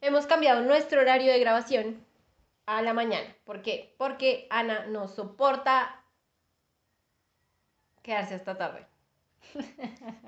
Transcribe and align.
hemos 0.00 0.26
cambiado 0.26 0.62
nuestro 0.62 1.00
horario 1.00 1.32
de 1.32 1.40
grabación 1.40 2.04
a 2.66 2.82
la 2.82 2.92
mañana. 2.92 3.34
¿Por 3.44 3.62
qué? 3.62 3.94
Porque 3.98 4.46
Ana 4.50 4.86
no 4.86 5.08
soporta 5.08 6.04
quedarse 8.02 8.34
hasta 8.34 8.56
tarde. 8.56 8.86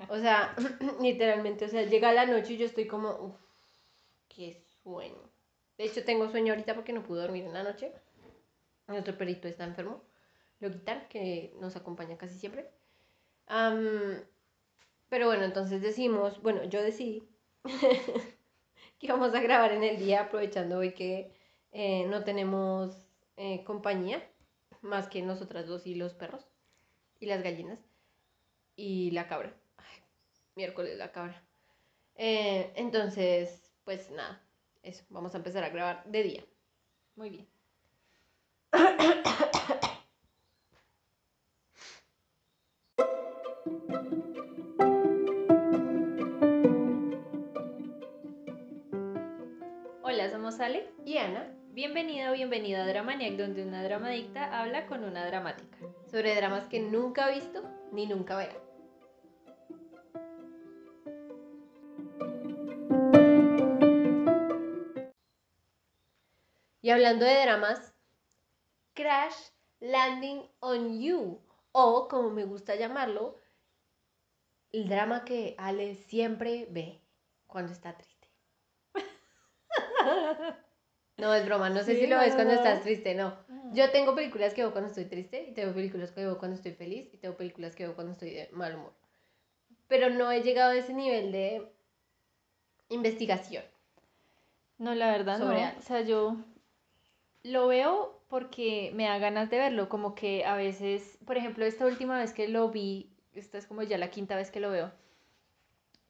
O 0.09 0.17
sea, 0.17 0.55
literalmente, 1.01 1.65
o 1.65 1.67
sea, 1.67 1.83
llega 1.83 2.11
la 2.11 2.25
noche 2.25 2.53
y 2.53 2.57
yo 2.57 2.65
estoy 2.65 2.87
como, 2.87 3.11
uff, 3.11 3.35
qué 4.27 4.53
sueño. 4.83 5.29
De 5.77 5.85
hecho, 5.85 6.03
tengo 6.03 6.29
sueño 6.29 6.53
ahorita 6.53 6.75
porque 6.75 6.93
no 6.93 7.03
pude 7.03 7.21
dormir 7.21 7.45
en 7.45 7.53
la 7.53 7.63
noche. 7.63 7.93
Nuestro 8.87 9.17
perrito 9.17 9.47
está 9.47 9.63
enfermo. 9.63 10.01
Lo 10.59 10.71
quitar, 10.71 11.07
que 11.07 11.53
nos 11.59 11.75
acompaña 11.75 12.17
casi 12.17 12.37
siempre. 12.37 12.69
Pero 13.47 15.25
bueno, 15.25 15.43
entonces 15.43 15.81
decimos, 15.81 16.41
bueno, 16.41 16.63
yo 16.65 16.81
decidí 16.83 17.23
que 18.99 19.07
vamos 19.07 19.33
a 19.33 19.39
grabar 19.39 19.71
en 19.71 19.83
el 19.83 19.97
día, 19.97 20.21
aprovechando 20.21 20.77
hoy 20.77 20.93
que 20.93 21.33
eh, 21.71 22.05
no 22.07 22.23
tenemos 22.23 23.07
eh, 23.37 23.63
compañía, 23.63 24.21
más 24.81 25.07
que 25.07 25.21
nosotras 25.21 25.67
dos 25.67 25.87
y 25.87 25.95
los 25.95 26.13
perros, 26.13 26.45
y 27.19 27.25
las 27.25 27.41
gallinas, 27.41 27.79
y 28.75 29.11
la 29.11 29.27
cabra. 29.27 29.53
Ay, 29.77 30.03
miércoles 30.55 30.97
la 30.97 31.11
cabra. 31.11 31.41
Eh, 32.15 32.73
entonces, 32.75 33.71
pues 33.85 34.11
nada, 34.11 34.43
eso, 34.83 35.05
vamos 35.09 35.33
a 35.33 35.37
empezar 35.37 35.63
a 35.63 35.69
grabar 35.69 36.03
de 36.05 36.23
día. 36.23 36.45
Muy 37.15 37.29
bien. 37.29 37.47
somos 50.49 50.59
Ale. 50.61 50.89
Y 51.05 51.17
Ana, 51.17 51.47
Bienvenida 51.73 52.31
o 52.31 52.33
bienvenida 52.33 52.83
a 52.83 52.87
Dramaniac, 52.87 53.33
donde 53.33 53.63
una 53.63 53.83
dramadicta 53.83 54.59
habla 54.59 54.87
con 54.87 55.03
una 55.03 55.23
dramática. 55.25 55.77
sobre 56.09 56.35
dramas 56.35 56.65
que 56.67 56.79
nunca 56.79 57.25
ha 57.25 57.29
visto 57.29 57.63
ni 57.91 58.07
nunca 58.07 58.35
verá. 58.35 58.55
Y 66.81 66.89
hablando 66.89 67.25
de 67.25 67.41
dramas, 67.41 67.93
Crash 68.93 69.51
Landing 69.79 70.49
on 70.61 70.99
You, 70.99 71.39
o 71.71 72.07
como 72.07 72.31
me 72.31 72.45
gusta 72.45 72.75
llamarlo, 72.75 73.37
el 74.71 74.89
drama 74.89 75.23
que 75.23 75.53
Ale 75.59 75.93
siempre 75.93 76.67
ve 76.71 76.99
cuando 77.45 77.71
está 77.71 77.95
triste. 77.95 78.18
No, 81.17 81.33
es 81.33 81.45
broma, 81.45 81.69
no 81.69 81.83
sé 81.83 81.95
Sí, 81.95 82.01
si 82.01 82.07
lo 82.07 82.17
ves 82.17 82.33
cuando 82.33 82.53
estás 82.53 82.81
triste, 82.81 83.13
no. 83.13 83.35
Yo 83.73 83.91
tengo 83.91 84.15
películas 84.15 84.53
que 84.53 84.61
veo 84.61 84.71
cuando 84.71 84.87
estoy 84.87 85.03
triste, 85.05 85.43
y 85.49 85.53
tengo 85.53 85.73
películas 85.73 86.11
que 86.11 86.21
veo 86.21 86.37
cuando 86.37 86.55
estoy 86.55 86.71
feliz, 86.71 87.13
y 87.13 87.17
tengo 87.17 87.35
películas 87.35 87.75
que 87.75 87.83
veo 87.83 87.93
cuando 87.93 88.13
estoy 88.13 88.29
de 88.31 88.49
mal 88.53 88.75
humor. 88.75 88.93
Pero 89.89 90.09
no 90.09 90.31
he 90.31 90.41
llegado 90.41 90.71
a 90.71 90.75
ese 90.77 90.93
nivel 90.93 91.31
de 91.33 91.67
investigación. 92.89 93.63
No, 94.77 94.95
la 94.95 95.11
verdad 95.11 95.39
Sobre 95.39 95.57
no. 95.57 95.65
algo. 95.67 95.79
O 95.79 95.83
sea, 95.83 96.01
yo 96.01 96.37
lo 97.43 97.67
veo 97.67 98.21
porque 98.29 98.91
me 98.93 99.05
da 99.05 99.17
ganas 99.17 99.49
de 99.49 99.57
verlo. 99.57 99.89
Como 99.89 100.15
que 100.15 100.45
a 100.45 100.55
veces, 100.55 101.17
por 101.25 101.37
ejemplo, 101.37 101.65
esta 101.65 101.85
última 101.85 102.17
vez 102.17 102.33
que 102.33 102.47
lo 102.47 102.69
vi, 102.69 103.11
esta 103.33 103.57
es 103.57 103.67
como 103.67 103.83
ya 103.83 103.97
la 103.97 104.09
quinta 104.09 104.35
vez 104.35 104.51
que 104.51 104.59
lo 104.59 104.69
veo, 104.71 104.91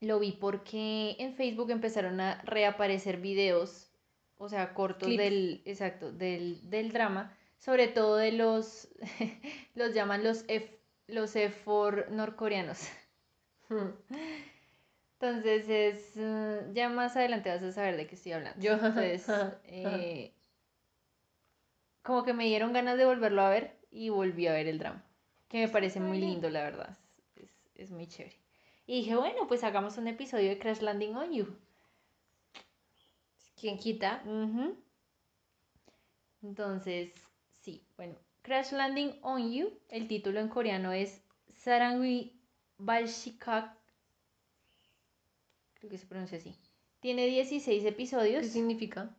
lo 0.01 0.19
vi 0.19 0.31
porque 0.31 1.15
en 1.19 1.33
Facebook 1.35 1.71
empezaron 1.71 2.19
a 2.21 2.41
reaparecer 2.43 3.17
videos, 3.17 3.91
o 4.37 4.47
sea, 4.49 4.73
cortos 4.73 5.07
Clips. 5.07 5.23
del, 5.23 5.61
exacto, 5.65 6.11
del, 6.11 6.69
del 6.69 6.91
drama, 6.91 7.37
sobre 7.57 7.87
todo 7.87 8.15
de 8.17 8.31
los, 8.31 8.87
los 9.75 9.93
llaman 9.93 10.23
los 10.23 10.45
F, 10.47 10.79
los 11.07 11.35
F4 11.35 12.07
norcoreanos. 12.09 12.87
Hmm. 13.67 13.89
Entonces 15.19 15.67
es, 15.67 16.13
eh, 16.15 16.61
ya 16.73 16.87
más 16.89 17.17
adelante 17.17 17.49
vas 17.49 17.61
a 17.61 17.71
saber 17.73 17.97
de 17.97 18.07
qué 18.07 18.15
estoy 18.15 18.31
hablando. 18.31 18.61
Yo- 18.61 18.73
Entonces, 18.73 19.27
eh, 19.65 20.33
como 22.01 22.23
que 22.23 22.33
me 22.33 22.45
dieron 22.45 22.71
ganas 22.71 22.97
de 22.97 23.05
volverlo 23.05 23.41
a 23.41 23.49
ver 23.49 23.77
y 23.91 24.09
volví 24.09 24.47
a 24.47 24.53
ver 24.53 24.67
el 24.67 24.79
drama, 24.79 25.03
que 25.49 25.59
me 25.59 25.67
parece 25.67 25.99
muy 25.99 26.19
lindo, 26.19 26.49
la 26.49 26.63
verdad. 26.63 26.97
Es, 27.35 27.51
es 27.75 27.91
muy 27.91 28.07
chévere. 28.07 28.37
Y 28.89 29.01
dije, 29.01 29.15
bueno, 29.15 29.47
pues 29.47 29.63
hagamos 29.63 29.99
un 29.99 30.07
episodio 30.07 30.49
de 30.49 30.57
Crash 30.57 30.79
Landing 30.81 31.15
on 31.15 31.31
You. 31.31 31.45
¿Quién 33.55 33.77
quita? 33.77 34.23
Entonces, 36.41 37.11
sí, 37.61 37.85
bueno, 37.97 38.15
Crash 38.41 38.71
Landing 38.71 39.11
on 39.21 39.51
You, 39.51 39.71
el 39.89 40.07
título 40.07 40.39
en 40.39 40.47
coreano 40.47 40.91
es 40.91 41.21
Sarangwi 41.53 42.41
Balshikak, 42.79 43.77
creo 45.75 45.91
que 45.91 45.97
se 45.99 46.07
pronuncia 46.07 46.39
así. 46.39 46.55
Tiene 46.99 47.27
16 47.27 47.83
¿Qué 47.83 47.89
episodios, 47.89 48.47
significa? 48.47 49.15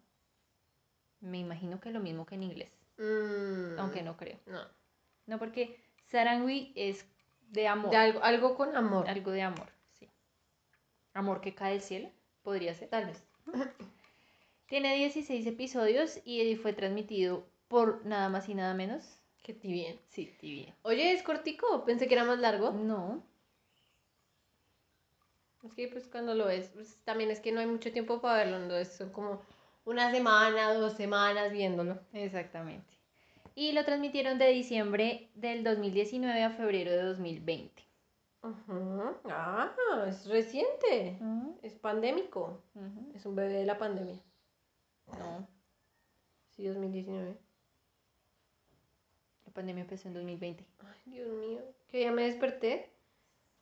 me 1.21 1.39
imagino 1.39 1.81
que 1.81 1.91
lo 1.91 2.01
mismo 2.01 2.27
que 2.27 2.35
en 2.35 2.43
inglés, 2.43 2.73
Mm, 2.99 3.79
aunque 3.79 4.03
no 4.03 4.17
creo. 4.17 4.41
No. 4.47 4.67
No, 5.27 5.39
porque 5.39 5.81
Sarangwi 6.07 6.73
es 6.75 7.07
de 7.51 7.69
amor, 7.69 7.91
De 7.91 7.97
algo, 7.97 8.23
algo 8.23 8.55
con 8.55 8.77
amor. 8.77 9.09
algo 9.09 9.31
de 9.31 9.43
amor, 9.43 9.69
sí. 9.99 10.09
Amor 11.15 11.41
que 11.41 11.55
cae 11.55 11.73
del 11.73 11.83
cielo, 11.83 12.09
podría 12.43 12.75
ser. 12.75 12.89
Tal 12.89 13.07
vez. 13.07 13.23
Tiene 14.67 14.95
16 14.97 15.47
episodios 15.47 16.21
y 16.25 16.55
fue 16.57 16.73
transmitido 16.73 17.45
por 17.69 18.05
nada 18.07 18.29
más 18.29 18.49
y 18.49 18.55
nada 18.55 18.73
menos. 18.75 19.05
Qué 19.43 19.53
bien. 19.55 19.99
Sí, 20.09 20.33
tibia. 20.39 20.75
Oye, 20.83 21.13
¿es 21.13 21.23
cortico? 21.23 21.85
Pensé 21.85 22.07
que 22.07 22.15
era 22.15 22.25
más 22.25 22.39
largo. 22.39 22.71
No, 22.73 23.23
Es 25.65 25.75
que 25.75 25.89
pues 25.89 26.07
cuando 26.07 26.35
lo 26.35 26.47
ves, 26.47 26.71
pues, 26.73 26.97
también 27.05 27.31
es 27.31 27.41
que 27.41 27.53
no 27.53 27.61
hay 27.61 27.67
mucho 27.67 27.93
tiempo 27.93 28.21
para 28.21 28.39
verlo, 28.45 28.57
entonces 28.59 28.97
son 28.97 29.11
como 29.11 29.43
una 29.85 30.11
semana, 30.11 30.73
dos 30.75 30.95
semanas 30.95 31.53
viéndolo. 31.53 31.99
exactamente. 32.13 32.95
Y 33.55 33.73
lo 33.73 33.85
transmitieron 33.85 34.39
de 34.39 34.49
diciembre 34.49 35.29
del 35.35 35.65
2019 35.65 36.43
a 36.43 36.51
febrero 36.51 36.91
de 36.91 37.03
2020. 37.03 37.83
Ajá. 38.43 39.15
Ah, 39.27 39.75
es 40.09 40.27
reciente. 40.27 41.19
Es 41.63 41.75
pandémico. 41.75 42.63
Es 43.15 43.27
un 43.27 43.37
bebé 43.37 43.55
de 43.55 43.67
la 43.67 43.79
pandemia. 43.79 44.19
No, 45.19 45.47
Sí, 46.51 46.67
2019. 46.67 47.37
la 49.47 49.53
pandemia 49.53 49.83
empezó 49.83 50.09
en 50.09 50.15
2020. 50.15 50.65
Ay, 50.79 51.13
Dios 51.13 51.29
mío. 51.29 51.61
Que 51.89 51.99
día 51.99 52.13
me 52.13 52.23
desperté 52.25 52.91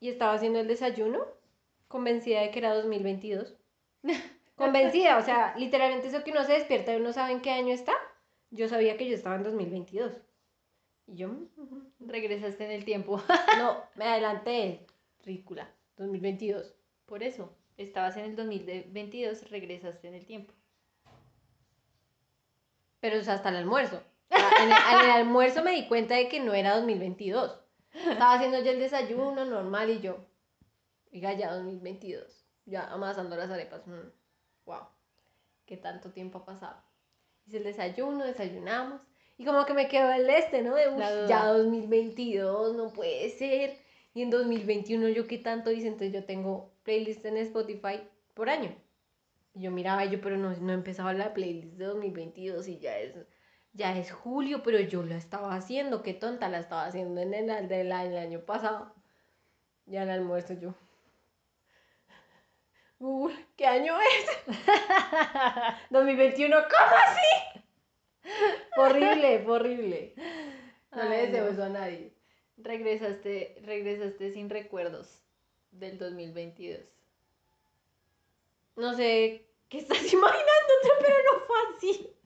y 0.01 0.09
estaba 0.11 0.35
haciendo 0.35 0.61
el 0.61 0.69
desayuno, 0.69 1.25
convencida 1.89 2.41
de 2.43 2.51
que 2.51 2.59
era 2.59 2.75
2022. 2.75 3.55
Convencida, 4.57 5.17
o 5.19 5.23
sea, 5.23 5.55
literalmente 5.57 6.09
eso 6.09 6.25
que 6.25 6.33
uno 6.33 6.45
se 6.45 6.53
despierta 6.53 6.93
y 6.93 7.01
uno 7.01 7.13
sabe 7.13 7.33
en 7.33 7.41
qué 7.41 7.51
año 7.53 7.73
está. 7.73 7.93
Yo 8.51 8.69
sabía 8.69 8.97
que 8.97 9.09
yo 9.09 9.15
estaba 9.15 9.37
en 9.37 9.43
2022. 9.43 10.13
Y 11.07 11.17
yo, 11.17 11.29
mm. 11.29 11.49
Regresaste 12.01 12.65
en 12.65 12.73
el 12.73 12.85
tiempo. 12.85 13.23
no, 13.59 13.83
me 13.95 14.05
adelanté. 14.05 14.87
Ridícula. 15.25 15.71
2022. 15.97 16.75
Por 17.07 17.23
eso, 17.23 17.53
estabas 17.77 18.17
en 18.17 18.25
el 18.27 18.37
2022, 18.37 19.51
regresaste 19.51 20.09
en 20.09 20.15
el 20.15 20.27
tiempo. 20.27 20.53
Pero 23.01 23.17
es 23.17 23.29
hasta 23.29 23.49
el 23.49 23.57
almuerzo. 23.57 24.03
En, 24.31 24.71
el, 24.71 24.73
en 24.73 25.05
el 25.05 25.11
almuerzo 25.11 25.63
me 25.63 25.73
di 25.73 25.87
cuenta 25.89 26.17
de 26.17 26.29
que 26.29 26.41
no 26.41 26.53
era 26.53 26.77
2022. 26.77 27.59
Estaba 27.93 28.35
haciendo 28.35 28.63
yo 28.63 28.71
el 28.71 28.79
desayuno 28.79 29.45
normal 29.45 29.91
y 29.91 30.01
yo, 30.01 30.19
oiga, 31.13 31.33
ya 31.33 31.55
2022. 31.55 32.45
Ya 32.67 32.87
amasando 32.93 33.37
las 33.37 33.51
arepas. 33.51 33.87
mm, 33.87 34.11
wow. 34.67 34.83
Qué 35.65 35.77
tanto 35.77 36.11
tiempo 36.11 36.39
ha 36.39 36.45
pasado. 36.45 36.83
Hice 37.49 37.57
el 37.59 37.65
desayuno, 37.65 38.25
desayunamos. 38.25 39.01
Y 39.39 39.47
como 39.47 39.65
que 39.65 39.73
me 39.73 39.89
quedó 39.89 40.13
el 40.13 40.29
este, 40.29 40.61
¿no? 40.63 40.75
De, 40.75 40.87
"Uy, 40.89 40.99
La 40.99 41.11
duda. 41.15 41.29
ya 41.29 41.47
2022, 41.47 42.77
no 42.77 42.93
puede 42.93 43.31
ser. 43.31 43.79
Y 44.13 44.21
en 44.21 44.29
2021 44.31 45.09
yo 45.09 45.27
qué 45.27 45.39
tanto 45.39 45.71
hice, 45.71 45.87
entonces 45.87 46.13
yo 46.13 46.25
tengo 46.25 46.73
playlist 46.83 47.25
en 47.25 47.39
Spotify 47.39 48.03
por 48.35 48.51
año. 48.51 48.75
Y 49.55 49.63
yo 49.63 49.71
miraba 49.71 50.05
yo, 50.05 50.21
pero 50.21 50.37
no, 50.37 50.55
no 50.55 50.73
he 50.73 50.75
empezado 50.75 51.11
la 51.15 51.33
playlist 51.33 51.79
de 51.79 51.87
2022 51.87 52.69
y 52.69 52.79
ya 52.81 52.99
es, 52.99 53.15
ya 53.73 53.97
es 53.97 54.13
julio, 54.13 54.63
pero 54.63 54.79
yo 54.81 55.03
la 55.03 55.17
estaba 55.17 55.55
haciendo, 55.55 56.03
qué 56.03 56.13
tonta 56.13 56.51
la 56.51 56.59
estaba 56.59 56.85
haciendo 56.85 57.21
en 57.23 57.33
el, 57.33 57.69
del 57.69 57.93
año, 57.93 58.41
pasado. 58.41 58.93
Ya 59.87 60.03
el 60.03 60.11
almuerzo 60.11 60.53
yo. 60.53 60.75
Google, 62.99 63.47
¿qué 63.57 63.67
año 63.67 63.97
es? 64.01 64.57
2021, 65.91 66.57
¿cómo 66.57 66.97
así? 67.07 67.61
Horrible, 68.77 69.45
horrible. 69.47 70.15
No 70.91 71.05
le 71.05 71.27
deseo 71.27 71.45
no. 71.45 71.51
eso 71.51 71.65
a 71.65 71.69
nadie. 71.69 72.13
Regresaste, 72.57 73.61
regresaste 73.65 74.33
sin 74.33 74.51
recuerdos 74.51 75.23
del 75.71 75.99
2022. 75.99 76.81
No 78.77 78.95
sé 78.95 79.49
¿qué 79.69 79.79
estás 79.79 79.99
imaginándote? 80.13 80.89
Pero 81.01 81.15
no 81.33 81.41
fue 81.47 81.57
así. 81.77 82.17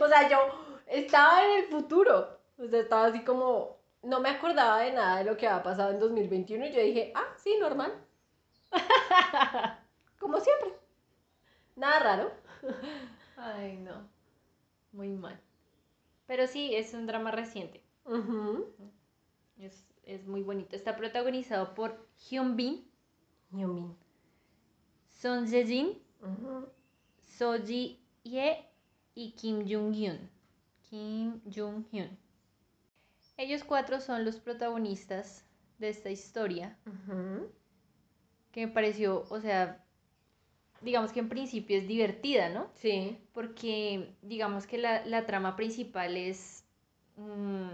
O 0.00 0.08
sea, 0.08 0.28
yo 0.28 0.38
estaba 0.86 1.44
en 1.44 1.62
el 1.62 1.66
futuro. 1.66 2.38
O 2.58 2.66
sea, 2.66 2.80
estaba 2.80 3.06
así 3.06 3.22
como, 3.24 3.78
no 4.02 4.20
me 4.20 4.30
acordaba 4.30 4.80
de 4.80 4.92
nada 4.92 5.18
de 5.18 5.24
lo 5.24 5.36
que 5.36 5.46
había 5.46 5.62
pasado 5.62 5.90
en 5.90 6.00
2021 6.00 6.66
y 6.66 6.72
yo 6.72 6.80
dije, 6.80 7.12
ah, 7.14 7.34
sí, 7.36 7.56
normal. 7.60 7.92
como 10.26 10.40
siempre. 10.40 10.72
Nada 11.76 12.00
raro. 12.00 12.32
Ay, 13.36 13.76
no. 13.76 14.08
Muy 14.90 15.08
mal. 15.10 15.40
Pero 16.26 16.48
sí, 16.48 16.74
es 16.74 16.94
un 16.94 17.06
drama 17.06 17.30
reciente. 17.30 17.80
Es, 19.56 19.86
es 20.02 20.26
muy 20.26 20.42
bonito. 20.42 20.74
Está 20.74 20.96
protagonizado 20.96 21.74
por 21.74 22.08
Hyun 22.28 22.56
Bin, 22.56 22.90
Yumin. 23.52 23.96
Son 25.06 25.46
Jae-jin, 25.46 26.02
Ujú. 26.20 26.68
So 27.38 27.54
Ji 27.64 28.00
Hye 28.24 28.68
y 29.14 29.32
Kim 29.32 29.64
Jung 29.68 29.94
Hyun. 29.94 30.28
Kim 30.90 31.40
Jung 31.44 31.84
Hyun. 31.92 32.18
Ellos 33.36 33.62
cuatro 33.62 34.00
son 34.00 34.24
los 34.24 34.40
protagonistas 34.40 35.44
de 35.78 35.90
esta 35.90 36.10
historia 36.10 36.76
que 38.50 38.66
me 38.66 38.72
pareció, 38.72 39.24
o 39.28 39.40
sea, 39.40 39.85
digamos 40.86 41.12
que 41.12 41.20
en 41.20 41.28
principio 41.28 41.76
es 41.78 41.86
divertida, 41.88 42.48
¿no? 42.48 42.70
Sí. 42.74 43.18
Porque 43.34 44.14
digamos 44.22 44.66
que 44.66 44.78
la, 44.78 45.04
la 45.06 45.26
trama 45.26 45.56
principal 45.56 46.16
es, 46.16 46.64
mm, 47.16 47.68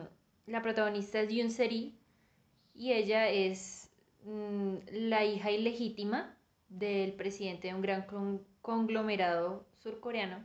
la 0.46 0.62
protagonista 0.62 1.20
es 1.20 1.28
Yoon 1.32 1.50
Seri 1.52 1.94
y 2.74 2.92
ella 2.92 3.28
es 3.30 3.90
mm, 4.24 4.76
la 4.92 5.24
hija 5.24 5.50
ilegítima 5.52 6.36
del 6.68 7.12
presidente 7.14 7.68
de 7.68 7.74
un 7.74 7.82
gran 7.82 8.02
con- 8.06 8.42
conglomerado 8.62 9.64
surcoreano. 9.78 10.44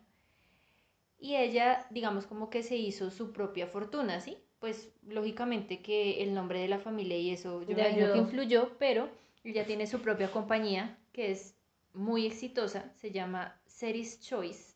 Y 1.20 1.36
ella, 1.36 1.88
digamos, 1.90 2.26
como 2.28 2.50
que 2.50 2.64
se 2.64 2.78
hizo 2.78 3.10
su 3.12 3.32
propia 3.34 3.68
fortuna, 3.68 4.22
¿sí? 4.22 4.38
Pues 4.60 4.92
lógicamente 5.08 5.82
que 5.82 6.24
el 6.24 6.34
nombre 6.34 6.60
de 6.60 6.68
la 6.68 6.80
familia 6.80 7.18
y 7.18 7.32
eso 7.32 7.62
yo 7.64 7.76
me 7.76 7.82
imagino 7.90 8.14
que 8.14 8.20
influyó, 8.20 8.72
pero 8.80 9.10
ella 9.44 9.66
tiene 9.66 9.88
su 9.88 10.00
propia 10.02 10.32
compañía 10.32 10.98
que 11.14 11.32
es 11.32 11.56
muy 11.98 12.26
exitosa, 12.28 12.92
se 12.96 13.12
llama 13.12 13.62
Series 13.66 14.22
Choice. 14.22 14.76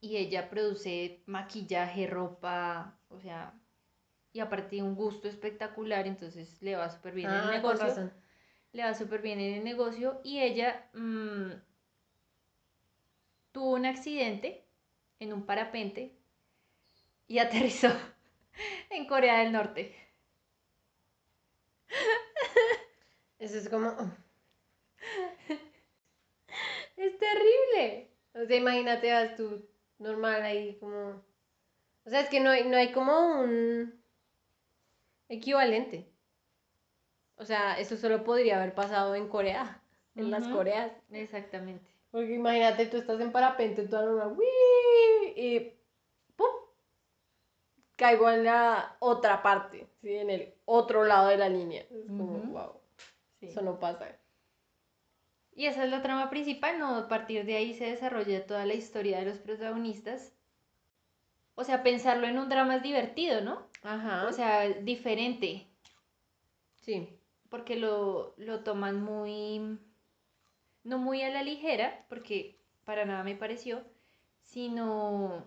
Y 0.00 0.16
ella 0.18 0.50
produce 0.50 1.22
maquillaje, 1.26 2.06
ropa, 2.06 3.00
o 3.08 3.18
sea, 3.20 3.54
y 4.32 4.40
aparte 4.40 4.82
un 4.82 4.94
gusto 4.96 5.28
espectacular, 5.28 6.06
entonces 6.06 6.60
le 6.62 6.76
va 6.76 6.90
súper 6.90 7.14
bien 7.14 7.32
en 7.32 7.44
el 7.44 7.48
Ah, 7.48 7.50
negocio 7.50 7.86
razón. 7.88 8.12
le 8.72 8.84
va 8.84 8.94
súper 8.94 9.22
bien 9.22 9.40
en 9.40 9.54
el 9.54 9.64
negocio 9.64 10.20
y 10.24 10.40
ella 10.40 10.90
mm, 10.94 11.52
tuvo 13.52 13.72
un 13.74 13.86
accidente 13.86 14.66
en 15.18 15.32
un 15.32 15.46
parapente 15.46 16.18
y 17.28 17.38
aterrizó 17.40 17.88
en 18.90 19.06
Corea 19.06 19.38
del 19.40 19.52
Norte. 19.52 19.94
Eso 23.38 23.58
es 23.58 23.68
como. 23.68 23.94
Es 27.06 27.18
terrible. 27.18 28.10
O 28.34 28.44
sea, 28.46 28.56
imagínate, 28.56 29.12
vas 29.12 29.36
tú 29.36 29.66
normal 29.98 30.42
ahí 30.42 30.76
como. 30.80 31.22
O 32.06 32.10
sea, 32.10 32.20
es 32.20 32.28
que 32.28 32.40
no 32.40 32.50
hay, 32.50 32.64
no 32.64 32.76
hay 32.76 32.92
como 32.92 33.40
un 33.40 34.02
equivalente. 35.28 36.06
O 37.36 37.44
sea, 37.44 37.78
eso 37.78 37.96
solo 37.96 38.24
podría 38.24 38.56
haber 38.60 38.74
pasado 38.74 39.14
en 39.14 39.28
Corea, 39.28 39.80
en 40.14 40.30
las 40.30 40.44
Ujú. 40.46 40.56
Coreas. 40.56 40.92
Exactamente. 41.10 41.84
Porque 42.10 42.34
imagínate, 42.34 42.86
tú 42.86 42.98
estás 42.98 43.20
en 43.20 43.32
parapente, 43.32 43.82
normal, 43.88 44.36
¡uy! 44.38 44.44
y 45.34 45.72
¡pum! 46.36 46.46
Caigo 47.96 48.30
en 48.30 48.44
la 48.44 48.96
otra 49.00 49.42
parte, 49.42 49.88
¿sí? 50.00 50.14
En 50.14 50.30
el 50.30 50.54
otro 50.64 51.04
lado 51.04 51.28
de 51.28 51.36
la 51.38 51.48
línea. 51.48 51.82
Es 51.82 52.06
como, 52.06 52.38
wow, 52.52 52.72
Sí. 53.40 53.46
eso 53.48 53.62
no 53.62 53.80
pasa. 53.80 54.16
Y 55.56 55.66
esa 55.66 55.84
es 55.84 55.90
la 55.90 56.02
trama 56.02 56.30
principal, 56.30 56.78
¿no? 56.78 56.96
A 56.96 57.08
partir 57.08 57.44
de 57.44 57.56
ahí 57.56 57.74
se 57.74 57.84
desarrolla 57.86 58.46
toda 58.46 58.66
la 58.66 58.74
historia 58.74 59.18
de 59.20 59.26
los 59.26 59.38
protagonistas. 59.38 60.32
O 61.54 61.62
sea, 61.64 61.82
pensarlo 61.84 62.26
en 62.26 62.38
un 62.38 62.48
drama 62.48 62.76
es 62.76 62.82
divertido, 62.82 63.40
¿no? 63.40 63.66
Ajá. 63.82 64.26
O 64.26 64.32
sea, 64.32 64.68
diferente. 64.68 65.66
sí. 66.80 67.08
porque 67.50 67.76
lo, 67.76 68.34
lo 68.36 68.64
toman 68.64 69.00
muy, 69.02 69.78
no 70.82 70.98
muy 70.98 71.22
a 71.22 71.30
la 71.30 71.44
ligera, 71.44 72.04
porque 72.08 72.58
para 72.84 73.04
nada 73.04 73.22
me 73.22 73.36
pareció, 73.36 73.80
sino 74.42 75.44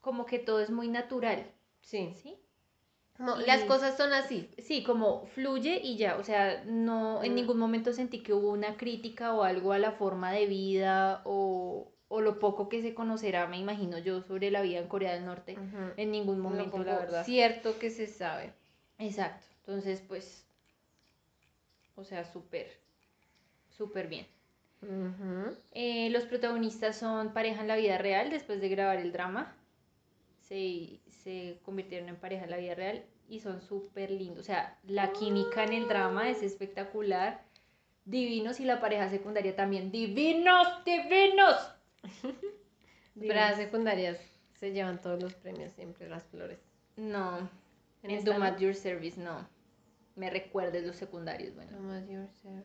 como 0.00 0.24
que 0.24 0.38
todo 0.38 0.60
es 0.60 0.70
muy 0.70 0.88
natural, 0.88 1.50
Sí. 1.82 2.14
¿sí? 2.22 2.38
Y- 3.18 3.46
Las 3.46 3.62
cosas 3.64 3.96
son 3.96 4.12
así. 4.12 4.48
Sí, 4.58 4.82
como 4.82 5.26
fluye 5.26 5.80
y 5.82 5.96
ya, 5.96 6.16
o 6.18 6.22
sea, 6.24 6.62
no, 6.66 7.22
en 7.24 7.32
Mm. 7.32 7.34
ningún 7.34 7.58
momento 7.58 7.92
sentí 7.92 8.22
que 8.22 8.32
hubo 8.34 8.50
una 8.50 8.76
crítica 8.76 9.32
o 9.34 9.42
algo 9.42 9.72
a 9.72 9.78
la 9.78 9.92
forma 9.92 10.32
de 10.32 10.46
vida 10.46 11.22
o, 11.24 11.90
o 12.08 12.20
lo 12.20 12.38
poco 12.38 12.68
que 12.68 12.82
se 12.82 12.94
conocerá, 12.94 13.46
me 13.46 13.58
imagino 13.58 13.98
yo, 13.98 14.20
sobre 14.22 14.50
la 14.50 14.60
vida 14.62 14.78
en 14.80 14.88
Corea 14.88 15.14
del 15.14 15.24
Norte, 15.24 15.56
en 15.96 16.10
ningún 16.10 16.40
momento, 16.40 16.78
la 16.78 16.92
poco 16.92 17.00
verdad. 17.06 17.24
Cierto 17.24 17.78
que 17.78 17.90
se 17.90 18.06
sabe. 18.06 18.52
Exacto. 18.98 19.46
Entonces, 19.66 20.02
pues, 20.06 20.44
o 21.96 22.04
sea, 22.04 22.24
súper, 22.24 22.70
súper 23.76 24.08
bien. 24.08 24.26
Eh, 25.72 26.10
los 26.10 26.24
protagonistas 26.24 26.96
son 26.96 27.32
pareja 27.32 27.62
en 27.62 27.68
la 27.68 27.76
vida 27.76 27.98
real 27.98 28.30
después 28.30 28.60
de 28.60 28.68
grabar 28.68 28.98
el 28.98 29.10
drama. 29.12 29.52
Se, 30.42 31.00
se 31.26 31.58
convirtieron 31.64 32.08
en 32.08 32.14
pareja 32.14 32.44
en 32.44 32.52
la 32.52 32.56
vida 32.56 32.76
real 32.76 33.04
y 33.28 33.40
son 33.40 33.60
súper 33.60 34.12
lindos. 34.12 34.38
O 34.38 34.44
sea, 34.44 34.78
la 34.86 35.12
química 35.12 35.64
en 35.64 35.72
el 35.72 35.88
drama 35.88 36.30
es 36.30 36.40
espectacular. 36.40 37.42
Divinos 38.04 38.60
y 38.60 38.64
la 38.64 38.80
pareja 38.80 39.08
secundaria 39.10 39.56
también. 39.56 39.90
¡Divinos! 39.90 40.68
¡Divinos! 40.84 41.74
Las 43.16 43.56
secundarias 43.56 44.20
se 44.54 44.70
llevan 44.70 45.00
todos 45.00 45.20
los 45.20 45.34
premios 45.34 45.72
siempre, 45.72 46.08
las 46.08 46.22
flores. 46.26 46.60
No, 46.96 47.50
¿En 48.04 48.10
en 48.12 48.24
Do 48.24 48.58
Your 48.58 48.74
Service 48.74 49.20
no. 49.20 49.48
Me 50.14 50.30
recuerdes 50.30 50.86
los 50.86 50.94
secundarios, 50.94 51.56
bueno. 51.56 51.72
Thomas 51.72 52.08
yourself. 52.08 52.64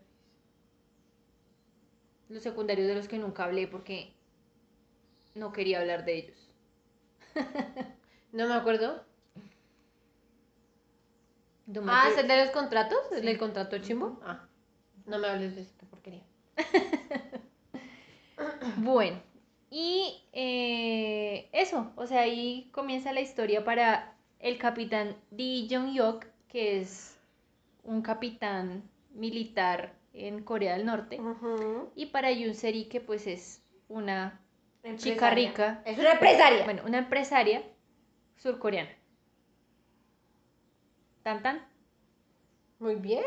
Los 2.30 2.44
secundarios 2.44 2.88
de 2.88 2.96
los 2.96 3.08
que 3.08 3.18
nunca 3.18 3.46
hablé 3.46 3.68
porque 3.68 4.14
no 5.34 5.52
quería 5.52 5.80
hablar 5.80 6.06
de 6.06 6.18
ellos. 6.18 6.50
No 8.32 8.48
me 8.48 8.54
acuerdo. 8.54 9.04
Do 11.66 11.84
Ah, 11.88 12.08
¿es 12.12 12.18
el 12.18 12.28
de 12.28 12.44
los 12.46 12.52
contratos? 12.52 13.00
¿El 13.12 13.20
Sí. 13.22 13.26
del 13.28 13.38
contrato 13.38 13.78
chimbo? 13.80 14.20
Ah. 14.26 14.46
No 15.06 15.20
me 15.20 15.28
hables 15.28 15.56
de 15.56 15.66
qué 15.80 15.86
porquería. 15.86 16.24
Bueno, 18.78 19.22
y 19.70 20.24
eh, 20.34 21.48
eso, 21.52 21.92
o 21.96 22.08
sea, 22.08 22.22
ahí 22.22 22.70
comienza 22.72 23.14
la 23.14 23.22
historia 23.22 23.64
para 23.64 24.16
el 24.40 24.58
capitán 24.58 25.16
Lee 25.30 25.68
Jong-yok, 25.70 26.26
que 26.48 26.80
es 26.82 27.20
un 27.84 28.02
capitán 28.02 28.84
militar 29.14 29.94
en 30.14 30.44
Corea 30.44 30.76
del 30.76 30.86
Norte, 30.88 31.20
y 31.96 32.08
para 32.08 32.32
Yoon 32.32 32.56
Seri, 32.56 32.86
que 32.86 33.00
pues 33.00 33.28
es 33.28 33.62
una 33.90 34.40
chica 34.98 35.30
rica, 35.30 35.84
Es 35.86 36.00
una 36.00 36.14
empresaria. 36.14 36.64
bueno, 36.64 36.82
una 36.86 36.98
empresaria 37.00 37.62
surcoreana. 38.42 38.90
Tan 41.24 41.44
tan. 41.44 41.62
Muy 42.80 42.96
bien. 42.96 43.24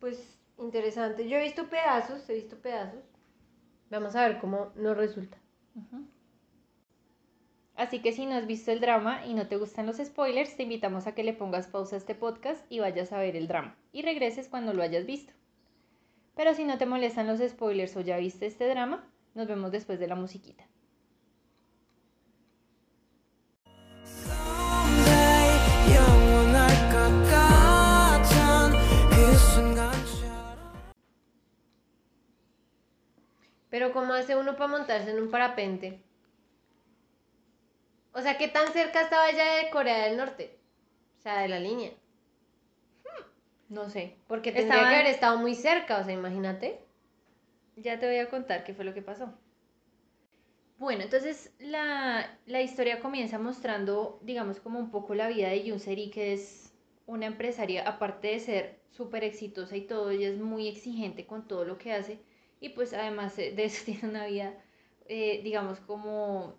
Pues 0.00 0.38
interesante. 0.58 1.28
Yo 1.28 1.36
he 1.36 1.42
visto 1.42 1.68
pedazos, 1.68 2.28
he 2.30 2.34
visto 2.34 2.56
pedazos. 2.56 3.04
Vamos 3.90 4.16
a 4.16 4.26
ver 4.26 4.40
cómo 4.40 4.72
nos 4.74 4.96
resulta. 4.96 5.36
Así 7.76 8.00
que 8.00 8.12
si 8.12 8.24
no 8.24 8.34
has 8.34 8.46
visto 8.46 8.70
el 8.70 8.80
drama 8.80 9.26
y 9.26 9.34
no 9.34 9.48
te 9.48 9.56
gustan 9.56 9.86
los 9.86 9.98
spoilers, 9.98 10.56
te 10.56 10.62
invitamos 10.62 11.06
a 11.06 11.14
que 11.14 11.24
le 11.24 11.34
pongas 11.34 11.66
pausa 11.66 11.96
a 11.96 11.98
este 11.98 12.14
podcast 12.14 12.64
y 12.70 12.80
vayas 12.80 13.12
a 13.12 13.18
ver 13.18 13.36
el 13.36 13.48
drama 13.48 13.76
y 13.92 14.02
regreses 14.02 14.48
cuando 14.48 14.72
lo 14.72 14.82
hayas 14.82 15.04
visto. 15.04 15.32
Pero 16.34 16.54
si 16.54 16.64
no 16.64 16.78
te 16.78 16.86
molestan 16.86 17.26
los 17.26 17.40
spoilers 17.40 17.96
o 17.96 18.00
ya 18.00 18.16
viste 18.16 18.46
este 18.46 18.66
drama, 18.66 19.06
nos 19.34 19.46
vemos 19.46 19.72
después 19.72 19.98
de 19.98 20.06
la 20.06 20.14
musiquita. 20.14 20.64
Pero 33.72 33.90
¿cómo 33.94 34.12
hace 34.12 34.36
uno 34.36 34.54
para 34.54 34.68
montarse 34.68 35.10
en 35.12 35.18
un 35.22 35.30
parapente? 35.30 35.98
O 38.12 38.20
sea, 38.20 38.36
¿qué 38.36 38.46
tan 38.48 38.70
cerca 38.70 39.00
estaba 39.00 39.32
ya 39.32 39.54
de 39.64 39.70
Corea 39.70 40.04
del 40.04 40.18
Norte? 40.18 40.58
O 41.18 41.22
sea, 41.22 41.40
de 41.40 41.48
la 41.48 41.58
línea. 41.58 41.90
No 43.70 43.88
sé. 43.88 44.18
Porque 44.28 44.52
tendría 44.52 44.74
Estaban- 44.74 44.90
que 44.90 44.96
haber 45.00 45.06
estado 45.10 45.38
muy 45.38 45.54
cerca, 45.54 45.98
o 46.00 46.04
sea, 46.04 46.12
imagínate. 46.12 46.80
Ya 47.76 47.98
te 47.98 48.06
voy 48.06 48.18
a 48.18 48.28
contar 48.28 48.62
qué 48.62 48.74
fue 48.74 48.84
lo 48.84 48.92
que 48.92 49.00
pasó. 49.00 49.32
Bueno, 50.76 51.04
entonces 51.04 51.54
la, 51.58 52.38
la 52.44 52.60
historia 52.60 53.00
comienza 53.00 53.38
mostrando, 53.38 54.18
digamos, 54.20 54.60
como 54.60 54.80
un 54.80 54.90
poco 54.90 55.14
la 55.14 55.28
vida 55.28 55.48
de 55.48 55.64
Yunseri, 55.64 56.10
que 56.10 56.34
es 56.34 56.74
una 57.06 57.24
empresaria, 57.24 57.88
aparte 57.88 58.28
de 58.28 58.38
ser 58.38 58.80
súper 58.90 59.24
exitosa 59.24 59.74
y 59.78 59.86
todo, 59.86 60.10
ella 60.10 60.28
es 60.28 60.38
muy 60.38 60.68
exigente 60.68 61.24
con 61.24 61.48
todo 61.48 61.64
lo 61.64 61.78
que 61.78 61.94
hace 61.94 62.18
y 62.62 62.70
pues 62.70 62.94
además 62.94 63.36
de 63.36 63.62
eso 63.64 63.84
tiene 63.84 64.08
una 64.08 64.26
vida, 64.26 64.54
eh, 65.06 65.40
digamos, 65.42 65.80
como 65.80 66.54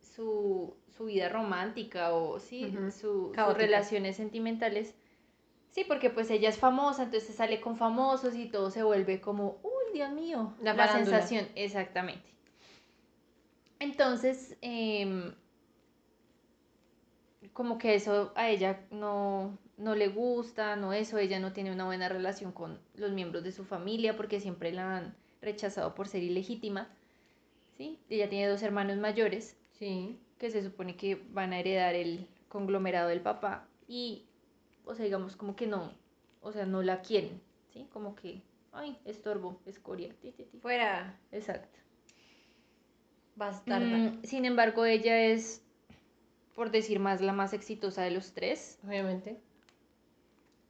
su, 0.00 0.76
su 0.96 1.04
vida 1.06 1.28
romántica 1.28 2.12
o 2.12 2.38
sí, 2.40 2.64
su- 2.90 3.32
sus 3.52 3.56
relaciones 3.58 4.16
sentimentales. 4.16 4.94
Sí, 5.70 5.84
porque 5.86 6.10
pues 6.10 6.30
ella 6.30 6.48
es 6.48 6.58
famosa, 6.58 7.04
entonces 7.04 7.34
sale 7.36 7.60
con 7.60 7.76
famosos 7.76 8.34
y 8.34 8.46
todo 8.48 8.70
se 8.70 8.82
vuelve 8.82 9.20
como, 9.20 9.60
uy, 9.62 9.92
Dios 9.94 10.10
mío, 10.10 10.54
La 10.62 10.88
sensación, 11.04 11.48
exactamente. 11.54 12.28
Entonces, 13.78 14.56
em, 14.62 15.34
como 17.52 17.78
que 17.78 17.94
eso 17.94 18.32
a 18.34 18.48
ella 18.48 18.86
no, 18.90 19.58
no 19.76 19.94
le 19.94 20.08
gusta, 20.08 20.76
no 20.76 20.92
eso, 20.92 21.18
ella 21.18 21.38
no 21.38 21.52
tiene 21.52 21.72
una 21.72 21.84
buena 21.84 22.08
relación 22.08 22.52
con 22.52 22.80
los 22.94 23.12
miembros 23.12 23.44
de 23.44 23.52
su 23.52 23.64
familia 23.64 24.16
porque 24.16 24.40
siempre 24.40 24.72
la 24.72 24.96
han 24.96 25.14
rechazado 25.40 25.94
por 25.94 26.08
ser 26.08 26.22
ilegítima, 26.22 26.88
¿sí? 27.76 27.98
Ella 28.08 28.28
tiene 28.28 28.48
dos 28.48 28.62
hermanos 28.62 28.96
mayores 28.98 29.56
Sí. 29.78 30.18
que 30.38 30.50
se 30.50 30.62
supone 30.62 30.96
que 30.96 31.22
van 31.30 31.52
a 31.52 31.58
heredar 31.60 31.94
el 31.94 32.26
conglomerado 32.48 33.08
del 33.08 33.20
papá 33.20 33.66
y, 33.88 34.24
o 34.84 34.94
sea, 34.94 35.04
digamos 35.04 35.36
como 35.36 35.54
que 35.56 35.66
no, 35.66 35.92
o 36.40 36.52
sea, 36.52 36.64
no 36.66 36.82
la 36.82 37.02
quieren, 37.02 37.40
¿sí? 37.72 37.86
Como 37.92 38.14
que, 38.14 38.40
ay, 38.72 38.98
estorbo, 39.04 39.60
escoria, 39.66 40.14
ti, 40.20 40.32
ti, 40.32 40.44
ti. 40.44 40.58
Fuera. 40.58 41.18
Exacto. 41.32 41.78
Bastarda. 43.34 43.86
Mm, 43.86 44.22
sin 44.24 44.46
embargo, 44.46 44.86
ella 44.86 45.20
es, 45.20 45.62
por 46.54 46.70
decir 46.70 46.98
más, 46.98 47.20
la 47.20 47.32
más 47.34 47.52
exitosa 47.52 48.02
de 48.02 48.10
los 48.10 48.32
tres. 48.32 48.78
Obviamente. 48.86 49.36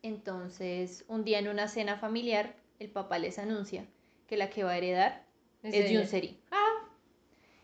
Entonces, 0.02 1.04
un 1.08 1.24
día 1.24 1.38
en 1.38 1.48
una 1.48 1.68
cena 1.68 1.96
familiar, 1.96 2.54
el 2.78 2.90
papá 2.90 3.18
les 3.18 3.38
anuncia 3.38 3.86
que 4.26 4.36
la 4.36 4.50
que 4.50 4.64
va 4.64 4.72
a 4.72 4.78
heredar 4.78 5.24
Es 5.62 5.74
es. 5.74 5.90
Junseri. 5.96 6.38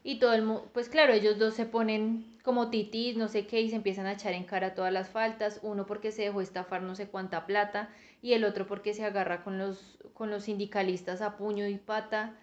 Y 0.05 0.19
todo 0.19 0.33
el 0.35 0.43
mundo, 0.43 0.69
pues 0.73 0.89
claro, 0.89 1.13
ellos 1.13 1.39
dos 1.39 1.55
se 1.55 1.65
ponen 1.65 2.37
como 2.43 2.71
titis, 2.71 3.17
no 3.17 3.29
sé 3.29 3.47
qué, 3.47 3.61
y 3.61 3.71
se 3.71 3.77
empiezan 3.77 4.07
a 4.07 4.13
echar 4.13 4.33
en 4.33 4.43
cara 4.45 4.75
todas 4.75 4.93
las 4.93 5.11
faltas. 5.11 5.61
Uno 5.63 5.87
porque 5.87 6.11
se 6.11 6.23
dejó 6.23 6.41
estafar 6.41 6.83
no 6.83 6.97
sé 6.97 7.07
cuánta 7.07 7.47
plata, 7.47 7.89
y 8.21 8.33
el 8.33 8.45
otro 8.45 8.67
porque 8.67 8.95
se 8.95 9.05
agarra 9.05 9.45
con 9.45 9.59
los, 9.59 9.99
con 10.15 10.31
los 10.31 10.45
sindicalistas 10.45 11.23
a 11.23 11.37
puño 11.37 11.69
y 11.69 11.77
pata. 11.79 12.35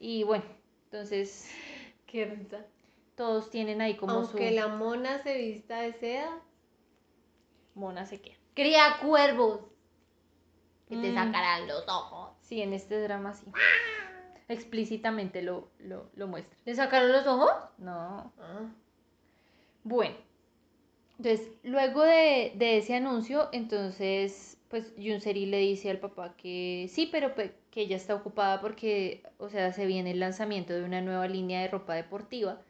Y 0.00 0.24
bueno, 0.24 0.44
entonces 0.86 1.48
Qué 2.06 2.24
risa. 2.26 2.64
todos 3.14 3.50
tienen 3.50 3.80
ahí 3.80 3.96
como 3.96 4.12
Aunque 4.14 4.48
su 4.50 4.54
la 4.56 4.68
mona 4.68 5.22
se 5.22 5.38
vista 5.38 5.80
de 5.82 5.92
seda, 5.92 6.42
mona 7.74 8.06
se 8.06 8.20
queda. 8.20 8.36
cría 8.54 8.98
cuervos 9.02 9.60
que 10.86 10.96
te 10.96 11.10
Mm. 11.10 11.14
sacarán 11.14 11.66
los 11.68 11.88
ojos. 11.88 12.30
Sí, 12.40 12.60
en 12.62 12.72
este 12.72 13.00
drama 13.00 13.32
sí. 13.34 13.46
Explícitamente 14.48 15.42
lo, 15.42 15.68
lo, 15.78 16.10
lo 16.14 16.26
muestra. 16.28 16.56
¿Le 16.64 16.74
sacaron 16.74 17.12
los 17.12 17.26
ojos? 17.26 17.50
No. 17.78 18.32
Ah. 18.38 18.70
Bueno, 19.82 20.16
entonces, 21.18 21.48
luego 21.62 22.02
de, 22.02 22.52
de 22.56 22.78
ese 22.78 22.94
anuncio, 22.96 23.48
entonces, 23.52 24.56
pues 24.68 24.92
Junseri 24.96 25.46
le 25.46 25.58
dice 25.58 25.90
al 25.90 25.98
papá 25.98 26.36
que 26.36 26.88
sí, 26.90 27.08
pero 27.10 27.34
pe- 27.34 27.54
que 27.70 27.82
ella 27.82 27.96
está 27.96 28.14
ocupada 28.14 28.60
porque, 28.60 29.22
o 29.38 29.48
sea, 29.48 29.72
se 29.72 29.86
viene 29.86 30.10
el 30.10 30.20
lanzamiento 30.20 30.72
de 30.72 30.84
una 30.84 31.00
nueva 31.00 31.28
línea 31.28 31.60
de 31.62 31.68
ropa 31.68 31.94
deportiva 31.94 32.60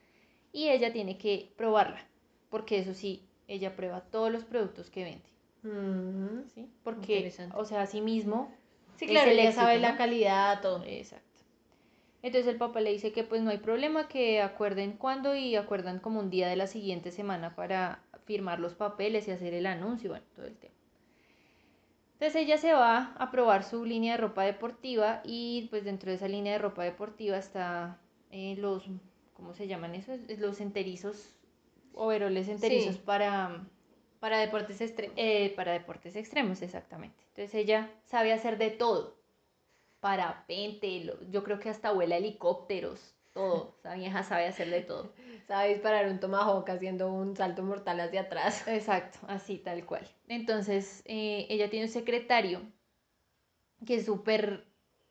y 0.52 0.68
ella 0.68 0.92
tiene 0.92 1.18
que 1.18 1.52
probarla, 1.56 2.06
porque 2.50 2.78
eso 2.78 2.94
sí, 2.94 3.23
ella 3.49 3.75
prueba 3.76 4.02
todos 4.02 4.30
los 4.30 4.44
productos 4.44 4.90
que 4.90 5.04
vende, 5.04 5.30
Mm. 5.62 6.49
¿sí? 6.54 6.68
Porque, 7.06 7.32
o 7.54 7.64
sea, 7.64 7.82
así 7.82 8.00
mismo... 8.00 8.52
Sí, 8.96 9.06
claro, 9.06 9.30
ella 9.30 9.44
éxito, 9.44 9.62
sabe 9.62 9.76
¿no? 9.76 9.82
la 9.82 9.96
calidad, 9.96 10.61
todo. 10.61 10.84
Exacto. 10.87 11.25
Entonces 12.23 12.50
el 12.50 12.56
papá 12.56 12.80
le 12.80 12.90
dice 12.90 13.12
que 13.12 13.23
pues 13.23 13.42
no 13.42 13.50
hay 13.50 13.58
problema, 13.58 14.08
que 14.08 14.40
acuerden 14.40 14.92
cuándo 14.92 15.34
y 15.37 15.56
acuerdan 15.56 15.99
como 15.99 16.20
un 16.20 16.30
día 16.30 16.49
de 16.49 16.56
la 16.56 16.66
siguiente 16.66 17.11
semana 17.11 17.54
para 17.54 18.02
firmar 18.25 18.61
los 18.61 18.75
papeles 18.75 19.28
y 19.28 19.30
hacer 19.30 19.52
el 19.52 19.66
anuncio, 19.66 20.11
bueno, 20.11 20.25
todo 20.34 20.46
el 20.46 20.56
tema. 20.56 20.73
Entonces 22.14 22.42
ella 22.42 22.56
se 22.56 22.73
va 22.73 23.14
a 23.18 23.30
probar 23.30 23.64
su 23.64 23.84
línea 23.84 24.12
de 24.14 24.23
ropa 24.23 24.44
deportiva 24.44 25.20
y 25.25 25.66
pues 25.68 25.84
dentro 25.84 26.11
de 26.11 26.16
esa 26.16 26.28
línea 26.28 26.52
de 26.54 26.58
ropa 26.61 26.84
deportiva 26.84 27.37
está 27.37 27.99
eh, 28.30 28.54
los, 28.56 28.88
¿cómo 29.34 29.52
se 29.52 29.66
llaman 29.66 29.94
esos? 29.94 30.20
Los 30.38 30.61
enterizos, 30.61 31.34
overoles 31.92 32.49
enterizos 32.49 32.94
Sí. 32.94 33.02
para, 33.04 33.66
Para 34.24 34.38
deportes 34.38 34.80
extremos. 34.80 35.14
eh, 35.18 35.52
para 35.54 35.72
deportes 35.72 36.16
extremos, 36.16 36.62
exactamente. 36.62 37.22
Entonces 37.28 37.54
ella 37.56 37.90
sabe 38.06 38.32
hacer 38.32 38.56
de 38.56 38.70
todo. 38.70 39.18
Parapente, 40.00 41.12
yo 41.28 41.44
creo 41.44 41.58
que 41.58 41.68
hasta 41.68 41.92
vuela 41.92 42.16
helicópteros, 42.16 43.14
todo. 43.34 43.74
Esa 43.80 43.94
vieja 43.96 44.22
sabe 44.22 44.46
hacer 44.46 44.70
de 44.70 44.80
todo. 44.80 45.12
Sabe 45.46 45.68
disparar 45.74 46.08
un 46.08 46.20
tomahawk 46.20 46.66
haciendo 46.70 47.12
un 47.12 47.36
salto 47.36 47.62
mortal 47.64 48.00
hacia 48.00 48.22
atrás. 48.22 48.66
Exacto, 48.68 49.18
así 49.28 49.58
tal 49.58 49.84
cual. 49.84 50.08
Entonces 50.26 51.02
eh, 51.04 51.46
ella 51.50 51.68
tiene 51.68 51.84
un 51.84 51.92
secretario 51.92 52.62
que 53.84 53.96
es 53.96 54.06
súper, 54.06 54.64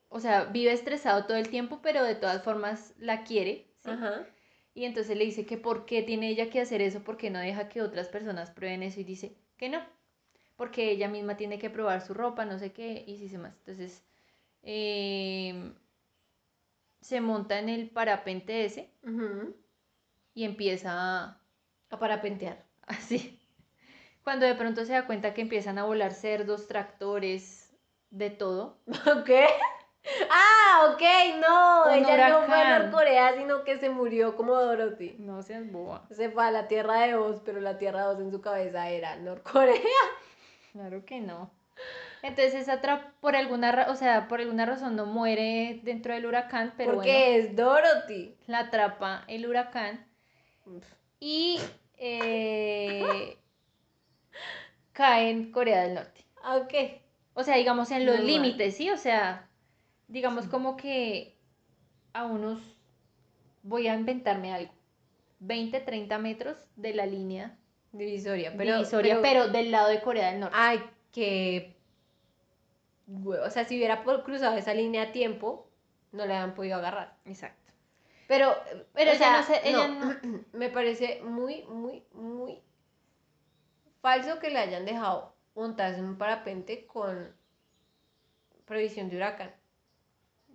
o 0.10 0.22
sea, 0.22 0.46
vive 0.46 0.72
estresado 0.72 1.26
todo 1.26 1.38
el 1.38 1.50
tiempo, 1.50 1.82
pero 1.84 2.04
de 2.04 2.16
todas 2.16 2.44
formas 2.44 2.96
la 2.98 3.24
quiere. 3.24 3.68
¿sí? 3.84 3.92
Ajá. 3.92 4.26
Y 4.76 4.86
entonces 4.86 5.18
le 5.18 5.26
dice 5.26 5.46
que 5.46 5.58
por 5.58 5.86
qué 5.86 6.04
tiene 6.04 6.30
ella 6.30 6.50
que 6.50 6.62
hacer 6.62 6.82
eso, 6.82 7.04
porque 7.04 7.30
no 7.30 7.40
deja 7.40 7.70
que 7.70 7.82
otras 7.82 8.10
personas 8.10 8.52
prueben 8.52 8.84
eso 8.84 9.00
y 9.00 9.04
dice 9.04 9.36
que 9.58 9.70
no, 9.70 9.82
porque 10.58 10.92
ella 10.92 11.10
misma 11.10 11.38
tiene 11.38 11.60
que 11.60 11.70
probar 11.72 12.02
su 12.02 12.14
ropa, 12.16 12.46
no 12.46 12.60
sé 12.60 12.74
qué, 12.74 13.04
y 13.08 13.18
sí 13.18 13.30
se 13.30 13.38
más. 13.40 13.56
Entonces 13.60 14.04
em, 14.64 15.76
se 17.02 17.22
monta 17.22 17.60
en 17.60 17.70
el 17.70 17.92
parapente 17.92 18.66
ese 18.66 18.90
y 20.34 20.44
empieza 20.44 20.92
a- 20.94 21.40
A 21.90 22.00
parapentear. 22.00 22.66
así. 22.88 23.40
Cuando 24.24 24.46
de 24.46 24.56
pronto 24.56 24.86
se 24.86 24.94
da 24.94 25.08
cuenta 25.08 25.34
que 25.34 25.42
empiezan 25.42 25.78
a 25.80 25.86
volar 25.86 26.14
cerdos, 26.14 26.68
tractores, 26.68 27.74
de 28.12 28.30
todo. 28.32 28.80
¿Qué? 29.26 29.48
Ah, 30.30 30.92
ok, 30.92 31.02
no. 31.40 31.84
Un 31.86 31.94
ella 31.94 32.30
no 32.30 32.44
fue 32.44 32.62
a. 32.62 32.80
Norcorea, 32.80 33.36
sino 33.38 33.64
que 33.64 33.78
se 33.78 33.90
murió 33.90 34.36
como 34.36 34.56
Dorothy. 34.56 35.16
No 35.20 35.42
seas 35.44 35.72
boba. 35.72 36.06
Se 36.12 36.30
fue 36.30 36.46
a 36.46 36.52
la 36.52 36.68
Tierra 36.68 37.02
de 37.02 37.16
Oz, 37.16 37.42
pero 37.46 37.62
la 37.62 37.78
Tierra 37.78 38.02
de 38.02 38.08
Oz 38.16 38.20
en 38.20 38.32
su 38.32 38.42
cabeza 38.42 38.90
era 38.90 39.16
Norcorea. 39.16 39.80
Claro 40.74 41.06
que 41.06 41.20
no. 41.22 41.52
Entonces 42.22 42.56
esa 42.56 42.80
por 43.20 43.36
alguna, 43.36 43.88
o 43.90 43.96
sea, 43.96 44.28
por 44.28 44.40
alguna 44.40 44.66
razón 44.66 44.96
no 44.96 45.06
muere 45.06 45.82
dentro 45.84 46.14
del 46.14 46.26
huracán, 46.26 46.74
pero 46.78 46.94
porque 46.94 47.12
bueno, 47.12 47.48
es 47.50 47.56
Dorothy. 47.56 48.38
la 48.48 48.60
atrapa 48.60 49.24
el 49.28 49.46
huracán 49.46 50.06
y 51.20 51.60
eh, 51.98 53.38
cae 54.94 55.30
en 55.30 55.52
Corea 55.52 55.84
del 55.84 55.96
Norte. 55.96 56.26
Ah, 56.44 56.58
Ok. 56.58 56.74
O 57.36 57.44
sea, 57.44 57.56
digamos 57.56 57.90
en 57.92 58.06
los 58.06 58.20
límites, 58.20 58.78
¿sí? 58.78 58.92
O 58.92 58.98
sea, 58.98 59.50
digamos 60.14 60.48
como 60.48 60.78
que 60.78 61.36
a 62.14 62.26
unos, 62.26 62.60
voy 63.64 63.88
a 63.88 63.96
inventarme 63.96 64.54
algo, 64.54 64.72
20, 65.40 65.80
30 65.82 66.20
metros 66.20 66.58
de 66.76 66.94
la 66.94 67.06
línea 67.08 67.58
Divisoria. 67.92 68.54
Pero, 68.58 68.78
divisoria, 68.78 69.20
pero, 69.22 69.50
del 69.50 69.70
lado 69.72 69.90
de 69.90 70.02
Corea 70.02 70.32
del 70.32 70.40
Norte. 70.40 70.56
Ay, 70.58 70.84
que. 71.12 71.76
O 73.26 73.50
sea, 73.52 73.66
si 73.66 73.76
hubiera 73.76 74.04
cruzado 74.04 74.58
esa 74.58 74.74
línea 74.74 75.04
a 75.04 75.12
tiempo, 75.12 75.70
no 76.12 76.26
le 76.26 76.34
habían 76.34 76.56
podido 76.56 76.78
agarrar. 76.78 77.16
Exacto. 77.26 77.72
Pero, 78.28 78.56
Pero 78.94 79.12
o 79.12 79.14
ella 79.14 79.38
no 79.38 79.44
se- 79.44 79.70
ella 79.70 79.88
no, 79.90 80.16
me 80.54 80.70
parece 80.70 81.22
muy, 81.24 81.64
muy, 81.66 82.04
muy 82.14 82.62
falso 84.02 84.40
que 84.40 84.50
le 84.50 84.58
hayan 84.58 84.86
dejado 84.86 85.36
montarse 85.54 86.00
en 86.00 86.06
un 86.06 86.18
parapente 86.18 86.88
con 86.88 87.36
previsión 88.66 89.10
de 89.10 89.18
huracán. 89.18 89.54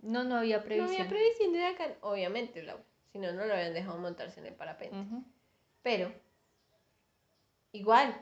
No, 0.01 0.23
no 0.23 0.37
había 0.37 0.57
No 0.57 0.63
previsión. 0.63 0.89
había 1.01 1.09
previsión 1.09 1.53
de 1.53 1.59
huracán, 1.59 1.93
obviamente, 2.01 2.63
Laura. 2.63 2.83
Si 3.11 3.19
no, 3.19 3.31
no 3.33 3.45
lo 3.45 3.53
habían 3.53 3.73
dejado 3.73 3.97
montarse 3.97 4.39
en 4.39 4.45
el 4.45 4.53
parapente. 4.53 4.97
Pero, 5.81 6.13
igual, 7.71 8.13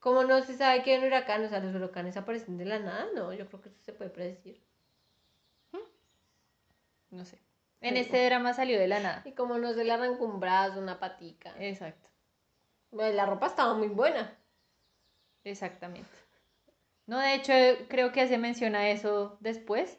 como 0.00 0.24
no 0.24 0.40
se 0.42 0.56
sabe 0.56 0.82
que 0.82 0.92
hay 0.92 0.98
un 0.98 1.04
huracán, 1.06 1.44
o 1.44 1.48
sea, 1.48 1.60
los 1.60 1.74
huracanes 1.74 2.16
aparecen 2.16 2.56
de 2.58 2.64
la 2.64 2.78
nada, 2.78 3.06
no, 3.14 3.32
yo 3.32 3.46
creo 3.46 3.60
que 3.60 3.68
eso 3.68 3.80
se 3.82 3.92
puede 3.92 4.10
predecir. 4.10 4.60
No 7.10 7.24
sé. 7.24 7.38
En 7.80 7.94
Sí. 7.94 8.00
este 8.00 8.24
drama 8.26 8.52
salió 8.54 8.78
de 8.78 8.88
la 8.88 9.00
nada. 9.00 9.22
Y 9.24 9.32
como 9.32 9.56
no 9.58 9.72
se 9.72 9.84
le 9.84 9.92
arrancó 9.92 10.24
un 10.24 10.40
brazo, 10.40 10.78
una 10.80 10.98
patica. 10.98 11.54
Exacto. 11.58 12.08
Bueno, 12.90 13.14
La 13.16 13.24
ropa 13.26 13.46
estaba 13.46 13.74
muy 13.74 13.88
buena. 13.88 14.36
Exactamente. 15.44 16.08
No, 17.06 17.18
de 17.18 17.34
hecho, 17.34 17.52
creo 17.88 18.12
que 18.12 18.26
se 18.28 18.36
menciona 18.36 18.90
eso 18.90 19.38
después, 19.40 19.98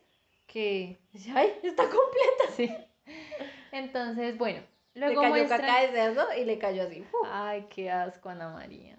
que, 0.50 1.00
ay, 1.34 1.54
está 1.64 1.84
completa. 1.84 2.52
Sí. 2.56 2.76
Entonces, 3.72 4.38
bueno, 4.38 4.62
luego 4.96 5.22
le 5.22 5.30
cayó 5.30 5.36
muestran... 5.36 5.62
caca 5.62 5.82
de 5.82 5.92
cerdo 5.92 6.28
y 6.38 6.44
le 6.44 6.58
cayó 6.58 6.84
así. 6.84 7.06
Ay, 7.32 7.68
qué 7.70 7.90
asco, 7.90 8.30
Ana 8.30 8.50
María. 8.50 8.98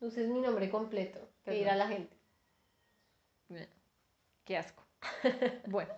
Luces 0.00 0.28
mi 0.28 0.40
nombre 0.40 0.70
completo, 0.70 1.28
que 1.44 1.50
dirá 1.50 1.74
la 1.74 1.88
gente. 1.88 2.16
Qué 4.44 4.56
asco. 4.56 4.84
bueno. 5.66 5.92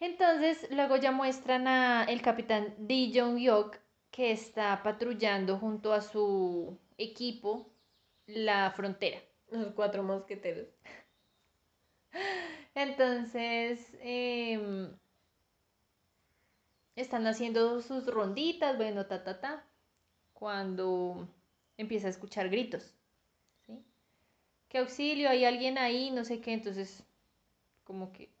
Entonces, 0.00 0.66
luego 0.70 0.96
ya 0.96 1.12
muestran 1.12 1.68
a 1.68 2.04
el 2.04 2.20
capitán 2.20 2.74
Lee 2.78 3.12
Jong-yok 3.14 3.83
que 4.14 4.30
está 4.30 4.80
patrullando 4.84 5.58
junto 5.58 5.92
a 5.92 6.00
su 6.00 6.78
equipo 6.98 7.68
la 8.26 8.70
frontera. 8.70 9.20
Los 9.50 9.72
cuatro 9.72 10.04
mosqueteros. 10.04 10.68
Entonces, 12.76 13.96
em, 14.00 14.88
están 16.94 17.26
haciendo 17.26 17.82
sus 17.82 18.06
ronditas, 18.06 18.76
bueno, 18.76 19.04
ta, 19.06 19.24
ta, 19.24 19.40
ta, 19.40 19.66
cuando 20.32 21.28
empieza 21.76 22.06
a 22.06 22.10
escuchar 22.10 22.48
gritos, 22.50 22.94
¿sí? 23.66 23.84
¿Qué 24.68 24.78
auxilio? 24.78 25.28
¿Hay 25.28 25.44
alguien 25.44 25.76
ahí? 25.76 26.12
No 26.12 26.24
sé 26.24 26.40
qué, 26.40 26.52
entonces, 26.52 27.02
como 27.82 28.12
que... 28.12 28.33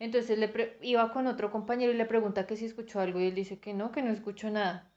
Entonces 0.00 0.38
le 0.38 0.48
pre- 0.48 0.78
iba 0.82 1.12
con 1.12 1.26
otro 1.26 1.50
compañero 1.50 1.92
y 1.92 1.96
le 1.96 2.04
pregunta 2.04 2.46
que 2.46 2.56
si 2.56 2.66
escuchó 2.66 3.00
algo 3.00 3.20
y 3.20 3.26
él 3.26 3.34
dice 3.34 3.58
que 3.58 3.74
no, 3.74 3.90
que 3.92 4.02
no 4.02 4.10
escuchó 4.12 4.50
nada. 4.50 4.90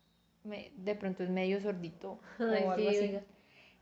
Me- 0.44 0.72
de 0.76 0.96
pronto 0.96 1.24
es 1.24 1.30
medio 1.30 1.60
sordito 1.62 2.20
o 2.40 2.44
algo 2.44 2.76
sí, 2.76 2.88
así. 2.88 3.00
oiga. 3.06 3.22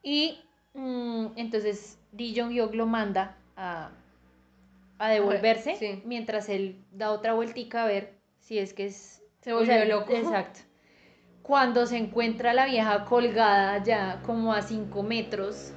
Y 0.04 0.40
mm, 0.74 1.28
entonces 1.36 2.00
Lee 2.14 2.34
Jong-hyuk 2.36 2.74
lo 2.74 2.86
manda 2.86 3.38
a, 3.56 3.92
a 4.98 5.10
devolverse 5.10 5.76
sí. 5.76 6.02
mientras 6.06 6.50
él 6.50 6.76
da 6.92 7.12
otra 7.12 7.34
vueltica 7.34 7.84
a 7.84 7.88
ver 7.88 8.14
si 8.40 8.58
es 8.60 8.74
que 8.74 8.86
es... 8.86 9.22
Se 9.42 9.54
o 9.54 9.58
volvió 9.58 9.74
sea, 9.74 9.86
loco. 9.86 10.14
Exacto. 10.14 10.60
Cuando 11.44 11.86
se 11.86 11.98
encuentra 11.98 12.54
la 12.54 12.66
vieja 12.66 13.06
colgada 13.06 13.84
ya 13.84 14.22
como 14.26 14.54
a 14.54 14.62
5 14.62 15.02
metros 15.04 15.74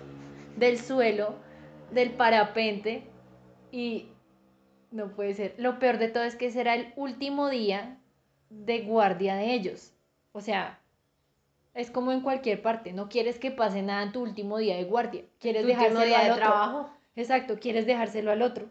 del 0.57 0.79
suelo, 0.79 1.37
del 1.93 2.11
parapente, 2.11 3.05
y 3.71 4.12
no 4.93 5.09
puede 5.13 5.35
ser. 5.35 5.55
Lo 5.59 5.79
peor 5.79 5.99
de 5.99 6.09
todo 6.09 6.25
es 6.25 6.37
que 6.37 6.51
será 6.51 6.75
el 6.75 6.93
último 6.97 7.49
día 7.49 7.99
de 8.51 8.83
guardia 8.83 9.35
de 9.35 9.55
ellos. 9.55 9.93
O 10.33 10.41
sea, 10.41 10.79
es 11.75 11.91
como 11.91 12.13
en 12.13 12.21
cualquier 12.21 12.63
parte. 12.63 12.93
No 12.93 13.09
quieres 13.09 13.39
que 13.39 13.51
pase 13.51 13.83
nada 13.83 14.03
en 14.03 14.13
tu 14.13 14.23
último 14.23 14.59
día 14.59 14.77
de 14.77 14.85
guardia. 14.85 15.25
Quieres 15.41 15.67
dejárselo 15.67 16.05
día 16.05 16.21
al 16.21 16.25
de 16.27 16.33
otro. 16.33 16.45
trabajo. 16.45 16.91
Exacto, 17.17 17.59
quieres 17.59 17.87
dejárselo 17.87 18.31
al 18.31 18.43
otro. 18.43 18.67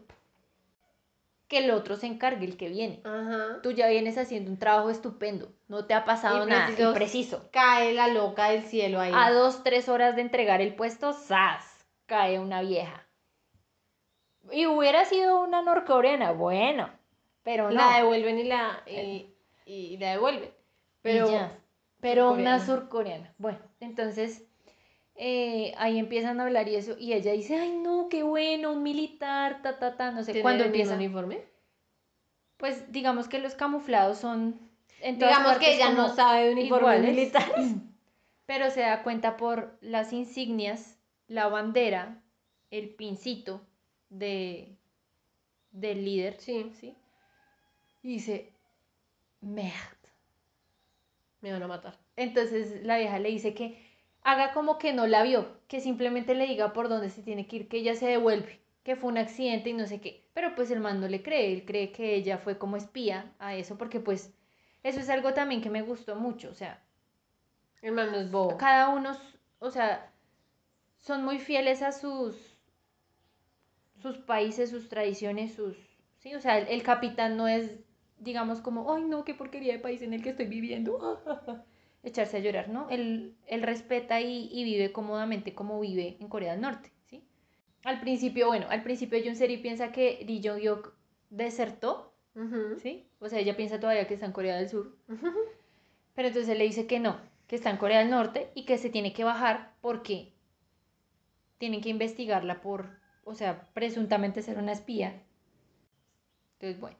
Que 1.48 1.58
el 1.58 1.70
otro 1.70 1.96
se 1.96 2.06
encargue, 2.06 2.46
el 2.46 2.56
que 2.56 2.68
viene. 2.68 3.00
Ajá. 3.04 3.60
Tú 3.62 3.72
ya 3.72 3.88
vienes 3.88 4.16
haciendo 4.16 4.50
un 4.50 4.58
trabajo 4.58 4.88
estupendo. 4.88 5.52
No 5.68 5.84
te 5.84 5.94
ha 5.94 6.04
pasado 6.04 6.46
nada. 6.46 6.94
preciso. 6.94 7.48
Cae 7.52 7.92
la 7.92 8.08
loca 8.08 8.50
del 8.50 8.62
cielo 8.62 9.00
ahí. 9.00 9.12
A 9.14 9.30
dos, 9.30 9.62
tres 9.62 9.88
horas 9.88 10.16
de 10.16 10.22
entregar 10.22 10.60
el 10.60 10.74
puesto, 10.74 11.12
¡zas! 11.12 11.64
Cae 12.06 12.38
una 12.38 12.62
vieja. 12.62 13.06
Y 14.50 14.66
hubiera 14.66 15.04
sido 15.04 15.40
una 15.40 15.62
norcoreana, 15.62 16.32
bueno. 16.32 16.90
Pero 17.42 17.70
no. 17.70 17.76
La 17.76 17.98
devuelven 17.98 18.38
y 18.38 18.44
la, 18.44 18.82
y, 18.86 19.26
y 19.64 19.96
la 19.98 20.12
devuelven. 20.12 20.50
Pero, 21.00 21.28
Pero 22.00 22.32
una 22.32 22.64
surcoreana. 22.64 23.32
Bueno, 23.38 23.58
entonces 23.80 24.44
eh, 25.16 25.74
ahí 25.76 25.98
empiezan 25.98 26.40
a 26.40 26.44
hablar 26.44 26.68
y 26.68 26.76
eso. 26.76 26.96
Y 26.98 27.12
ella 27.12 27.32
dice, 27.32 27.56
ay 27.56 27.72
no, 27.72 28.08
qué 28.08 28.22
bueno, 28.22 28.72
un 28.72 28.82
militar, 28.82 29.62
ta, 29.62 29.78
ta, 29.78 29.96
ta. 29.96 30.10
No 30.10 30.22
sé 30.22 30.32
¿tiene 30.32 30.42
cuándo 30.42 30.64
empieza. 30.64 30.94
uniforme? 30.94 31.42
Pues 32.56 32.90
digamos 32.92 33.28
que 33.28 33.38
los 33.38 33.54
camuflados 33.54 34.18
son. 34.18 34.60
En 35.00 35.18
todas 35.18 35.36
Digamos 35.36 35.58
que 35.58 35.74
ella 35.74 35.90
no 35.90 36.14
sabe 36.14 36.46
de 36.46 36.52
uniformes 36.52 36.98
iguales. 36.98 37.10
militares. 37.16 37.72
Pero 38.46 38.70
se 38.70 38.80
da 38.80 39.02
cuenta 39.02 39.36
por 39.36 39.76
las 39.80 40.12
insignias, 40.12 40.98
la 41.26 41.48
bandera, 41.48 42.22
el 42.70 42.90
pincito 42.90 43.60
de 44.18 44.76
del 45.72 46.04
líder, 46.04 46.36
Sí, 46.38 46.70
¿sí? 46.80 46.94
Y 48.02 48.08
dice, 48.14 48.52
me 51.40 51.52
van 51.52 51.62
a 51.62 51.66
matar. 51.68 51.98
Entonces 52.16 52.82
la 52.84 52.96
vieja 52.98 53.18
le 53.18 53.28
dice 53.30 53.54
que 53.54 53.78
haga 54.22 54.52
como 54.52 54.78
que 54.78 54.92
no 54.94 55.06
la 55.06 55.22
vio, 55.22 55.58
que 55.68 55.80
simplemente 55.80 56.34
le 56.34 56.46
diga 56.46 56.72
por 56.72 56.88
dónde 56.88 57.10
se 57.10 57.22
tiene 57.22 57.46
que 57.46 57.56
ir, 57.56 57.68
que 57.68 57.78
ella 57.78 57.94
se 57.94 58.06
devuelve, 58.06 58.60
que 58.84 58.96
fue 58.96 59.10
un 59.10 59.18
accidente 59.18 59.70
y 59.70 59.72
no 59.74 59.86
sé 59.86 60.00
qué. 60.00 60.24
Pero 60.34 60.54
pues 60.54 60.70
el 60.70 60.80
man 60.80 61.00
no 61.00 61.08
le 61.08 61.22
cree, 61.22 61.52
él 61.52 61.64
cree 61.66 61.92
que 61.92 62.14
ella 62.14 62.38
fue 62.38 62.58
como 62.58 62.76
espía 62.76 63.32
a 63.38 63.54
eso, 63.56 63.76
porque 63.76 64.00
pues 64.00 64.32
eso 64.82 65.00
es 65.00 65.08
algo 65.10 65.34
también 65.34 65.60
que 65.62 65.70
me 65.70 65.82
gustó 65.82 66.16
mucho, 66.16 66.50
o 66.50 66.54
sea, 66.54 66.82
El 67.82 67.92
man 67.92 68.10
no 68.12 68.16
es 68.18 68.30
bobo. 68.30 68.56
cada 68.56 68.88
uno, 68.88 69.12
o 69.58 69.70
sea, 69.70 70.10
son 70.98 71.24
muy 71.24 71.38
fieles 71.38 71.82
a 71.82 71.92
sus 71.92 72.51
sus 74.02 74.18
países, 74.18 74.70
sus 74.70 74.88
tradiciones, 74.88 75.54
sus 75.54 75.76
sí, 76.18 76.34
o 76.34 76.40
sea, 76.40 76.58
el, 76.58 76.68
el 76.68 76.82
capitán 76.82 77.36
no 77.36 77.48
es 77.48 77.78
digamos 78.18 78.60
como, 78.60 78.92
"Ay, 78.94 79.04
no, 79.04 79.24
qué 79.24 79.34
porquería 79.34 79.72
de 79.72 79.78
país 79.78 80.02
en 80.02 80.12
el 80.14 80.22
que 80.22 80.30
estoy 80.30 80.46
viviendo." 80.46 80.98
Echarse 82.04 82.38
a 82.38 82.40
llorar, 82.40 82.68
¿no? 82.68 82.90
Él, 82.90 83.36
él 83.46 83.62
respeta 83.62 84.20
y, 84.20 84.48
y 84.52 84.64
vive 84.64 84.90
cómodamente 84.90 85.54
como 85.54 85.78
vive 85.78 86.16
en 86.18 86.28
Corea 86.28 86.52
del 86.52 86.60
Norte, 86.60 86.90
¿sí? 87.08 87.22
Al 87.84 88.00
principio, 88.00 88.48
bueno, 88.48 88.66
al 88.70 88.82
principio 88.82 89.20
Jun 89.24 89.36
Seri 89.36 89.58
piensa 89.58 89.92
que 89.92 90.24
Lee 90.26 90.40
Jong-hyuk 90.42 90.92
desertó, 91.30 92.12
Ujú. 92.34 92.78
¿sí? 92.80 93.06
O 93.20 93.28
sea, 93.28 93.38
ella 93.38 93.56
piensa 93.56 93.78
todavía 93.78 94.06
que 94.08 94.14
está 94.14 94.26
en 94.26 94.32
Corea 94.32 94.56
del 94.56 94.68
Sur. 94.68 94.96
Pero 96.14 96.28
entonces 96.28 96.48
él 96.48 96.58
le 96.58 96.64
dice 96.64 96.86
que 96.86 96.98
no, 96.98 97.20
que 97.46 97.56
está 97.56 97.70
en 97.70 97.76
Corea 97.76 98.00
del 98.00 98.10
Norte 98.10 98.50
y 98.54 98.64
que 98.64 98.78
se 98.78 98.90
tiene 98.90 99.12
que 99.12 99.24
bajar 99.24 99.74
porque 99.80 100.32
tienen 101.58 101.80
que 101.80 101.88
investigarla 101.88 102.60
por, 102.60 102.98
o 103.24 103.34
sea, 103.34 103.68
presuntamente 103.74 104.42
ser 104.42 104.58
una 104.58 104.72
espía. 104.72 105.22
Entonces, 106.54 106.80
bueno, 106.80 106.96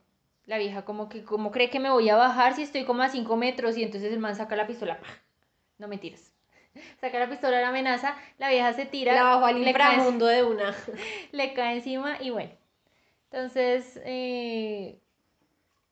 la 0.47 0.59
vieja 0.59 0.85
como 0.85 1.09
que, 1.09 1.25
como 1.25 1.51
cree 1.51 1.71
que 1.71 1.81
me 1.81 1.91
voy 1.91 2.09
a 2.09 2.17
bajar 2.17 2.55
si 2.55 2.63
estoy 2.63 2.85
como 2.85 3.03
a 3.03 3.09
5 3.09 3.37
metros 3.37 3.77
y 3.77 3.83
entonces 3.83 4.13
el 4.13 4.19
man 4.19 4.35
saca 4.35 4.57
la 4.57 4.67
pistola. 4.67 5.01
¡pah! 5.01 5.07
No 5.79 5.89
mentiras. 5.89 6.33
Saca 7.01 7.19
la 7.19 7.29
pistola, 7.29 7.61
la 7.61 7.69
amenaza, 7.69 8.17
la 8.39 8.49
vieja 8.49 8.73
se 8.73 8.87
tira, 8.87 9.15
La 9.15 9.25
bajó 9.25 9.45
al 9.45 9.63
le 9.63 9.73
cae, 9.73 9.95
inframundo 9.95 10.27
de 10.27 10.43
una. 10.43 10.75
le 11.33 11.53
cae 11.55 11.77
encima 11.77 12.17
y 12.21 12.31
bueno. 12.31 12.53
Entonces, 13.31 14.01
eh, 14.05 15.01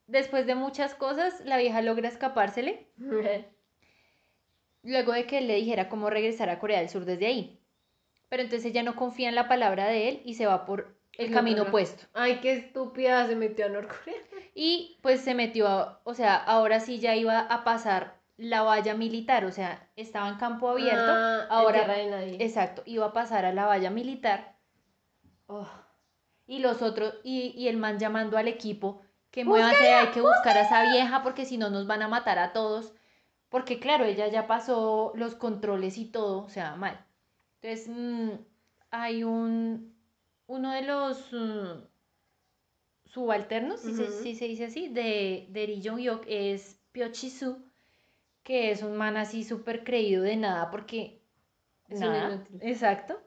después 0.06 0.46
de 0.46 0.54
muchas 0.54 0.94
cosas, 0.94 1.40
la 1.44 1.58
vieja 1.58 1.82
logra 1.82 2.08
escapársele 2.08 2.86
luego 4.82 5.12
de 5.12 5.26
que 5.26 5.38
él 5.38 5.48
le 5.48 5.56
dijera 5.56 5.88
cómo 5.88 6.10
regresar 6.10 6.48
a 6.50 6.58
Corea 6.58 6.78
del 6.78 6.88
Sur 6.88 7.04
desde 7.04 7.26
ahí. 7.26 7.59
Pero 8.30 8.42
entonces 8.42 8.64
ella 8.70 8.82
no 8.82 8.96
confía 8.96 9.28
en 9.28 9.34
la 9.34 9.46
palabra 9.48 9.86
de 9.86 10.08
él 10.08 10.22
y 10.24 10.34
se 10.34 10.46
va 10.46 10.64
por 10.64 10.96
el 11.18 11.30
No, 11.30 11.36
camino 11.36 11.62
opuesto. 11.64 12.04
Ay, 12.14 12.38
qué 12.40 12.52
estúpida 12.54 13.26
se 13.26 13.36
metió 13.36 13.66
a 13.66 13.68
Norcorea. 13.68 14.14
Y 14.54 14.98
pues 15.02 15.20
se 15.20 15.34
metió, 15.34 15.68
a- 15.68 16.00
o 16.04 16.14
sea, 16.14 16.34
ahora 16.36 16.80
sí 16.80 16.98
ya 16.98 17.14
iba 17.14 17.38
a 17.40 17.62
pasar 17.64 18.18
la 18.36 18.62
valla 18.62 18.94
militar, 18.94 19.44
o 19.44 19.52
sea, 19.52 19.88
estaba 19.96 20.28
en 20.28 20.36
campo 20.36 20.68
abierto, 20.70 21.04
Ah, 21.06 21.46
ahora, 21.50 21.86
de 21.86 22.06
nadie. 22.10 22.36
exacto, 22.40 22.82
iba 22.86 23.06
a 23.06 23.12
pasar 23.12 23.44
a 23.44 23.52
la 23.52 23.66
valla 23.66 23.90
militar. 23.90 24.56
Oh. 25.46 25.68
Y 26.46 26.58
los 26.60 26.82
otros, 26.82 27.14
y, 27.22 27.52
y 27.56 27.68
el 27.68 27.76
man 27.76 27.98
llamando 27.98 28.38
al 28.38 28.48
equipo, 28.48 29.02
que 29.30 29.44
muévanse, 29.44 29.86
hay 29.94 30.08
que 30.08 30.20
buscar 30.20 30.56
a 30.56 30.62
esa 30.62 30.82
vieja 30.90 31.22
porque 31.22 31.44
si 31.44 31.56
no 31.58 31.70
nos 31.70 31.86
van 31.86 32.02
a 32.02 32.08
matar 32.08 32.38
a 32.38 32.52
todos. 32.52 32.92
Porque 33.50 33.78
claro, 33.78 34.04
ella 34.04 34.26
ya 34.28 34.46
pasó 34.46 35.12
los 35.14 35.34
controles 35.36 35.96
y 35.98 36.06
todo, 36.06 36.42
o 36.44 36.48
sea, 36.48 36.74
mal. 36.76 37.04
Entonces, 37.62 37.88
mm, 37.88 38.30
hay 38.90 39.24
un, 39.24 39.94
uno 40.46 40.72
de 40.72 40.82
los 40.82 41.32
mm, 41.32 41.84
subalternos, 43.04 43.80
si, 43.80 43.94
se, 43.94 44.10
si 44.10 44.34
se 44.34 44.46
dice 44.46 44.64
así, 44.66 44.88
de, 44.88 45.46
de 45.50 45.66
Ri 45.66 45.82
Jong-hyuk 45.82 46.24
es 46.26 46.80
Pyo 46.92 47.08
Chi-soo, 47.10 47.58
que 48.42 48.70
es 48.70 48.82
un 48.82 48.96
man 48.96 49.16
así 49.16 49.44
súper 49.44 49.84
creído 49.84 50.22
de 50.22 50.36
nada 50.36 50.70
porque... 50.70 51.20
Es 51.88 51.98
nada, 51.98 52.44
exacto. 52.60 53.20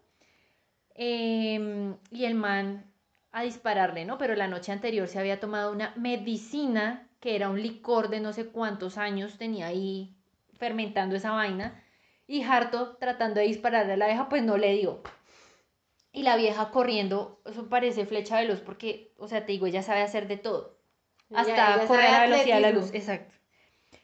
Em, 0.95 1.97
y 2.11 2.23
el 2.23 2.35
man 2.35 2.85
a 3.31 3.43
dispararle, 3.43 4.05
¿no? 4.05 4.17
Pero 4.17 4.35
la 4.35 4.47
noche 4.47 4.71
anterior 4.71 5.07
se 5.07 5.19
había 5.19 5.39
tomado 5.39 5.71
una 5.71 5.93
medicina 5.97 7.09
que 7.19 7.35
era 7.35 7.49
un 7.49 7.61
licor 7.61 8.09
de 8.09 8.19
no 8.21 8.31
sé 8.31 8.47
cuántos 8.47 8.97
años, 8.97 9.37
tenía 9.37 9.67
ahí 9.67 10.15
fermentando 10.53 11.15
esa 11.15 11.31
vaina. 11.31 11.82
Y 12.27 12.43
harto 12.43 12.97
tratando 12.97 13.39
de 13.39 13.47
dispararle 13.47 13.93
a 13.93 13.97
la 13.97 14.07
vieja, 14.07 14.29
pues 14.29 14.43
no 14.43 14.57
le 14.57 14.73
dio. 14.73 15.01
Y 16.11 16.23
la 16.23 16.35
vieja 16.35 16.69
corriendo, 16.69 17.41
eso 17.45 17.69
parece 17.69 18.05
flecha 18.05 18.39
veloz 18.39 18.61
porque, 18.61 19.13
o 19.17 19.27
sea, 19.27 19.45
te 19.45 19.51
digo, 19.51 19.65
ella 19.65 19.81
sabe 19.81 20.01
hacer 20.01 20.27
de 20.27 20.37
todo. 20.37 20.77
Hasta 21.33 21.75
ella 21.75 21.87
correr 21.87 22.05
a 22.05 22.11
la 22.11 22.21
velocidad 22.27 22.55
de 22.55 22.61
la 22.61 22.71
luz, 22.71 22.93
exacto. 22.93 23.33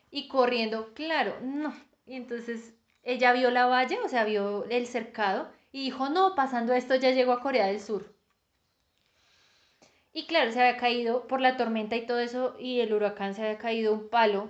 Y 0.09 0.27
corriendo, 0.27 0.93
claro, 0.95 1.37
no. 1.41 1.73
Y 2.05 2.15
entonces 2.15 2.73
ella 3.03 3.31
vio 3.33 3.51
la 3.51 3.67
valla, 3.67 3.99
o 4.03 4.07
sea, 4.07 4.23
vio 4.23 4.65
el 4.65 4.87
cercado 4.87 5.51
y 5.71 5.83
dijo, 5.83 6.09
no, 6.09 6.33
pasando 6.33 6.73
esto 6.73 6.95
ya 6.95 7.11
llegó 7.11 7.31
a 7.31 7.41
Corea 7.41 7.67
del 7.67 7.79
Sur. 7.79 8.11
Y 10.11 10.25
claro, 10.25 10.51
se 10.51 10.59
había 10.59 10.77
caído 10.77 11.27
por 11.27 11.39
la 11.39 11.57
tormenta 11.57 11.95
y 11.95 12.07
todo 12.07 12.19
eso, 12.19 12.55
y 12.59 12.79
el 12.79 12.93
huracán 12.93 13.35
se 13.35 13.43
había 13.43 13.59
caído 13.59 13.93
un 13.93 14.09
palo 14.09 14.49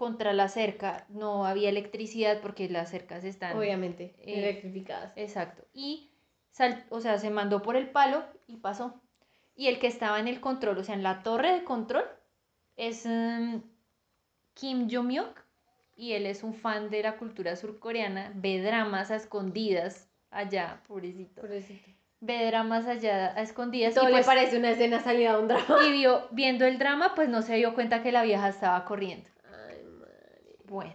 contra 0.00 0.32
la 0.32 0.48
cerca. 0.48 1.04
No 1.10 1.44
había 1.44 1.68
electricidad 1.68 2.40
porque 2.40 2.70
las 2.70 2.88
cercas 2.88 3.22
están... 3.22 3.54
Obviamente, 3.54 4.14
Eh, 4.20 4.38
electrificadas. 4.38 5.12
Exacto. 5.14 5.62
Y, 5.74 6.10
sal- 6.52 6.86
o 6.88 7.02
sea, 7.02 7.18
se 7.18 7.28
mandó 7.28 7.60
por 7.60 7.76
el 7.76 7.90
palo 7.90 8.24
y 8.46 8.56
pasó. 8.56 8.98
Y 9.54 9.68
el 9.68 9.78
que 9.78 9.88
estaba 9.88 10.18
en 10.18 10.26
el 10.26 10.40
control, 10.40 10.78
o 10.78 10.84
sea, 10.84 10.94
en 10.94 11.02
la 11.02 11.22
torre 11.22 11.52
de 11.52 11.64
control, 11.64 12.04
es 12.78 13.04
em, 13.04 13.60
Kim 14.54 14.88
Jong-hyuk. 14.88 15.34
Y 15.96 16.12
él 16.12 16.24
es 16.24 16.42
un 16.44 16.54
fan 16.54 16.88
de 16.88 17.02
la 17.02 17.18
cultura 17.18 17.54
surcoreana. 17.54 18.32
Ve 18.34 18.62
dramas 18.62 19.10
a 19.10 19.16
escondidas 19.16 20.08
allá, 20.30 20.80
pobrecito. 20.88 21.42
Pobrecito. 21.42 21.90
Ve 22.20 22.46
dramas 22.46 22.86
allá 22.86 23.34
a 23.36 23.42
escondidas. 23.42 23.92
Todo 23.92 24.04
y, 24.04 24.06
le 24.06 24.12
pues, 24.12 24.24
parece 24.26 24.56
una 24.56 24.70
escena 24.70 25.00
salida 25.00 25.36
de 25.36 25.42
un 25.42 25.48
drama. 25.48 25.76
y 25.86 25.92
vio, 25.92 26.26
viendo 26.30 26.64
el 26.64 26.78
drama, 26.78 27.14
pues 27.14 27.28
no 27.28 27.42
se 27.42 27.56
dio 27.56 27.74
cuenta 27.74 28.02
que 28.02 28.12
la 28.12 28.22
vieja 28.22 28.48
estaba 28.48 28.82
corriendo. 28.86 29.28
Bueno. 30.70 30.94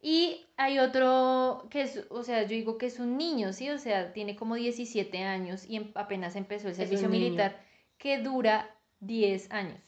Y 0.00 0.46
hay 0.56 0.78
otro 0.80 1.68
que 1.70 1.82
es, 1.82 2.06
o 2.08 2.24
sea, 2.24 2.42
yo 2.42 2.48
digo 2.48 2.78
que 2.78 2.86
es 2.86 2.98
un 2.98 3.16
niño, 3.16 3.52
¿sí? 3.52 3.70
O 3.70 3.78
sea, 3.78 4.12
tiene 4.12 4.34
como 4.34 4.56
17 4.56 5.22
años 5.22 5.64
y 5.68 5.76
em- 5.76 5.92
apenas 5.94 6.34
empezó 6.34 6.68
el 6.68 6.74
servicio 6.74 7.08
militar, 7.08 7.60
que 7.98 8.18
dura 8.18 8.74
10 9.00 9.50
años. 9.52 9.78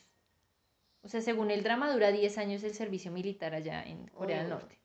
O 1.02 1.08
sea, 1.08 1.20
según 1.20 1.50
el 1.50 1.62
drama, 1.64 1.90
dura 1.90 2.12
10 2.12 2.38
años 2.38 2.62
el 2.62 2.74
servicio 2.74 3.10
militar 3.10 3.54
allá 3.54 3.82
en 3.82 4.06
Corea 4.08 4.40
del. 4.42 4.50
Norte. 4.50 4.78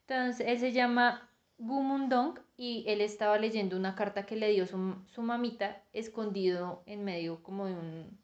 Entonces, 0.00 0.46
él 0.46 0.58
se 0.58 0.72
llama 0.72 1.30
Gu 1.58 1.82
Mundong 1.82 2.38
y 2.56 2.84
él 2.88 3.00
estaba 3.00 3.38
leyendo 3.38 3.76
una 3.76 3.94
carta 3.94 4.26
que 4.26 4.36
le 4.36 4.50
dio 4.50 4.66
su, 4.66 4.96
su 5.06 5.22
mamita 5.22 5.82
escondido 5.92 6.82
en 6.86 7.04
medio 7.04 7.42
como 7.42 7.66
de 7.66 7.74
un... 7.74 8.18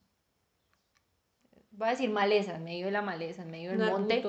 Voy 1.71 1.89
a 1.89 1.93
decir 1.93 2.11
maleza, 2.11 2.57
en 2.57 2.65
medio 2.65 2.87
de 2.87 2.93
la 2.93 3.01
maleza, 3.01 3.43
en 3.43 3.51
medio 3.51 3.71
del 3.71 3.81
Un 3.81 3.89
monte. 3.89 4.23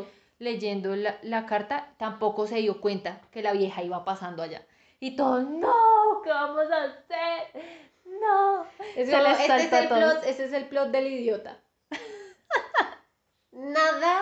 Leyendo 0.43 0.95
la, 0.95 1.17
la 1.23 1.45
carta, 1.45 1.93
tampoco 1.97 2.45
se 2.47 2.57
dio 2.57 2.81
cuenta 2.81 3.21
que 3.31 3.41
la 3.41 3.53
vieja 3.53 3.83
iba 3.83 4.05
pasando 4.05 4.43
allá. 4.43 4.65
Y 4.99 5.15
todos, 5.15 5.43
no, 5.47 6.21
¿qué 6.23 6.29
vamos 6.29 6.69
a 6.71 6.83
hacer? 6.83 7.63
No. 8.05 8.65
Es 8.95 9.09
Se 9.09 9.11
como, 9.11 9.23
les 9.23 9.39
este 9.39 9.55
es 9.55 9.73
el 9.73 9.87
plot, 9.87 10.23
ese 10.25 10.45
es 10.45 10.53
el 10.53 10.67
plot 10.67 10.91
del 10.91 11.07
idiota. 11.07 11.59
Nada 13.51 14.21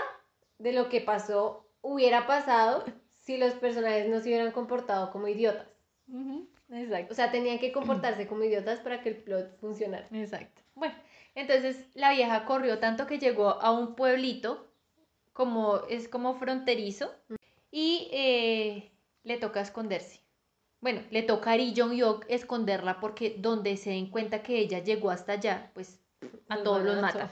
de 0.57 0.73
lo 0.73 0.89
que 0.89 1.01
pasó 1.01 1.67
hubiera 1.81 2.27
pasado 2.27 2.85
si 3.23 3.37
los 3.37 3.53
personajes 3.53 4.09
no 4.09 4.19
se 4.19 4.29
hubieran 4.29 4.51
comportado 4.51 5.11
como 5.11 5.27
idiotas. 5.27 5.67
Exacto. 6.71 7.11
O 7.11 7.15
sea, 7.15 7.31
tenían 7.31 7.59
que 7.59 7.71
comportarse 7.71 8.27
como 8.27 8.43
idiotas 8.43 8.79
para 8.79 9.01
que 9.01 9.09
el 9.09 9.17
plot 9.17 9.59
funcionara. 9.59 10.07
Exacto. 10.11 10.61
Bueno, 10.75 10.95
entonces 11.35 11.85
la 11.93 12.11
vieja 12.11 12.45
corrió 12.45 12.79
tanto 12.79 13.07
que 13.07 13.19
llegó 13.19 13.49
a 13.61 13.71
un 13.71 13.95
pueblito, 13.95 14.70
como 15.33 15.81
es 15.89 16.07
como 16.07 16.35
fronterizo, 16.35 17.11
y 17.71 18.09
eh, 18.11 18.91
le 19.23 19.37
toca 19.37 19.61
esconderse. 19.61 20.21
Bueno, 20.81 21.01
le 21.11 21.21
toca 21.21 21.51
a 21.51 21.57
Ri 21.57 21.73
Jong-hyuk 21.75 22.25
esconderla 22.27 22.99
porque 22.99 23.35
donde 23.37 23.77
se 23.77 23.91
den 23.91 24.09
cuenta 24.09 24.41
que 24.41 24.57
ella 24.57 24.79
llegó 24.79 25.11
hasta 25.11 25.33
allá, 25.33 25.71
pues 25.73 25.99
a 26.49 26.55
Los 26.55 26.63
todos 26.63 26.83
los 26.83 27.01
mata. 27.01 27.31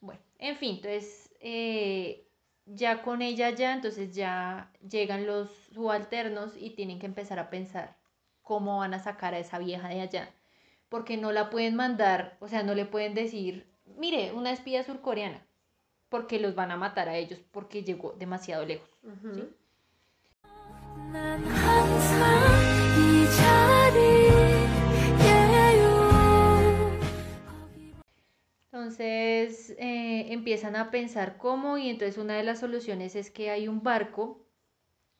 Bueno, 0.00 0.20
en 0.38 0.56
fin, 0.56 0.76
entonces 0.76 1.30
eh, 1.40 2.26
ya 2.66 3.02
con 3.02 3.22
ella 3.22 3.50
ya, 3.50 3.72
entonces 3.72 4.14
ya 4.14 4.70
llegan 4.88 5.26
los 5.26 5.50
subalternos 5.72 6.52
y 6.56 6.70
tienen 6.70 6.98
que 6.98 7.06
empezar 7.06 7.38
a 7.38 7.50
pensar 7.50 7.96
cómo 8.42 8.78
van 8.78 8.94
a 8.94 9.02
sacar 9.02 9.34
a 9.34 9.38
esa 9.38 9.58
vieja 9.58 9.88
de 9.88 10.02
allá. 10.02 10.30
Porque 10.90 11.16
no 11.16 11.32
la 11.32 11.50
pueden 11.50 11.74
mandar, 11.74 12.36
o 12.40 12.48
sea, 12.48 12.62
no 12.62 12.74
le 12.74 12.84
pueden 12.84 13.14
decir, 13.14 13.66
mire, 13.96 14.32
una 14.32 14.52
espía 14.52 14.84
surcoreana, 14.84 15.44
porque 16.14 16.38
los 16.38 16.54
van 16.54 16.70
a 16.70 16.76
matar 16.76 17.08
a 17.08 17.16
ellos 17.16 17.40
porque 17.50 17.82
llegó 17.82 18.12
demasiado 18.12 18.64
lejos. 18.64 18.88
Entonces 28.70 29.70
eh, 29.70 30.32
empiezan 30.32 30.76
a 30.76 30.92
pensar 30.92 31.36
cómo 31.36 31.78
y 31.78 31.88
entonces 31.88 32.16
una 32.16 32.36
de 32.36 32.44
las 32.44 32.60
soluciones 32.60 33.16
es 33.16 33.32
que 33.32 33.50
hay 33.50 33.66
un 33.66 33.82
barco 33.82 34.46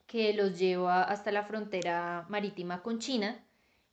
que 0.07 0.33
los 0.33 0.57
lleva 0.57 1.03
hasta 1.03 1.33
la 1.33 1.43
frontera 1.43 2.25
marítima 2.29 2.81
con 2.81 2.99
China 2.99 3.43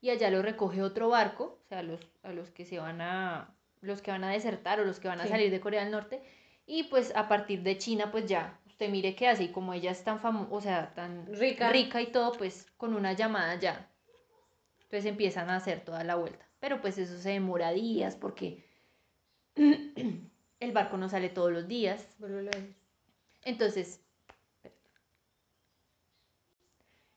y 0.00 0.10
allá 0.10 0.30
los 0.30 0.44
recoge 0.44 0.82
otro 0.82 1.08
barco, 1.08 1.58
o 1.64 1.68
sea, 1.68 1.82
los, 1.82 1.98
a 2.22 2.32
los 2.32 2.52
que 2.52 2.64
se 2.64 2.78
van 2.78 3.00
a, 3.00 3.52
los 3.80 4.02
que 4.02 4.12
van 4.12 4.22
a 4.22 4.30
desertar 4.30 4.78
o 4.78 4.84
los 4.84 5.00
que 5.00 5.08
van 5.08 5.20
a 5.20 5.26
salir 5.26 5.50
de 5.50 5.58
Corea 5.58 5.82
del 5.82 5.90
Norte 5.90 6.22
y 6.66 6.84
pues 6.84 7.14
a 7.16 7.28
partir 7.28 7.62
de 7.62 7.78
China 7.78 8.10
pues 8.10 8.26
ya, 8.26 8.58
usted 8.66 8.88
mire 8.90 9.14
qué 9.14 9.28
hace 9.28 9.44
y 9.44 9.48
como 9.48 9.74
ella 9.74 9.90
es 9.90 10.02
tan 10.04 10.20
famosa, 10.20 10.54
o 10.54 10.60
sea, 10.60 10.94
tan 10.94 11.26
Rica. 11.34 11.70
rica 11.70 12.00
y 12.00 12.06
todo, 12.06 12.32
pues 12.32 12.66
con 12.76 12.94
una 12.94 13.12
llamada 13.12 13.54
ya. 13.56 13.88
Entonces 14.82 15.06
empiezan 15.06 15.50
a 15.50 15.56
hacer 15.56 15.84
toda 15.84 16.04
la 16.04 16.16
vuelta. 16.16 16.46
Pero 16.60 16.80
pues 16.80 16.98
eso 16.98 17.18
se 17.18 17.30
demora 17.30 17.72
días 17.72 18.14
porque 18.14 18.64
el 19.56 20.72
barco 20.72 20.96
no 20.96 21.08
sale 21.08 21.28
todos 21.28 21.50
los 21.50 21.66
días. 21.66 22.06
Entonces, 23.44 24.00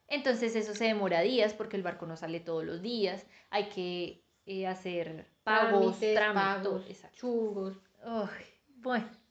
entonces 0.08 0.56
eso 0.56 0.74
se 0.74 0.84
demora 0.84 1.20
días 1.20 1.54
porque 1.54 1.76
el 1.76 1.82
barco 1.82 2.06
no 2.06 2.16
sale 2.16 2.40
todos 2.40 2.64
los 2.64 2.82
días. 2.82 3.26
Hay 3.50 3.68
que 3.68 4.24
eh, 4.46 4.66
hacer 4.66 5.26
pagos, 5.44 5.98
Trámites, 5.98 6.34
pagos, 6.34 7.12
chungos. 7.12 7.76
Ay, 8.04 8.44
bueno. 8.76 9.25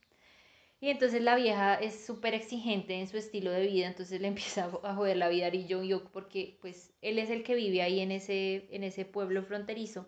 Y 0.86 0.90
entonces 0.90 1.22
la 1.22 1.36
vieja 1.36 1.76
es 1.76 2.06
súper 2.06 2.34
exigente 2.34 2.94
en 2.94 3.08
su 3.10 3.18
estilo 3.18 3.52
de 3.52 3.68
vida, 3.68 3.88
entonces 3.88 4.22
le 4.22 4.28
empieza 4.34 4.66
a 4.66 4.70
jo- 4.70 4.82
a 4.86 4.96
joder 4.96 5.18
la 5.18 5.28
vida 5.28 5.48
a 5.48 5.50
Ri 5.50 5.68
Jong-hyuk 5.70 6.12
porque 6.12 6.58
pues 6.62 6.94
él 7.02 7.20
es 7.20 7.30
el 7.30 7.44
que 7.44 7.56
vive 7.56 7.82
ahí 7.82 8.00
en 8.00 8.12
ese, 8.12 8.68
en 8.72 8.84
ese 8.86 9.04
pueblo 9.04 9.44
fronterizo. 9.44 10.06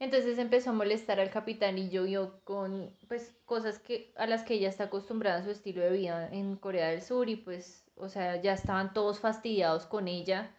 Entonces 0.00 0.38
empezó 0.38 0.70
a 0.70 0.72
molestar 0.74 1.18
al 1.20 1.30
capitán 1.30 1.74
Lee 1.76 1.90
Jong-hyuk 1.92 2.42
con 2.44 2.94
pues 3.08 3.34
cosas 3.44 3.78
que, 3.80 4.12
a 4.16 4.26
las 4.26 4.44
que 4.44 4.54
ella 4.54 4.68
está 4.68 4.84
acostumbrada 4.84 5.38
en 5.38 5.44
su 5.44 5.50
estilo 5.50 5.82
de 5.82 5.90
vida 5.90 6.28
en 6.32 6.56
Corea 6.56 6.88
del 6.88 7.02
Sur 7.02 7.28
y 7.28 7.36
pues, 7.36 7.84
o 7.96 8.08
sea, 8.08 8.40
ya 8.40 8.52
estaban 8.52 8.92
todos 8.94 9.18
fastidiados 9.20 9.86
con 9.86 10.06
ella. 10.08 10.54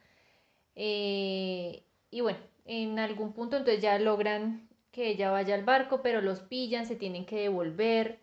Eh, 0.75 1.83
y 2.11 2.21
bueno, 2.21 2.39
en 2.65 2.99
algún 2.99 3.33
punto 3.33 3.57
entonces 3.57 3.81
ya 3.83 3.99
logran 3.99 4.69
que 4.91 5.09
ella 5.09 5.31
vaya 5.31 5.55
al 5.55 5.63
barco, 5.65 6.01
pero 6.03 6.21
los 6.21 6.41
pillan, 6.41 6.85
se 6.87 6.95
tienen 6.97 7.25
que 7.25 7.37
devolver. 7.41 8.19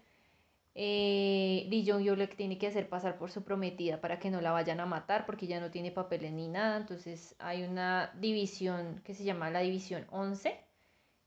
Eh, 0.79 1.67
Lee 1.71 1.85
Jong-hyuk 1.91 2.19
le 2.19 2.27
tiene 2.29 2.59
que 2.59 2.67
hacer 2.67 2.87
pasar 2.91 3.17
por 3.17 3.31
su 3.31 3.43
prometida 3.45 3.99
para 4.03 4.19
que 4.19 4.31
no 4.31 4.43
la 4.43 4.53
vayan 4.53 4.79
a 4.81 4.85
matar 4.87 5.25
porque 5.25 5.47
ya 5.47 5.59
no 5.59 5.71
tiene 5.71 5.91
papeles 5.91 6.33
ni 6.33 6.49
nada. 6.49 6.77
Entonces 6.77 7.35
hay 7.39 7.63
una 7.65 8.13
división 8.21 9.01
que 9.03 9.15
se 9.15 9.25
llama 9.25 9.51
la 9.51 9.61
División 9.61 10.07
11, 10.11 10.61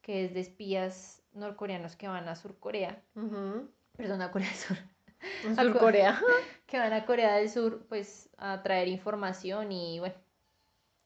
que 0.04 0.26
es 0.26 0.36
de 0.36 0.42
espías 0.42 1.24
norcoreanos 1.34 1.96
que 1.96 2.08
van 2.08 2.28
a 2.28 2.36
Surcorea, 2.36 3.02
Ujú. 3.16 3.68
perdón, 3.98 4.22
a 4.22 4.32
Corea 4.32 4.50
del 4.50 4.58
Sur, 4.58 4.78
A 5.58 5.64
Sur 5.64 5.74
Co- 5.74 5.80
Corea. 5.80 6.20
que 6.68 6.78
van 6.78 6.94
a 6.94 7.06
Corea 7.08 7.34
del 7.38 7.50
Sur 7.50 7.88
pues 7.88 8.30
a 8.38 8.62
traer 8.62 8.88
información 8.88 9.72
y 9.72 9.98
bueno, 10.00 10.16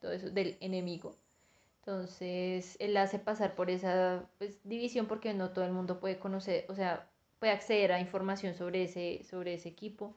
todo 0.01 0.12
eso 0.12 0.29
del 0.32 0.58
enemigo. 0.60 1.15
Entonces 1.79 2.75
él 2.79 2.97
hace 2.97 3.19
pasar 3.19 3.56
por 3.56 3.69
esa 3.69 4.25
pues, 4.38 4.60
división 4.63 5.06
porque 5.06 5.34
no 5.34 5.51
todo 5.51 5.65
el 5.65 5.71
mundo 5.71 6.01
puede 6.01 6.19
conocer, 6.19 6.65
o 6.69 6.75
sea, 6.75 7.10
puede 7.43 7.56
acceder 7.56 7.91
a 7.91 7.99
información 7.99 8.56
sobre 8.56 8.84
ese, 8.84 9.21
sobre 9.29 9.56
ese 9.56 9.67
equipo. 9.67 10.15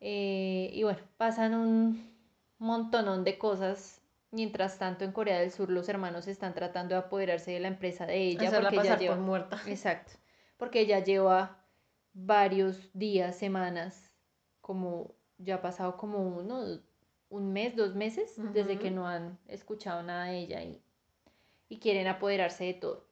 Eh, 0.00 0.70
y 0.72 0.82
bueno, 0.82 0.98
pasan 1.18 1.54
un 1.54 2.10
montonón 2.56 3.22
de 3.22 3.36
cosas. 3.36 4.00
Mientras 4.30 4.78
tanto, 4.78 5.04
en 5.04 5.12
Corea 5.12 5.38
del 5.38 5.52
Sur 5.52 5.68
los 5.68 5.90
hermanos 5.90 6.26
están 6.26 6.54
tratando 6.54 6.94
de 6.94 7.02
apoderarse 7.02 7.50
de 7.50 7.60
la 7.60 7.68
empresa 7.68 8.06
de 8.06 8.16
ella 8.16 8.48
Hacerla 8.48 8.70
porque 8.70 8.76
ella 8.76 8.82
pasar 8.84 8.98
lleva... 8.98 9.14
por 9.14 9.24
muerta. 9.24 9.60
Exacto, 9.66 10.12
porque 10.56 10.80
ella 10.80 11.04
lleva 11.04 11.62
varios 12.14 12.88
días, 12.94 13.36
semanas, 13.36 14.10
como 14.62 15.14
ya 15.36 15.56
ha 15.56 15.60
pasado 15.60 15.98
como 15.98 16.26
uno, 16.26 16.80
un 17.28 17.52
mes, 17.52 17.76
dos 17.76 17.94
meses, 17.94 18.32
desde 18.54 18.78
que 18.78 18.90
no 18.90 19.06
han 19.06 19.38
escuchado 19.48 20.02
nada 20.02 20.24
de 20.24 20.38
ella 20.38 20.62
y, 20.62 20.80
y 21.68 21.78
quieren 21.78 22.06
apoderarse 22.06 22.64
de 22.64 22.72
todo. 22.72 23.05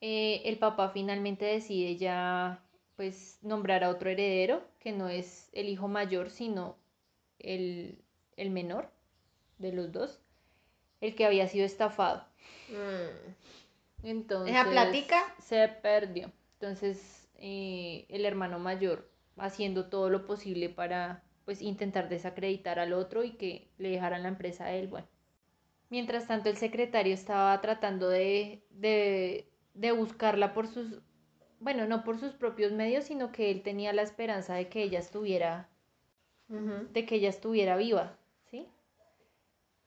Eh, 0.00 0.42
el 0.44 0.58
papá 0.58 0.90
finalmente 0.90 1.44
decide 1.44 1.96
ya 1.96 2.62
pues 2.96 3.38
nombrar 3.42 3.84
a 3.84 3.90
otro 3.90 4.10
heredero, 4.10 4.62
que 4.78 4.92
no 4.92 5.08
es 5.08 5.48
el 5.52 5.68
hijo 5.68 5.88
mayor, 5.88 6.30
sino 6.30 6.76
el, 7.38 7.98
el 8.36 8.50
menor 8.50 8.90
de 9.58 9.72
los 9.72 9.92
dos, 9.92 10.20
el 11.00 11.14
que 11.14 11.26
había 11.26 11.48
sido 11.48 11.66
estafado. 11.66 12.24
Mm. 12.68 14.06
Entonces, 14.06 14.54
Esa 14.54 14.70
platica. 14.70 15.34
se 15.40 15.68
perdió. 15.68 16.30
Entonces, 16.60 17.28
eh, 17.36 18.06
el 18.08 18.24
hermano 18.24 18.58
mayor 18.58 19.10
haciendo 19.36 19.86
todo 19.86 20.10
lo 20.10 20.26
posible 20.26 20.68
para 20.68 21.22
pues 21.44 21.60
intentar 21.62 22.08
desacreditar 22.08 22.78
al 22.78 22.92
otro 22.92 23.24
y 23.24 23.32
que 23.32 23.68
le 23.78 23.90
dejaran 23.90 24.22
la 24.22 24.28
empresa 24.28 24.66
a 24.66 24.72
él, 24.72 24.88
bueno. 24.88 25.06
Mientras 25.90 26.26
tanto, 26.26 26.48
el 26.48 26.56
secretario 26.56 27.14
estaba 27.14 27.60
tratando 27.60 28.08
de, 28.08 28.64
de, 28.70 29.48
de 29.74 29.92
buscarla 29.92 30.54
por 30.54 30.66
sus, 30.66 31.02
bueno, 31.60 31.86
no 31.86 32.04
por 32.04 32.18
sus 32.18 32.32
propios 32.32 32.72
medios, 32.72 33.04
sino 33.04 33.32
que 33.32 33.50
él 33.50 33.62
tenía 33.62 33.92
la 33.92 34.02
esperanza 34.02 34.54
de 34.54 34.68
que 34.68 34.82
ella 34.82 34.98
estuviera, 34.98 35.68
de 36.48 37.06
que 37.06 37.16
ella 37.16 37.28
estuviera 37.28 37.76
viva, 37.76 38.16
¿sí? 38.50 38.68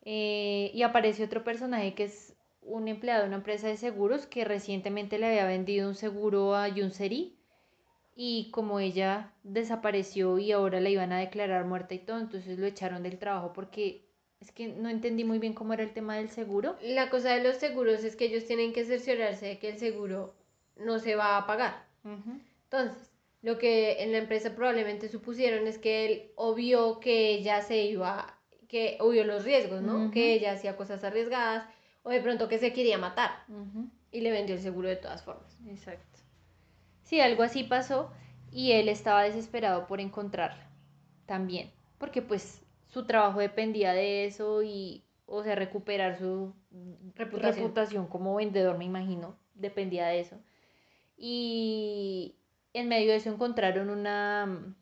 Eh, 0.04 0.72
y 0.74 0.82
aparece 0.84 1.24
otro 1.24 1.44
personaje 1.44 1.94
que 1.94 2.06
es 2.06 2.36
un 2.62 2.88
empleado 2.88 3.22
de 3.22 3.28
una 3.28 3.38
empresa 3.38 3.68
de 3.68 3.78
seguros 3.78 4.26
que 4.26 4.44
recientemente 4.44 5.18
le 5.18 5.28
había 5.28 5.46
vendido 5.46 5.88
un 5.88 5.96
seguro 5.96 6.56
a 6.56 6.68
Yunseri 6.68 7.38
y 8.16 8.50
como 8.52 8.80
ella 8.80 9.34
desapareció 9.44 10.38
y 10.40 10.52
ahora 10.52 10.82
la 10.82 10.90
iban 10.90 11.14
a 11.14 11.20
declarar 11.20 11.66
muerta 11.66 11.94
y 11.94 12.00
todo, 12.00 12.20
entonces 12.20 12.58
lo 12.58 12.66
echaron 12.66 13.04
del 13.04 13.20
trabajo 13.20 13.54
porque 13.54 14.07
es 14.40 14.52
que 14.52 14.68
no 14.68 14.90
entendí 14.90 15.24
muy 15.24 15.40
bien 15.40 15.54
cómo 15.54 15.74
era 15.74 15.84
el 15.84 15.94
tema 15.94 16.16
del 16.16 16.30
seguro. 16.30 16.76
La 16.82 17.10
cosa 17.10 17.34
de 17.34 17.44
los 17.44 17.58
seguros 17.58 18.04
es 18.04 18.16
que 18.16 18.26
ellos 18.26 18.46
tienen 18.46 18.74
que 18.74 18.86
cerciorarse 18.86 19.46
de 19.48 19.60
que 19.60 19.70
el 19.70 19.78
seguro 19.78 20.36
no 20.76 21.00
se 21.00 21.16
va 21.16 21.38
a 21.38 21.48
pagar. 21.48 21.86
Entonces, 22.64 23.12
lo 23.42 23.58
que 23.58 24.04
en 24.04 24.12
la 24.12 24.20
empresa 24.20 24.56
probablemente 24.56 25.10
supusieron 25.10 25.68
es 25.68 25.78
que 25.78 26.06
él 26.06 26.32
obvió 26.36 27.00
que 27.00 27.32
ella 27.32 27.62
se 27.62 27.84
iba, 27.84 28.38
que 28.68 28.98
obvió 29.00 29.24
los 29.26 29.44
riesgos, 29.44 29.82
¿no? 29.82 30.12
Que 30.12 30.34
ella 30.34 30.54
hacía 30.54 30.78
cosas 30.78 31.04
arriesgadas 31.04 31.68
o 32.04 32.10
de 32.10 32.22
pronto 32.22 32.48
que 32.48 32.60
se 32.60 32.74
quería 32.74 32.98
matar 32.98 33.32
y 34.12 34.22
le 34.22 34.32
vendió 34.32 34.56
el 34.56 34.62
seguro 34.62 34.88
de 34.88 34.96
todas 34.96 35.24
formas. 35.24 35.58
Exacto. 35.68 36.20
Sí, 37.04 37.20
algo 37.20 37.44
así 37.44 37.64
pasó 37.64 38.12
y 38.52 38.74
él 38.74 38.88
estaba 38.90 39.24
desesperado 39.24 39.88
por 39.88 40.00
encontrarla 40.00 40.70
también, 41.26 41.72
porque 41.98 42.22
pues 42.22 42.62
su 42.98 43.06
trabajo 43.06 43.40
dependía 43.40 43.94
de 43.94 44.26
eso 44.26 44.64
y, 44.64 45.04
o 45.26 45.44
sea, 45.44 45.56
recuperar 45.56 46.18
su 46.18 46.54
Reputación. 47.16 47.68
reputación, 47.68 48.08
como 48.08 48.36
vendedor, 48.36 48.78
me 48.78 48.86
imagino, 48.86 49.38
dependía 49.56 50.08
de 50.08 50.20
eso. 50.22 50.38
Y 51.18 52.36
en 52.74 52.88
medio 52.90 53.12
de 53.12 53.18
eso 53.18 53.30
encontraron 53.32 53.90
una, 53.90 54.76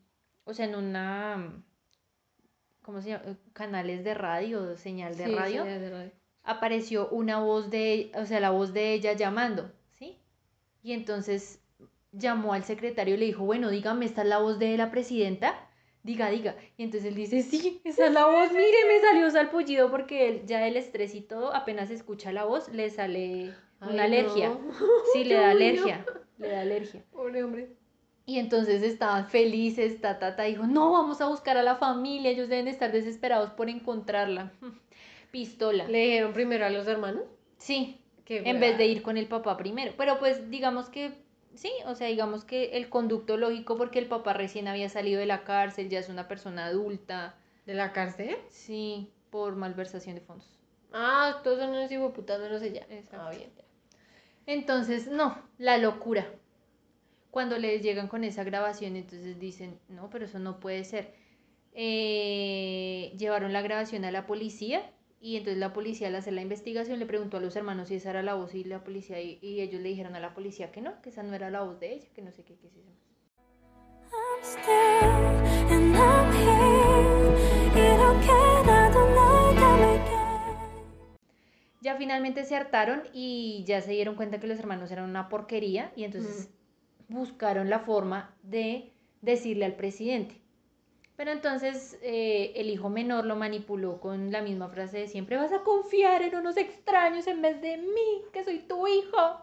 o 0.43 0.53
sea, 0.53 0.65
en 0.65 0.75
una, 0.75 1.63
¿cómo 2.81 3.01
se 3.01 3.09
llama? 3.09 3.37
Canales 3.53 4.03
de 4.03 4.13
radio, 4.13 4.75
señal 4.77 5.17
de 5.17 5.25
Sí, 5.25 5.35
radio 5.35 5.63
señal 5.63 5.79
de 5.81 5.89
radio. 5.89 6.11
apareció 6.43 7.09
una 7.09 7.39
voz 7.39 7.69
de, 7.69 8.11
o 8.15 8.25
sea, 8.25 8.39
la 8.39 8.51
voz 8.51 8.73
de 8.73 8.93
ella 8.93 9.13
llamando, 9.13 9.71
¿sí? 9.91 10.19
Y 10.83 10.93
entonces 10.93 11.61
llamó 12.11 12.53
al 12.53 12.63
secretario 12.63 13.15
y 13.15 13.17
le 13.17 13.25
dijo, 13.25 13.45
bueno, 13.45 13.69
dígame, 13.69 14.05
¿esta 14.05 14.21
es 14.23 14.27
la 14.27 14.39
voz 14.39 14.59
de 14.59 14.77
la 14.77 14.91
presidenta? 14.91 15.64
Diga, 16.05 16.29
diga. 16.29 16.55
Y 16.77 16.83
entonces 16.83 17.09
él 17.09 17.15
dice, 17.15 17.41
sí, 17.41 17.81
esa 17.83 18.05
es 18.05 18.13
la 18.13 18.27
voz, 18.27 18.51
mire, 18.51 18.85
me 18.87 18.99
salió 18.99 19.31
salpullido 19.31 19.89
porque 19.89 20.29
él, 20.29 20.41
ya 20.45 20.67
el 20.67 20.77
estrés 20.77 21.15
y 21.15 21.21
todo, 21.21 21.51
apenas 21.55 21.89
escucha 21.89 22.31
la 22.31 22.45
voz, 22.45 22.69
le 22.69 22.91
sale 22.91 23.55
una 23.81 24.03
Ay, 24.03 24.13
alergia. 24.13 24.49
no. 24.49 24.59
Sí, 25.13 25.23
le 25.23 25.33
da 25.33 25.49
alergia, 25.49 26.05
le 26.37 26.47
da 26.47 26.61
alergia. 26.61 27.03
Pobre 27.11 27.43
hombre. 27.43 27.69
Y 28.27 28.37
entonces 28.37 28.83
estaban 28.83 29.27
felices, 29.27 29.99
ta, 29.99 30.19
ta, 30.19 30.35
ta, 30.35 30.43
dijo, 30.43 30.67
no, 30.67 30.91
vamos 30.91 31.21
a 31.21 31.27
buscar 31.27 31.57
a 31.57 31.63
la 31.63 31.75
familia, 31.75 32.29
ellos 32.29 32.49
deben 32.49 32.67
estar 32.67 32.91
desesperados 32.91 33.49
por 33.49 33.67
encontrarla. 33.71 34.51
Pistola. 35.31 35.87
¿Le 35.87 36.05
dijeron 36.05 36.33
primero 36.33 36.67
a 36.67 36.69
los 36.69 36.85
hermanos? 36.87 37.23
Sí, 37.57 37.99
en 38.27 38.59
vez 38.59 38.77
de 38.77 38.85
ir 38.85 39.01
con 39.01 39.17
el 39.17 39.25
papá 39.25 39.57
primero. 39.57 39.93
Pero 39.97 40.19
pues 40.19 40.51
digamos 40.51 40.87
que 40.87 41.24
sí, 41.55 41.71
o 41.85 41.95
sea, 41.95 42.07
digamos 42.07 42.43
que 42.45 42.77
el 42.77 42.89
conducto 42.89 43.37
lógico 43.37 43.77
porque 43.77 43.99
el 43.99 44.07
papá 44.07 44.33
recién 44.33 44.67
había 44.67 44.89
salido 44.89 45.19
de 45.19 45.25
la 45.25 45.43
cárcel, 45.43 45.89
ya 45.89 45.99
es 45.99 46.09
una 46.09 46.27
persona 46.27 46.65
adulta, 46.65 47.35
¿De 47.65 47.73
la 47.73 47.93
cárcel? 47.93 48.37
sí, 48.49 49.11
por 49.31 49.55
malversación 49.55 50.15
de 50.15 50.21
fondos. 50.21 50.47
Ah, 50.93 51.41
todos 51.43 51.59
son 51.59 51.71
unos 51.71 51.91
hijueputas, 51.91 52.39
no 52.39 52.59
sé 52.59 52.71
ya. 52.73 52.81
Exacto. 52.89 53.17
Ah, 53.19 53.31
bien. 53.31 53.51
Entonces, 54.45 55.07
no, 55.07 55.37
la 55.57 55.77
locura. 55.77 56.27
Cuando 57.31 57.57
les 57.57 57.81
llegan 57.81 58.07
con 58.07 58.23
esa 58.23 58.43
grabación, 58.43 58.95
entonces 58.95 59.39
dicen, 59.39 59.77
no, 59.89 60.09
pero 60.09 60.25
eso 60.25 60.39
no 60.39 60.59
puede 60.59 60.83
ser. 60.85 61.13
Eh, 61.73 63.13
llevaron 63.17 63.51
la 63.51 63.61
grabación 63.61 64.05
a 64.05 64.11
la 64.11 64.25
policía 64.25 64.89
y 65.19 65.37
entonces 65.37 65.57
la 65.57 65.73
policía 65.73 66.07
al 66.09 66.15
hacer 66.15 66.33
la 66.33 66.41
investigación 66.41 66.99
le 66.99 67.05
preguntó 67.05 67.37
a 67.37 67.39
los 67.39 67.55
hermanos 67.55 67.87
si 67.87 67.95
esa 67.95 68.11
era 68.11 68.21
la 68.21 68.35
voz 68.35 68.53
y 68.53 68.63
la 68.63 68.83
policía 68.83 69.21
y, 69.21 69.39
ellos 69.41 69.81
le 69.81 69.89
dijeron 69.89 70.15
a 70.15 70.19
la 70.19 70.33
policía 70.33 70.71
que 70.71 70.81
no, 70.81 71.01
que 71.01 71.09
esa 71.09 71.23
no 71.23 71.33
era 71.33 71.49
la 71.49 71.61
voz 71.61 71.79
de 71.79 71.93
ella, 71.93 72.07
que 72.13 72.21
no 72.21 72.31
sé 72.31 72.43
qué, 72.43 72.55
qué 72.55 72.67
es 72.67 72.75
eso. 72.75 72.91
Ya 81.81 81.95
finalmente 81.97 82.45
se 82.45 82.55
hartaron 82.55 83.03
y 83.13 83.63
ya 83.67 83.81
se 83.81 83.91
dieron 83.91 84.15
cuenta 84.15 84.39
que 84.39 84.47
los 84.47 84.59
hermanos 84.59 84.91
eran 84.91 85.09
una 85.09 85.29
porquería 85.29 85.91
y 85.95 86.03
entonces 86.03 86.49
buscaron 87.07 87.69
la 87.69 87.79
forma 87.79 88.35
de 88.43 88.91
decirle 89.21 89.65
al 89.65 89.75
presidente. 89.75 90.44
Pero 91.17 91.31
entonces 91.31 91.97
eh, 92.01 92.51
el 92.55 92.69
hijo 92.69 92.89
menor 92.89 93.25
lo 93.25 93.35
manipuló 93.35 93.99
con 94.01 94.31
la 94.31 94.41
misma 94.41 94.69
frase 94.69 94.99
de 94.99 95.07
siempre, 95.07 95.37
vas 95.37 95.51
a 95.53 95.63
confiar 95.63 96.21
en 96.21 96.35
unos 96.35 96.57
extraños 96.57 97.27
en 97.27 97.41
vez 97.41 97.61
de 97.61 97.77
mí, 97.77 98.23
que 98.33 98.43
soy 98.43 98.59
tu 98.59 98.85
hijo. 98.87 99.41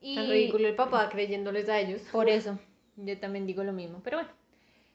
Y 0.00 0.14
Tan 0.16 0.28
ridículo 0.28 0.68
el 0.68 0.74
papá 0.74 1.08
creyéndoles 1.08 1.68
a 1.68 1.78
ellos. 1.80 2.02
por 2.10 2.28
eso, 2.28 2.58
yo 2.96 3.18
también 3.18 3.46
digo 3.46 3.62
lo 3.64 3.72
mismo, 3.72 4.00
pero 4.02 4.18
bueno. 4.18 4.30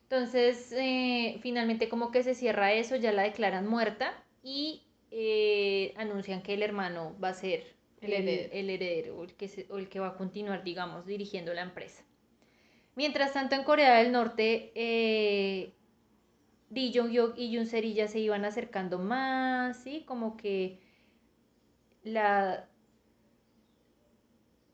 Entonces, 0.04 0.72
eh, 0.74 1.40
finalmente 1.42 1.90
como 1.90 2.12
que 2.12 2.24
se 2.24 2.36
cierra 2.36 2.74
eso, 2.74 2.96
ya 2.96 3.12
la 3.12 3.24
declaran 3.24 3.68
muerta 3.68 4.14
y 4.44 4.84
eh, 5.12 5.94
anuncian 5.98 6.42
que 6.44 6.54
el 6.54 6.64
hermano 6.64 7.16
va 7.24 7.30
a 7.30 7.34
ser 7.34 7.76
El 8.02 8.14
el, 8.14 8.14
heredero. 8.14 8.54
el 8.54 8.70
heredero 8.70 9.18
o 9.18 9.24
el, 9.24 9.34
que 9.36 9.48
se- 9.48 9.68
o 9.72 9.78
el 9.80 9.90
que 9.90 10.00
va 10.00 10.10
a 10.10 10.18
continuar, 10.18 10.64
digamos, 10.64 11.06
dirigiendo 11.06 11.54
la 11.54 11.62
empresa. 11.64 12.04
Mientras 12.96 13.34
tanto, 13.34 13.56
en 13.56 13.64
Corea 13.64 13.96
del 13.98 14.12
Norte, 14.12 14.72
eh, 14.76 15.74
Lee 16.70 16.92
Jong-hyuk 16.94 17.34
y 17.38 17.52
Yoon 17.52 17.66
Seri 17.66 17.94
ya 17.94 18.08
se 18.08 18.20
iban 18.20 18.46
acercando 18.46 19.00
más, 19.00 19.78
¿sí? 19.78 20.04
Como 20.06 20.38
que 20.38 20.80
la, 22.04 22.68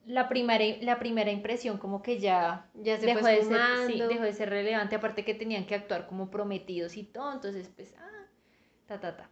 la, 0.06 0.28
primera, 0.28 0.64
la 0.82 1.00
primera 1.00 1.32
impresión 1.32 1.78
como 1.78 2.02
que 2.02 2.20
ya 2.20 2.70
Ya 2.74 2.98
se 2.98 3.06
dejó 3.06 3.26
de, 3.26 3.44
ser, 3.44 3.46
sí, 3.46 3.94
esfumando. 3.94 4.08
dejó 4.08 4.24
de 4.24 4.34
ser 4.34 4.50
relevante, 4.50 4.96
aparte 4.96 5.24
que 5.24 5.34
tenían 5.34 5.66
que 5.66 5.76
actuar 5.76 6.08
como 6.08 6.30
prometidos 6.32 6.98
y 6.98 7.04
todo, 7.04 7.32
entonces 7.32 7.70
pues, 7.76 7.94
ah, 8.00 8.26
ta, 8.88 9.00
ta, 9.00 9.16
ta. 9.16 9.30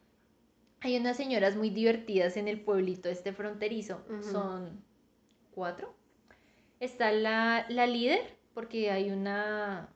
Hay 0.82 0.96
unas 0.98 1.18
señoras 1.18 1.56
muy 1.56 1.72
divertidas 1.72 2.38
en 2.38 2.48
el 2.48 2.62
pueblito 2.62 3.10
este 3.10 3.34
fronterizo, 3.34 4.06
son 4.22 4.84
cuatro. 5.52 5.96
Está 6.80 7.12
la, 7.12 7.66
la 7.70 7.88
líder, 7.88 8.37
porque 8.58 8.90
hay 8.90 9.12
una, 9.12 9.94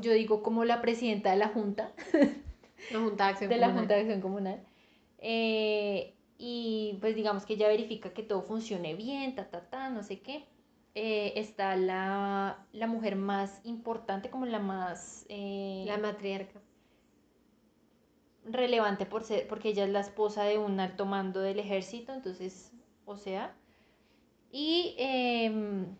yo 0.00 0.14
digo 0.14 0.42
como 0.42 0.64
la 0.64 0.80
presidenta 0.80 1.30
de 1.30 1.36
la 1.36 1.48
junta, 1.48 1.92
La 2.90 3.00
Junta 3.00 3.24
de 3.24 3.30
Acción 3.32 3.50
de 3.50 3.58
la 3.58 3.66
Comunal. 3.66 3.80
Junta 3.82 3.94
de 3.94 4.00
Acción 4.00 4.20
Comunal. 4.22 4.66
Eh, 5.18 6.14
y 6.38 6.96
pues 7.02 7.14
digamos 7.14 7.44
que 7.44 7.52
ella 7.52 7.68
verifica 7.68 8.14
que 8.14 8.22
todo 8.22 8.40
funcione 8.40 8.94
bien, 8.94 9.34
ta, 9.34 9.50
ta, 9.50 9.68
ta, 9.68 9.90
no 9.90 10.02
sé 10.02 10.20
qué. 10.20 10.46
Eh, 10.94 11.34
está 11.36 11.76
la, 11.76 12.66
la 12.72 12.86
mujer 12.86 13.16
más 13.16 13.60
importante, 13.64 14.30
como 14.30 14.46
la 14.46 14.58
más 14.58 15.26
eh, 15.28 15.84
La 15.86 15.98
matriarca. 15.98 16.62
relevante 18.42 19.04
por 19.04 19.22
ser, 19.22 19.46
porque 19.48 19.68
ella 19.68 19.84
es 19.84 19.90
la 19.90 20.00
esposa 20.00 20.44
de 20.44 20.56
un 20.56 20.80
alto 20.80 21.04
mando 21.04 21.40
del 21.40 21.58
ejército, 21.58 22.14
entonces, 22.14 22.72
o 23.04 23.18
sea. 23.18 23.54
Y 24.50 24.94
em, 24.96 25.94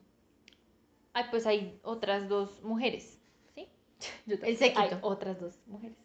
ay, 1.17 1.25
pues 1.31 1.47
hay 1.47 1.79
otras 1.83 2.29
dos 2.29 2.63
mujeres, 2.63 3.19
¿sí? 3.55 3.69
Yo 4.27 4.37
también- 4.39 4.59
séquito. 4.59 4.81
Hay 4.81 4.91
otras 5.01 5.41
dos 5.41 5.59
mujeres. 5.67 5.97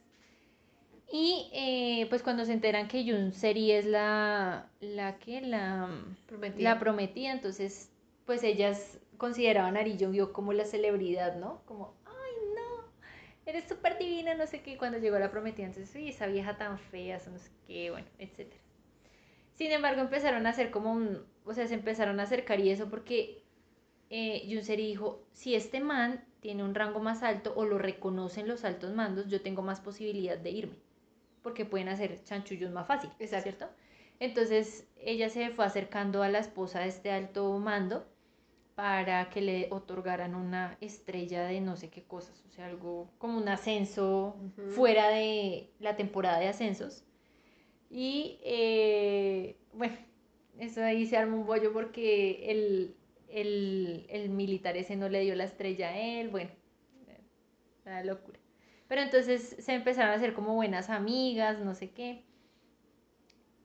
Y 1.12 1.50
eh, 1.54 2.06
pues 2.10 2.24
cuando 2.24 2.46
se 2.46 2.54
enteran 2.54 2.88
que 2.88 3.04
Yun 3.04 3.34
Seri 3.34 3.72
es 3.74 3.86
la, 3.86 4.70
la 4.80 5.18
que, 5.20 5.42
la, 5.42 5.90
Prometida. 6.26 6.64
la 6.74 6.80
prometida, 6.80 7.32
entonces 7.34 7.92
pues 8.26 8.44
ellas 8.44 8.98
consideraban 9.18 9.76
a 9.76 9.84
Ri 9.84 9.98
Jong 10.00 10.32
como 10.32 10.54
la 10.54 10.64
celebridad, 10.64 11.36
¿no? 11.36 11.64
Como, 11.66 11.94
ay 12.06 12.32
no, 12.56 12.86
eres 13.46 13.66
súper 13.66 13.98
divina, 13.98 14.36
no 14.36 14.48
sé 14.48 14.62
qué, 14.62 14.78
cuando 14.78 15.00
llegó 15.00 15.20
la 15.20 15.30
prometida, 15.32 15.66
entonces, 15.66 15.94
uy, 15.94 16.08
esa 16.08 16.28
vieja 16.28 16.58
tan 16.58 16.80
fea, 16.80 17.18
eso 17.18 17.30
no 17.30 17.40
sé 17.40 17.50
qué, 17.68 17.92
bueno, 17.92 18.08
etcétera. 18.18 18.62
Sin 19.54 19.70
embargo, 19.74 20.00
empezaron 20.00 20.48
a 20.48 20.52
hacer 20.52 20.72
como 20.72 20.94
un, 20.94 21.26
o 21.44 21.54
sea, 21.54 21.68
se 21.68 21.74
empezaron 21.74 22.22
a 22.22 22.24
acercar 22.24 22.62
y 22.62 22.70
eso 22.70 22.90
porque 22.90 23.41
eh, 24.12 24.76
dijo, 24.76 25.24
si 25.32 25.56
este 25.56 25.80
man 25.80 26.24
tiene 26.42 26.64
un 26.64 26.76
rango 26.76 27.00
más 27.00 27.24
alto 27.24 27.54
o 27.56 27.66
lo 27.66 27.78
reconocen 27.78 28.48
los 28.48 28.66
altos 28.66 28.94
mandos, 28.94 29.28
yo 29.28 29.42
tengo 29.42 29.62
más 29.62 29.80
posibilidad 29.80 30.38
de 30.38 30.52
irme, 30.52 30.76
porque 31.42 31.64
pueden 31.64 31.88
hacer 31.88 32.22
chanchullos 32.24 32.72
más 32.72 32.88
fácil, 32.88 33.10
Exacto. 33.20 33.44
¿cierto? 33.44 33.70
Entonces 34.20 34.86
ella 34.98 35.30
se 35.30 35.50
fue 35.52 35.66
acercando 35.66 36.24
a 36.24 36.30
la 36.30 36.40
esposa 36.40 36.82
de 36.82 36.90
este 36.90 37.10
alto 37.10 37.58
mando 37.58 38.06
para 38.76 39.30
que 39.30 39.42
le 39.42 39.68
otorgaran 39.72 40.36
una 40.36 40.78
estrella 40.82 41.46
de 41.46 41.62
no 41.62 41.78
sé 41.78 41.90
qué 41.90 42.04
cosas, 42.04 42.44
o 42.46 42.52
sea, 42.52 42.66
algo 42.66 43.10
como 43.18 43.38
un 43.38 43.48
ascenso 43.48 44.36
fuera 44.76 45.08
de 45.10 45.72
la 45.80 45.96
temporada 45.96 46.40
de 46.40 46.50
ascensos. 46.50 47.06
Y 47.90 48.40
eh, 48.44 49.58
bueno, 49.74 49.96
eso 50.60 50.84
ahí 50.84 51.06
se 51.06 51.18
arma 51.18 51.36
un 51.36 51.46
bollo 51.46 51.74
porque 51.74 52.52
el, 52.52 52.96
el, 53.32 54.06
el 54.10 54.30
militar 54.30 54.78
ese 54.78 54.96
no 54.96 55.10
le 55.10 55.22
dio 55.22 55.36
la 55.36 55.46
estrella 55.46 55.90
a 55.90 55.98
él, 55.98 56.30
bueno, 56.30 56.52
la 57.86 58.04
locura. 58.04 58.40
Pero 58.88 59.02
entonces 59.02 59.56
se 59.60 59.74
empezaron 59.74 60.12
a 60.12 60.16
hacer 60.16 60.34
como 60.34 60.54
buenas 60.56 60.90
amigas, 60.90 61.60
no 61.60 61.74
sé 61.76 61.92
qué. 61.92 62.26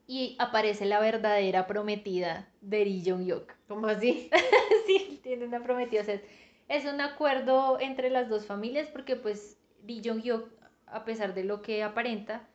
Y 0.07 0.37
aparece 0.39 0.87
la 0.87 1.01
verdadera 1.01 1.67
prometida 1.67 2.49
de 2.61 2.85
Ri 2.85 3.03
Jong-hyuk. 3.05 3.53
¿Cómo 3.67 3.89
así? 3.89 4.31
sí, 4.87 5.21
tiene 5.23 5.47
una 5.47 5.63
prometida. 5.63 6.03
O 6.03 6.05
sea, 6.05 6.21
es 6.69 6.85
un 6.85 7.01
acuerdo 7.01 7.81
entre 7.81 8.11
las 8.11 8.29
dos 8.29 8.47
familias 8.47 8.89
porque 8.89 9.17
pues 9.17 9.59
Lee 9.85 10.01
Jong-hyuk, 10.05 10.49
a 10.87 11.05
pesar 11.05 11.35
de 11.35 11.43
lo 11.43 11.61
que 11.61 11.83
aparenta, 11.83 12.49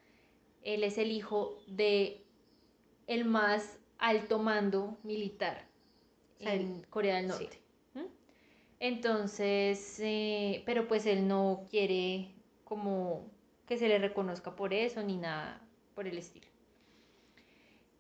él 0.62 0.86
es 0.86 0.98
el 0.98 1.12
hijo 1.12 1.58
de 1.68 2.24
el 3.08 3.26
más 3.26 3.80
alto 3.98 4.40
mando 4.40 4.98
militar 5.04 5.71
en 6.42 6.82
Corea 6.90 7.16
del 7.18 7.32
sí. 7.32 7.44
Norte. 7.44 7.60
¿Mm? 7.94 8.06
Entonces, 8.80 10.00
eh, 10.00 10.64
pero 10.66 10.88
pues 10.88 11.06
él 11.06 11.28
no 11.28 11.68
quiere 11.70 12.34
como 12.64 13.30
que 13.68 13.78
se 13.78 13.88
le 13.88 14.00
reconozca 14.00 14.56
por 14.56 14.74
eso 14.74 15.02
ni 15.04 15.18
nada 15.18 15.62
por 15.96 16.08
el 16.08 16.18
estilo. 16.18 16.48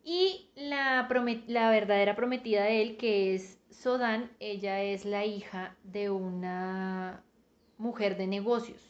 Y 0.03 0.49
la, 0.55 1.07
la 1.47 1.69
verdadera 1.69 2.15
prometida 2.15 2.63
de 2.63 2.81
él, 2.81 2.97
que 2.97 3.35
es 3.35 3.59
Sodan, 3.69 4.31
ella 4.39 4.81
es 4.81 5.05
la 5.05 5.25
hija 5.25 5.75
de 5.83 6.09
una 6.09 7.23
mujer 7.77 8.17
de 8.17 8.27
negocios, 8.27 8.81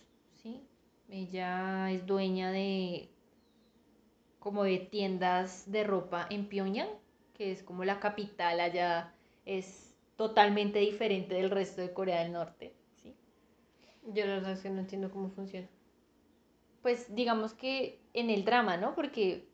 ¿sí? 0.42 0.62
Ella 1.10 1.92
es 1.92 2.06
dueña 2.06 2.52
de 2.52 3.10
como 4.40 4.64
de 4.64 4.80
tiendas 4.80 5.72
de 5.72 5.84
ropa 5.84 6.26
en 6.30 6.48
Pyongyang, 6.48 6.90
que 7.36 7.52
es 7.52 7.62
como 7.62 7.84
la 7.86 8.00
capital 8.00 8.60
allá, 8.60 9.14
es 9.46 9.96
totalmente 10.16 10.80
diferente 10.80 11.36
del 11.36 11.50
resto 11.50 11.82
de 11.82 11.94
Corea 11.94 12.22
del 12.22 12.34
Norte, 12.34 12.76
¿sí? 12.96 13.16
Yo 14.06 14.26
la 14.26 14.36
verdad 14.36 14.52
es 14.52 14.62
que 14.62 14.70
no 14.70 14.80
entiendo 14.80 15.12
cómo 15.12 15.30
funciona. 15.30 15.68
Pues 16.82 17.14
digamos 17.14 17.54
que 17.54 18.00
en 18.14 18.30
el 18.30 18.46
drama, 18.46 18.78
¿no? 18.78 18.96
Porque 18.96 19.48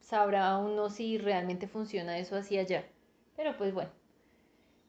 sabrá 0.00 0.56
uno 0.58 0.90
si 0.90 1.18
realmente 1.18 1.66
funciona 1.66 2.18
eso 2.18 2.36
así 2.36 2.58
allá. 2.58 2.84
Pero 3.36 3.56
pues 3.56 3.74
bueno. 3.74 3.90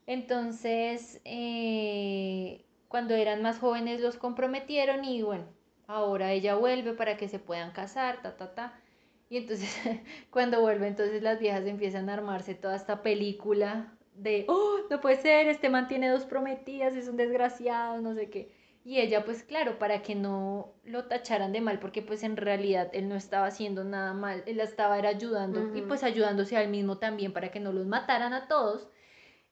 Entonces, 0.06 1.20
eh, 1.24 2.64
cuando 2.88 3.14
eran 3.14 3.42
más 3.42 3.58
jóvenes 3.58 4.00
los 4.00 4.16
comprometieron 4.16 5.04
y 5.04 5.22
bueno, 5.22 5.44
ahora 5.86 6.32
ella 6.32 6.54
vuelve 6.54 6.94
para 6.94 7.18
que 7.18 7.28
se 7.28 7.38
puedan 7.38 7.72
casar, 7.72 8.22
ta, 8.22 8.36
ta, 8.36 8.54
ta. 8.54 8.80
Y 9.28 9.36
entonces, 9.36 9.68
cuando 10.30 10.60
vuelve, 10.60 10.86
entonces 10.88 11.22
las 11.22 11.38
viejas 11.38 11.66
empiezan 11.66 12.08
a 12.08 12.14
armarse 12.14 12.54
toda 12.54 12.76
esta 12.76 13.02
película 13.02 13.97
de, 14.18 14.44
oh, 14.48 14.78
no 14.90 15.00
puede 15.00 15.16
ser, 15.16 15.46
este 15.48 15.68
man 15.70 15.88
tiene 15.88 16.08
dos 16.08 16.24
prometidas, 16.26 16.94
es 16.96 17.08
un 17.08 17.16
desgraciado, 17.16 18.00
no 18.00 18.14
sé 18.14 18.30
qué. 18.30 18.52
Y 18.84 19.00
ella, 19.00 19.24
pues 19.24 19.42
claro, 19.42 19.78
para 19.78 20.02
que 20.02 20.14
no 20.14 20.74
lo 20.84 21.04
tacharan 21.06 21.52
de 21.52 21.60
mal, 21.60 21.78
porque 21.78 22.00
pues 22.02 22.22
en 22.22 22.36
realidad 22.36 22.90
él 22.94 23.08
no 23.08 23.16
estaba 23.16 23.46
haciendo 23.46 23.84
nada 23.84 24.14
mal, 24.14 24.42
él 24.46 24.56
la 24.58 24.64
estaba 24.64 24.98
era 24.98 25.10
ayudando 25.10 25.60
y 25.76 25.82
pues 25.82 26.02
ayudándose 26.02 26.56
a 26.56 26.62
él 26.62 26.70
mismo 26.70 26.98
también 26.98 27.32
para 27.32 27.50
que 27.50 27.60
no 27.60 27.72
los 27.72 27.86
mataran 27.86 28.32
a 28.32 28.48
todos. 28.48 28.88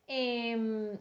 Em, 0.07 0.97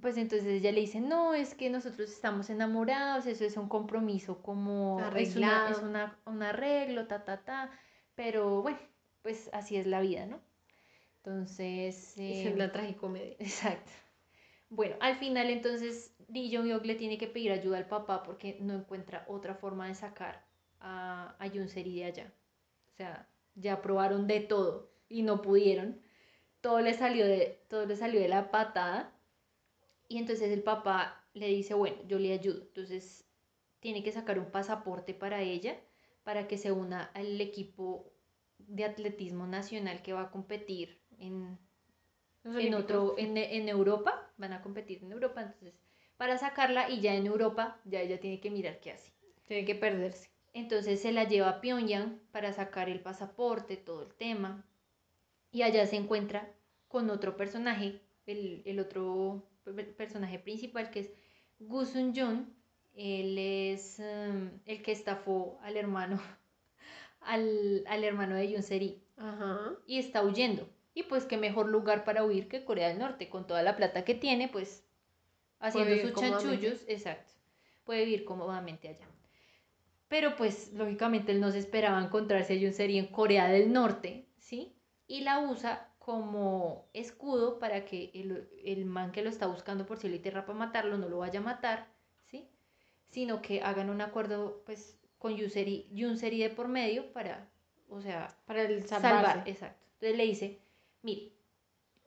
pues 0.00 0.16
entonces 0.16 0.46
ella 0.48 0.72
le 0.72 0.80
dice, 0.80 1.00
no, 1.00 1.34
es 1.34 1.54
que 1.54 1.70
nosotros 1.70 2.10
estamos 2.10 2.50
enamorados, 2.50 3.26
eso 3.26 3.44
es 3.44 3.56
un 3.56 3.68
compromiso 3.68 4.42
como 4.42 4.98
es, 5.22 5.36
una, 5.36 5.70
es 5.70 5.78
una- 5.82 6.20
un 6.26 6.42
arreglo, 6.42 7.06
ta, 7.06 7.24
ta, 7.24 7.44
ta, 7.44 7.70
pero 8.14 8.62
bueno, 8.62 8.78
pues 9.22 9.48
así 9.52 9.76
es 9.76 9.86
la 9.86 10.00
vida, 10.00 10.26
¿no? 10.26 10.40
Entonces... 11.24 12.18
Es 12.18 12.46
em, 12.46 12.56
la 12.58 12.70
tragicomedia. 12.70 13.36
Exacto. 13.38 13.90
Bueno, 14.68 14.96
al 15.00 15.16
final 15.16 15.50
entonces 15.50 16.14
Lee 16.28 16.54
Jong-hyuk 16.54 16.84
le 16.84 16.96
tiene 16.96 17.16
que 17.16 17.28
pedir 17.28 17.52
ayuda 17.52 17.78
al 17.78 17.86
papá 17.86 18.22
porque 18.22 18.58
no 18.60 18.74
encuentra 18.74 19.24
otra 19.28 19.54
forma 19.54 19.88
de 19.88 19.94
sacar 19.94 20.44
a, 20.80 21.34
a 21.38 21.48
de 21.48 22.04
allá. 22.04 22.32
O 22.92 22.96
sea, 22.96 23.28
ya 23.54 23.80
probaron 23.80 24.26
de 24.26 24.40
todo 24.40 24.90
y 25.08 25.22
no 25.22 25.40
pudieron. 25.40 26.00
Todo 26.60 26.80
le 26.80 26.92
salió 26.92 27.24
de, 27.26 27.64
todo 27.68 27.86
le 27.86 27.96
salió 27.96 28.20
de 28.20 28.28
la 28.28 28.50
patada. 28.50 29.12
Y 30.08 30.18
entonces 30.18 30.50
el 30.50 30.62
papá 30.62 31.24
le 31.32 31.46
dice, 31.48 31.74
bueno, 31.74 31.96
yo 32.06 32.18
le 32.18 32.32
ayudo. 32.32 32.62
Entonces 32.62 33.24
tiene 33.80 34.02
que 34.02 34.12
sacar 34.12 34.38
un 34.38 34.50
pasaporte 34.50 35.14
para 35.14 35.40
ella 35.40 35.78
para 36.22 36.48
que 36.48 36.58
se 36.58 36.72
una 36.72 37.04
al 37.14 37.40
equipo 37.40 38.10
de 38.58 38.84
atletismo 38.84 39.46
nacional 39.46 40.02
que 40.02 40.14
va 40.14 40.22
a 40.22 40.30
competir 40.30 41.03
en, 41.18 41.58
en 42.44 42.74
otro, 42.74 43.14
en, 43.18 43.36
en 43.36 43.68
Europa, 43.68 44.30
van 44.36 44.52
a 44.52 44.62
competir 44.62 45.02
en 45.02 45.12
Europa, 45.12 45.42
entonces 45.42 45.74
para 46.16 46.38
sacarla 46.38 46.88
y 46.90 47.00
ya 47.00 47.14
en 47.14 47.26
Europa 47.26 47.80
ya 47.84 48.00
ella 48.00 48.20
tiene 48.20 48.40
que 48.40 48.50
mirar 48.50 48.80
qué 48.80 48.92
hace. 48.92 49.12
Tiene 49.46 49.64
que 49.64 49.74
perderse. 49.74 50.30
Entonces 50.52 51.00
se 51.02 51.12
la 51.12 51.24
lleva 51.24 51.48
a 51.48 51.60
Pyongyang 51.60 52.20
para 52.30 52.52
sacar 52.52 52.88
el 52.88 53.00
pasaporte, 53.00 53.76
todo 53.76 54.02
el 54.02 54.14
tema. 54.14 54.64
Y 55.50 55.62
allá 55.62 55.86
se 55.86 55.96
encuentra 55.96 56.52
con 56.88 57.10
otro 57.10 57.36
personaje, 57.36 58.00
el, 58.26 58.62
el 58.66 58.80
otro 58.80 59.42
pe- 59.64 59.84
personaje 59.84 60.38
principal 60.38 60.90
que 60.90 61.00
es 61.00 61.10
Gu 61.58 61.84
Sun 61.86 62.14
Jun. 62.14 62.54
Él 62.94 63.36
es 63.38 63.98
em, 64.00 64.60
el 64.66 64.82
que 64.82 64.92
estafó 64.92 65.58
al 65.62 65.76
hermano, 65.76 66.20
al, 67.20 67.84
al 67.88 68.04
hermano 68.04 68.36
de 68.36 68.50
Yoon 68.50 68.62
Seri 68.62 69.02
Ajá. 69.16 69.72
y 69.86 69.98
está 69.98 70.22
huyendo. 70.22 70.68
Y 70.94 71.02
pues 71.04 71.24
qué 71.24 71.36
mejor 71.36 71.68
lugar 71.68 72.04
para 72.04 72.24
huir 72.24 72.48
que 72.48 72.64
Corea 72.64 72.88
del 72.88 73.00
Norte, 73.00 73.28
con 73.28 73.46
toda 73.46 73.62
la 73.62 73.76
plata 73.76 74.04
que 74.04 74.14
tiene, 74.14 74.48
pues 74.48 74.84
haciendo 75.58 75.96
sus 76.00 76.20
chanchullos, 76.20 76.84
exacto, 76.86 77.32
puede 77.84 78.04
vivir 78.04 78.24
cómodamente 78.24 78.88
allá. 78.88 79.06
Pero 80.08 80.36
pues 80.36 80.72
lógicamente 80.72 81.32
él 81.32 81.40
no 81.40 81.50
se 81.50 81.58
esperaba 81.58 82.00
encontrarse 82.00 82.66
a 82.66 82.72
Seri 82.72 82.98
en 82.98 83.06
Corea 83.06 83.48
del 83.48 83.72
Norte, 83.72 84.28
¿sí? 84.38 84.76
Y 85.06 85.22
la 85.22 85.40
usa 85.40 85.90
como 85.98 86.88
escudo 86.92 87.58
para 87.58 87.84
que 87.84 88.10
el, 88.14 88.48
el 88.62 88.84
man 88.84 89.10
que 89.10 89.22
lo 89.22 89.30
está 89.30 89.46
buscando 89.46 89.86
por 89.86 89.98
cielo 89.98 90.16
y 90.16 90.20
tierra 90.20 90.44
para 90.44 90.58
matarlo 90.58 90.98
no 90.98 91.08
lo 91.08 91.18
vaya 91.18 91.40
a 91.40 91.42
matar, 91.42 91.88
¿sí? 92.26 92.48
Sino 93.08 93.42
que 93.42 93.62
hagan 93.62 93.90
un 93.90 94.02
acuerdo 94.02 94.62
pues 94.66 94.98
con 95.18 95.36
Seri, 95.48 95.88
Seri 96.16 96.38
de 96.38 96.50
por 96.50 96.68
medio 96.68 97.10
para, 97.14 97.48
o 97.88 98.02
sea, 98.02 98.36
Para 98.44 98.62
el 98.62 98.86
salvar, 98.86 99.42
exacto. 99.46 99.82
Entonces 99.94 100.18
le 100.18 100.24
dice, 100.24 100.60
mire, 101.04 101.30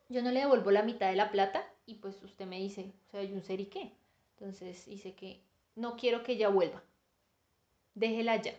yo 0.09 0.21
no 0.21 0.31
le 0.31 0.41
devuelvo 0.41 0.71
la 0.71 0.83
mitad 0.83 1.09
de 1.09 1.15
la 1.15 1.31
plata 1.31 1.63
y 1.85 1.95
pues 1.95 2.21
usted 2.23 2.45
me 2.45 2.59
dice, 2.59 2.91
o 3.07 3.11
sea, 3.11 3.21
un 3.21 3.41
ser 3.41 3.61
y 3.61 3.67
qué. 3.67 3.93
Entonces 4.37 4.85
dice 4.85 5.13
que 5.13 5.41
no 5.75 5.95
quiero 5.95 6.23
que 6.23 6.33
ella 6.33 6.49
vuelva. 6.49 6.83
Déjela 7.93 8.41
ya. 8.41 8.53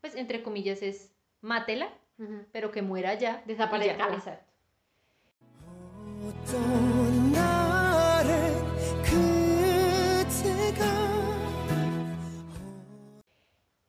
Pues 0.00 0.14
entre 0.14 0.42
comillas 0.42 0.82
es 0.82 1.12
mátela, 1.40 1.92
pero 2.52 2.70
que 2.70 2.82
muera 2.82 3.14
ya. 3.14 3.42
Desaparezca. 3.46 4.14
Exacto. 4.14 4.52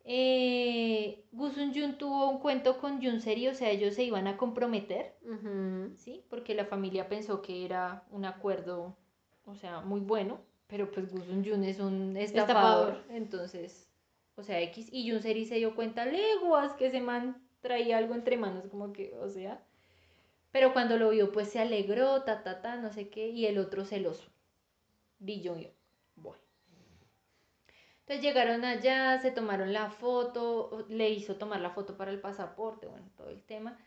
Eh, 0.03 0.54
Gu 1.55 1.61
Sun 1.61 1.73
Jun 1.73 1.97
tuvo 1.97 2.29
un 2.29 2.39
cuento 2.39 2.77
con 2.79 3.01
Jun 3.01 3.17
o 3.17 3.53
sea, 3.53 3.69
ellos 3.69 3.95
se 3.95 4.03
iban 4.03 4.27
a 4.27 4.37
comprometer. 4.37 5.15
¿sí? 5.95 6.23
Porque 6.29 6.53
la 6.53 6.65
familia 6.65 7.07
pensó 7.07 7.41
que 7.41 7.65
era 7.65 8.03
un 8.11 8.25
acuerdo, 8.25 8.97
o 9.45 9.55
sea, 9.55 9.79
muy 9.81 10.01
bueno, 10.01 10.39
pero 10.67 10.91
pues 10.91 11.11
Gu 11.11 11.23
Sun 11.23 11.45
Jun 11.45 11.63
es 11.63 11.79
un 11.79 12.17
estafador, 12.17 12.95
Estafador. 12.95 13.15
entonces, 13.15 13.89
o 14.35 14.43
sea, 14.43 14.61
X, 14.61 14.89
y 14.91 15.09
Jun 15.09 15.21
Seri 15.21 15.45
se 15.45 15.55
dio 15.55 15.75
cuenta 15.75 16.05
leguas 16.05 16.73
que 16.73 16.87
ese 16.87 16.99
man 16.99 17.41
traía 17.61 17.97
algo 17.97 18.13
entre 18.15 18.37
manos, 18.37 18.67
como 18.67 18.91
que, 18.91 19.15
o 19.19 19.29
sea, 19.29 19.63
pero 20.51 20.73
cuando 20.73 20.97
lo 20.97 21.09
vio, 21.09 21.31
pues 21.31 21.49
se 21.49 21.59
alegró, 21.59 22.23
ta, 22.23 22.43
ta, 22.43 22.61
ta, 22.61 22.75
no 22.75 22.91
sé 22.91 23.09
qué, 23.09 23.29
y 23.29 23.45
el 23.45 23.57
otro 23.57 23.85
celoso, 23.85 24.29
Lee 25.19 25.41
Jong-hyuk. 25.43 25.71
Bueno. 26.15 26.44
Entonces 28.05 28.21
llegaron 28.23 28.63
allá, 28.65 29.19
se 29.19 29.31
tomaron 29.31 29.73
la 29.73 29.89
foto, 29.89 30.85
le 30.89 31.09
hizo 31.09 31.37
tomar 31.37 31.59
la 31.61 31.71
foto 31.71 31.97
para 31.97 32.11
el 32.11 32.21
pasaporte, 32.21 32.85
bueno, 32.87 33.09
todo 33.17 33.29
el 33.31 33.41
tema. 33.43 33.79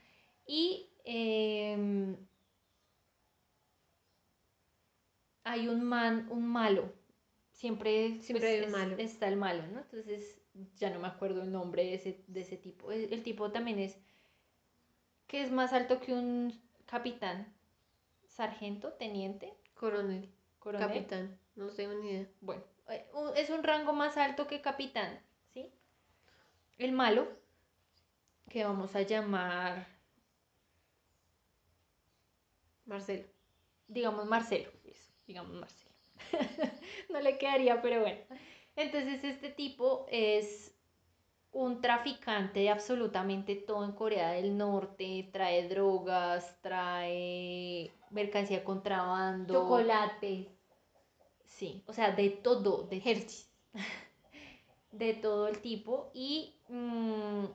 Y 0.46 0.90
em, 1.04 2.16
hay 5.44 5.68
un 5.68 5.82
man, 5.84 6.28
un 6.30 6.46
malo, 6.46 6.92
siempre, 7.52 8.20
Siempre 8.20 8.48
hay 8.48 8.58
un 8.60 8.64
es- 8.66 8.70
malo. 8.72 8.96
está 8.98 9.28
el 9.28 9.36
malo, 9.36 9.66
¿no? 9.68 9.80
Entonces 9.80 10.40
ya 10.76 10.90
no 10.90 10.98
me 11.00 11.08
acuerdo 11.08 11.42
el 11.42 11.52
nombre 11.52 11.84
de 11.84 11.94
ese, 11.94 12.24
de 12.26 12.40
ese 12.40 12.56
tipo. 12.56 12.90
El, 12.92 13.12
el 13.12 13.22
tipo 13.22 13.50
también 13.52 13.78
es 13.78 13.98
que 15.26 15.42
es 15.42 15.50
más 15.52 15.72
alto 15.72 16.00
que 16.00 16.12
un 16.12 16.52
capitán, 16.86 17.46
sargento, 18.26 18.92
teniente, 18.94 19.54
Coronel, 19.74 20.28
coronel. 20.58 20.86
capitán, 20.88 21.38
no 21.56 21.68
tengo 21.68 21.94
ni 21.94 22.10
idea. 22.10 22.28
Bueno, 22.40 22.62
es 23.36 23.50
un 23.50 23.62
rango 23.62 23.92
más 23.92 24.16
alto 24.16 24.46
que 24.46 24.60
capitán, 24.60 25.20
¿sí? 25.52 25.72
El 26.78 26.92
malo, 26.92 27.28
que 28.48 28.64
vamos 28.64 28.94
a 28.96 29.02
llamar, 29.02 29.86
Marcelo. 32.86 33.24
digamos, 33.86 34.26
Marcelo. 34.26 34.70
eso, 34.84 35.12
digamos 35.26 35.52
Marcelo. 35.52 35.90
no 37.10 37.20
le 37.20 37.38
quedaría, 37.38 37.80
pero 37.82 38.00
bueno. 38.00 38.18
Entonces 38.76 39.22
este 39.24 39.50
tipo 39.50 40.06
es 40.10 40.74
un 41.52 41.80
traficante 41.80 42.60
de 42.60 42.70
absolutamente 42.70 43.56
todo 43.56 43.84
en 43.84 43.92
Corea 43.92 44.30
del 44.30 44.56
Norte. 44.56 45.28
Trae 45.32 45.68
drogas, 45.68 46.60
trae 46.62 47.90
mercancía 48.10 48.64
contrabando. 48.64 49.54
Chocolate. 49.54 50.57
Sí, 51.58 51.82
o 51.88 51.92
sea, 51.92 52.12
de 52.12 52.30
todo, 52.30 52.84
de 52.84 53.00
de 54.92 55.14
todo 55.14 55.48
el 55.48 55.58
tipo 55.58 56.08
y 56.14 56.54
mm, 56.68 57.46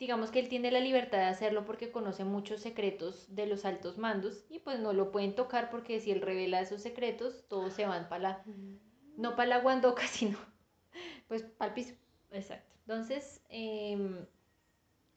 digamos 0.00 0.32
que 0.32 0.40
él 0.40 0.48
tiene 0.48 0.72
la 0.72 0.80
libertad 0.80 1.18
de 1.18 1.26
hacerlo 1.26 1.64
porque 1.64 1.92
conoce 1.92 2.24
muchos 2.24 2.60
secretos 2.60 3.32
de 3.32 3.46
los 3.46 3.64
altos 3.64 3.98
mandos 3.98 4.44
y 4.50 4.58
pues 4.58 4.80
no 4.80 4.92
lo 4.92 5.12
pueden 5.12 5.36
tocar 5.36 5.70
porque 5.70 6.00
si 6.00 6.10
él 6.10 6.22
revela 6.22 6.60
esos 6.60 6.82
secretos 6.82 7.44
todos 7.46 7.72
se 7.74 7.86
van 7.86 8.08
para 8.08 8.20
la 8.20 8.44
no 9.16 9.36
para 9.36 9.48
la 9.48 9.60
guandoca 9.60 10.04
sino 10.08 10.36
pues 11.28 11.42
para 11.44 11.68
el 11.68 11.74
piso. 11.74 11.94
Exacto. 12.32 12.74
Entonces 12.80 13.42
em, 13.48 14.26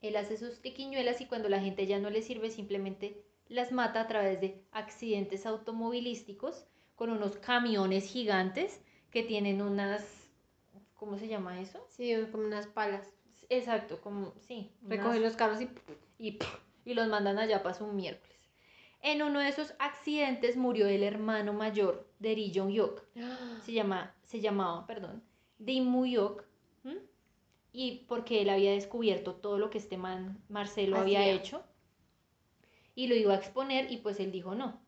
él 0.01 0.15
hace 0.17 0.37
sus 0.37 0.59
triquiñuelas 0.61 1.19
y 1.19 1.25
cuando 1.25 1.49
la 1.49 1.61
gente 1.61 1.87
ya 1.87 1.97
no 1.97 2.11
le 2.11 2.21
sirve 2.21 2.51
simplemente 2.51 3.25
las 3.47 3.71
mata 3.71 4.01
a 4.01 4.07
través 4.07 4.39
de 4.39 4.63
accidentes 4.71 5.47
automovilísticos 5.47 6.67
con 6.97 7.09
unos 7.11 7.37
camiones 7.37 8.05
gigantes 8.09 8.81
que 9.11 9.23
tienen 9.23 9.61
unas 9.61 10.29
¿cómo 10.95 11.17
se 11.17 11.29
llama 11.29 11.61
eso? 11.61 11.79
Sí, 11.89 12.13
como 12.31 12.43
unas 12.45 12.67
palas. 12.67 13.07
Exacto, 13.49 14.01
como 14.01 14.33
sí, 14.41 14.71
unas- 14.81 14.97
Recoge 14.97 15.19
los 15.21 15.35
carros 15.37 15.61
y... 15.61 15.69
y, 16.19 16.37
y 16.83 16.93
los 16.95 17.07
mandan 17.07 17.39
allá 17.39 17.63
para 17.63 17.75
su 17.75 17.87
miércoles. 17.87 18.35
En 19.01 19.21
uno 19.21 19.39
de 19.39 19.47
esos 19.47 19.73
accidentes 19.79 20.57
murió 20.57 20.87
el 20.87 21.03
hermano 21.03 21.53
mayor 21.53 22.09
de 22.19 22.33
Ri 22.35 22.51
Jong 22.53 22.71
Hyuk. 22.71 23.03
Se, 23.63 23.71
llama, 23.71 24.13
se 24.25 24.41
llamaba, 24.41 24.85
perdón, 24.87 25.23
Ri 25.59 25.79
Mu 25.81 26.05
Hyuk. 26.05 26.43
¿m? 26.83 26.97
Y 27.71 28.05
porque 28.07 28.41
él 28.41 28.49
había 28.49 28.71
descubierto 28.71 29.35
todo 29.35 29.59
lo 29.59 29.69
que 29.69 29.77
este 29.77 29.97
man 29.97 30.41
Marcelo 30.49 30.97
había 30.97 31.19
Hacía. 31.19 31.33
hecho. 31.33 31.63
Y 32.95 33.05
lo 33.07 33.15
iba 33.15 33.33
a 33.33 33.37
exponer 33.37 33.91
y 33.91 33.97
pues 33.97 34.19
él 34.19 34.31
dijo 34.31 34.55
no. 34.55 34.81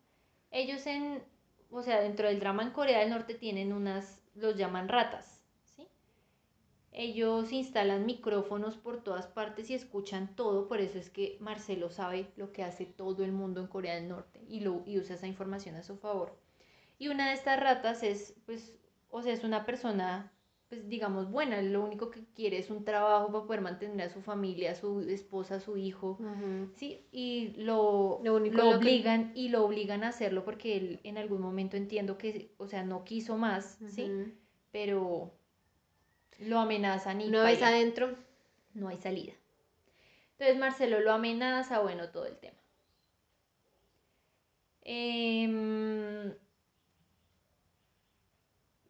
Ellos 0.52 0.86
en, 0.88 1.24
o 1.72 1.82
sea, 1.82 2.02
dentro 2.02 2.28
del 2.28 2.40
drama 2.40 2.64
en 2.64 2.72
Corea 2.72 3.00
del 3.00 3.10
Norte 3.10 3.34
tienen 3.36 3.74
unas, 3.74 4.22
los 4.36 4.56
llaman 4.58 4.88
ratas, 4.88 5.42
¿sí? 5.76 5.88
Ellos 6.92 7.52
instalan 7.52 8.06
micrófonos 8.06 8.78
por 8.78 9.04
todas 9.04 9.28
partes 9.28 9.70
y 9.70 9.76
escuchan 9.76 10.36
todo, 10.36 10.68
por 10.68 10.82
eso 10.82 10.98
es 10.98 11.10
que 11.10 11.38
Marcelo 11.40 11.90
sabe 11.92 12.32
lo 12.36 12.52
que 12.52 12.64
hace 12.64 12.86
todo 12.86 13.24
el 13.24 13.32
mundo 13.32 13.62
en 13.62 13.68
Corea 13.68 13.96
del 13.96 14.10
Norte 14.10 14.44
y, 14.48 14.62
lo, 14.62 14.84
y 14.86 14.98
usa 14.98 15.16
esa 15.16 15.28
información 15.28 15.76
a 15.76 15.84
su 15.84 15.98
favor. 15.98 16.38
Y 16.98 17.08
una 17.08 17.28
de 17.28 17.34
estas 17.34 17.60
ratas 17.60 18.04
es, 18.04 18.34
pues, 18.46 18.78
o 19.10 19.22
sea, 19.22 19.34
es 19.34 19.44
una 19.44 19.66
persona, 19.66 20.32
pues, 20.70 20.88
digamos, 20.88 21.32
buena, 21.32 21.62
lo 21.64 21.84
único 21.84 22.12
que 22.12 22.24
quiere 22.36 22.60
es 22.60 22.70
un 22.70 22.86
trabajo 22.86 23.32
para 23.32 23.46
poder 23.46 23.62
mantener 23.62 24.08
a 24.08 24.14
su 24.14 24.22
familia, 24.22 24.72
a 24.72 24.76
su 24.76 25.00
esposa, 25.02 25.56
a 25.56 25.60
su 25.60 25.78
hijo. 25.78 26.20
Sí, 26.76 27.08
y 27.12 27.56
lo, 27.58 28.20
Lo 28.24 28.36
único 28.36 28.58
lo 28.58 28.70
que- 28.70 28.76
obligan 28.76 29.32
y 29.34 29.50
lo 29.50 29.66
obligan 29.66 30.04
a 30.04 30.10
hacerlo 30.10 30.46
porque 30.46 30.78
él 30.78 31.00
en 31.04 31.18
algún 31.18 31.42
momento 31.42 31.76
entiendo 31.76 32.20
que, 32.20 32.54
o 32.58 32.68
sea, 32.68 32.84
no 32.84 33.04
quiso 33.04 33.36
más, 33.36 33.80
¿sí? 33.88 34.12
Pero 34.72 35.34
lo 36.38 36.60
amenazan 36.60 37.20
y 37.22 37.32
vez 37.32 37.42
paila, 37.42 37.68
adentro, 37.70 38.16
no 38.76 38.88
hay 38.90 38.98
salida. 38.98 39.34
Entonces 40.34 40.58
Marcelo 40.60 41.00
lo 41.00 41.12
amenaza, 41.12 41.80
bueno, 41.80 42.10
todo 42.12 42.28
el 42.28 42.38
tema. 42.38 42.58
Em, 44.84 46.34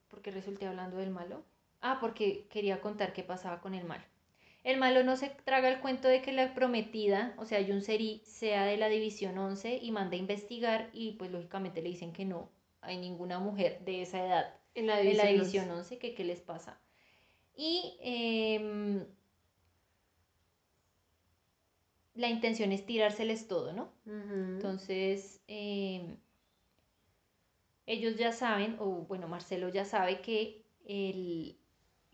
¿Por 0.09 0.21
qué 0.21 0.31
resulté 0.31 0.67
hablando 0.67 0.97
del 0.97 1.09
malo? 1.11 1.43
Ah, 1.81 1.97
porque 1.99 2.47
quería 2.49 2.81
contar 2.81 3.13
qué 3.13 3.23
pasaba 3.23 3.61
con 3.61 3.73
el 3.73 3.85
malo. 3.85 4.03
El 4.63 4.77
malo 4.77 5.03
no 5.03 5.15
se 5.15 5.29
traga 5.29 5.69
el 5.69 5.79
cuento 5.79 6.07
de 6.07 6.21
que 6.21 6.33
la 6.33 6.53
prometida, 6.53 7.33
o 7.37 7.45
sea, 7.45 7.61
Yun 7.61 7.81
Seri, 7.81 8.21
sea 8.25 8.65
de 8.65 8.77
la 8.77 8.89
División 8.89 9.37
11 9.37 9.79
y 9.81 9.91
manda 9.91 10.15
a 10.15 10.19
investigar 10.19 10.89
y 10.93 11.13
pues 11.13 11.31
lógicamente 11.31 11.81
le 11.81 11.89
dicen 11.89 12.11
que 12.11 12.25
no 12.25 12.49
hay 12.81 12.97
ninguna 12.97 13.39
mujer 13.39 13.79
de 13.85 14.01
esa 14.01 14.25
edad 14.25 14.53
en 14.75 14.87
la 14.87 14.99
en 14.99 15.07
división. 15.07 15.25
la 15.25 15.31
División 15.31 15.71
11, 15.71 15.97
que 15.97 16.13
qué 16.13 16.23
les 16.23 16.41
pasa. 16.41 16.79
Y 17.55 17.97
em, 18.01 19.05
la 22.15 22.29
intención 22.29 22.71
es 22.71 22.85
tirárseles 22.85 23.47
todo, 23.47 23.73
¿no? 23.73 23.91
Entonces, 24.05 25.41
em, 25.47 26.17
ellos 27.85 28.17
ya 28.17 28.31
saben, 28.31 28.75
o 28.79 29.05
bueno, 29.07 29.27
Marcelo 29.27 29.69
ya 29.69 29.85
sabe 29.85 30.21
que 30.21 30.65
el, 30.85 31.58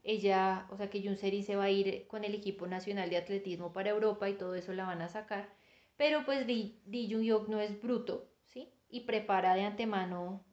ella, 0.06 0.68
o 0.72 0.78
sea, 0.78 0.90
que 0.90 1.02
Yunseri 1.02 1.44
se 1.44 1.56
va 1.56 1.66
a 1.66 1.72
ir 1.72 2.08
con 2.08 2.24
el 2.24 2.36
equipo 2.36 2.68
nacional 2.68 3.10
de 3.10 3.18
atletismo 3.18 3.74
para 3.74 3.90
Europa 3.90 4.30
y 4.30 4.36
todo 4.36 4.56
eso 4.56 4.72
la 4.74 4.86
van 4.86 5.02
a 5.02 5.10
sacar. 5.10 5.50
Pero 5.98 6.26
pues 6.26 6.46
Ri 6.46 6.80
Jung-hyuk 6.88 7.48
no 7.48 7.60
es 7.60 7.82
bruto, 7.82 8.30
¿sí? 8.46 8.72
Y 8.90 9.02
prepara 9.02 9.56
de 9.56 9.64
antemano, 9.64 10.44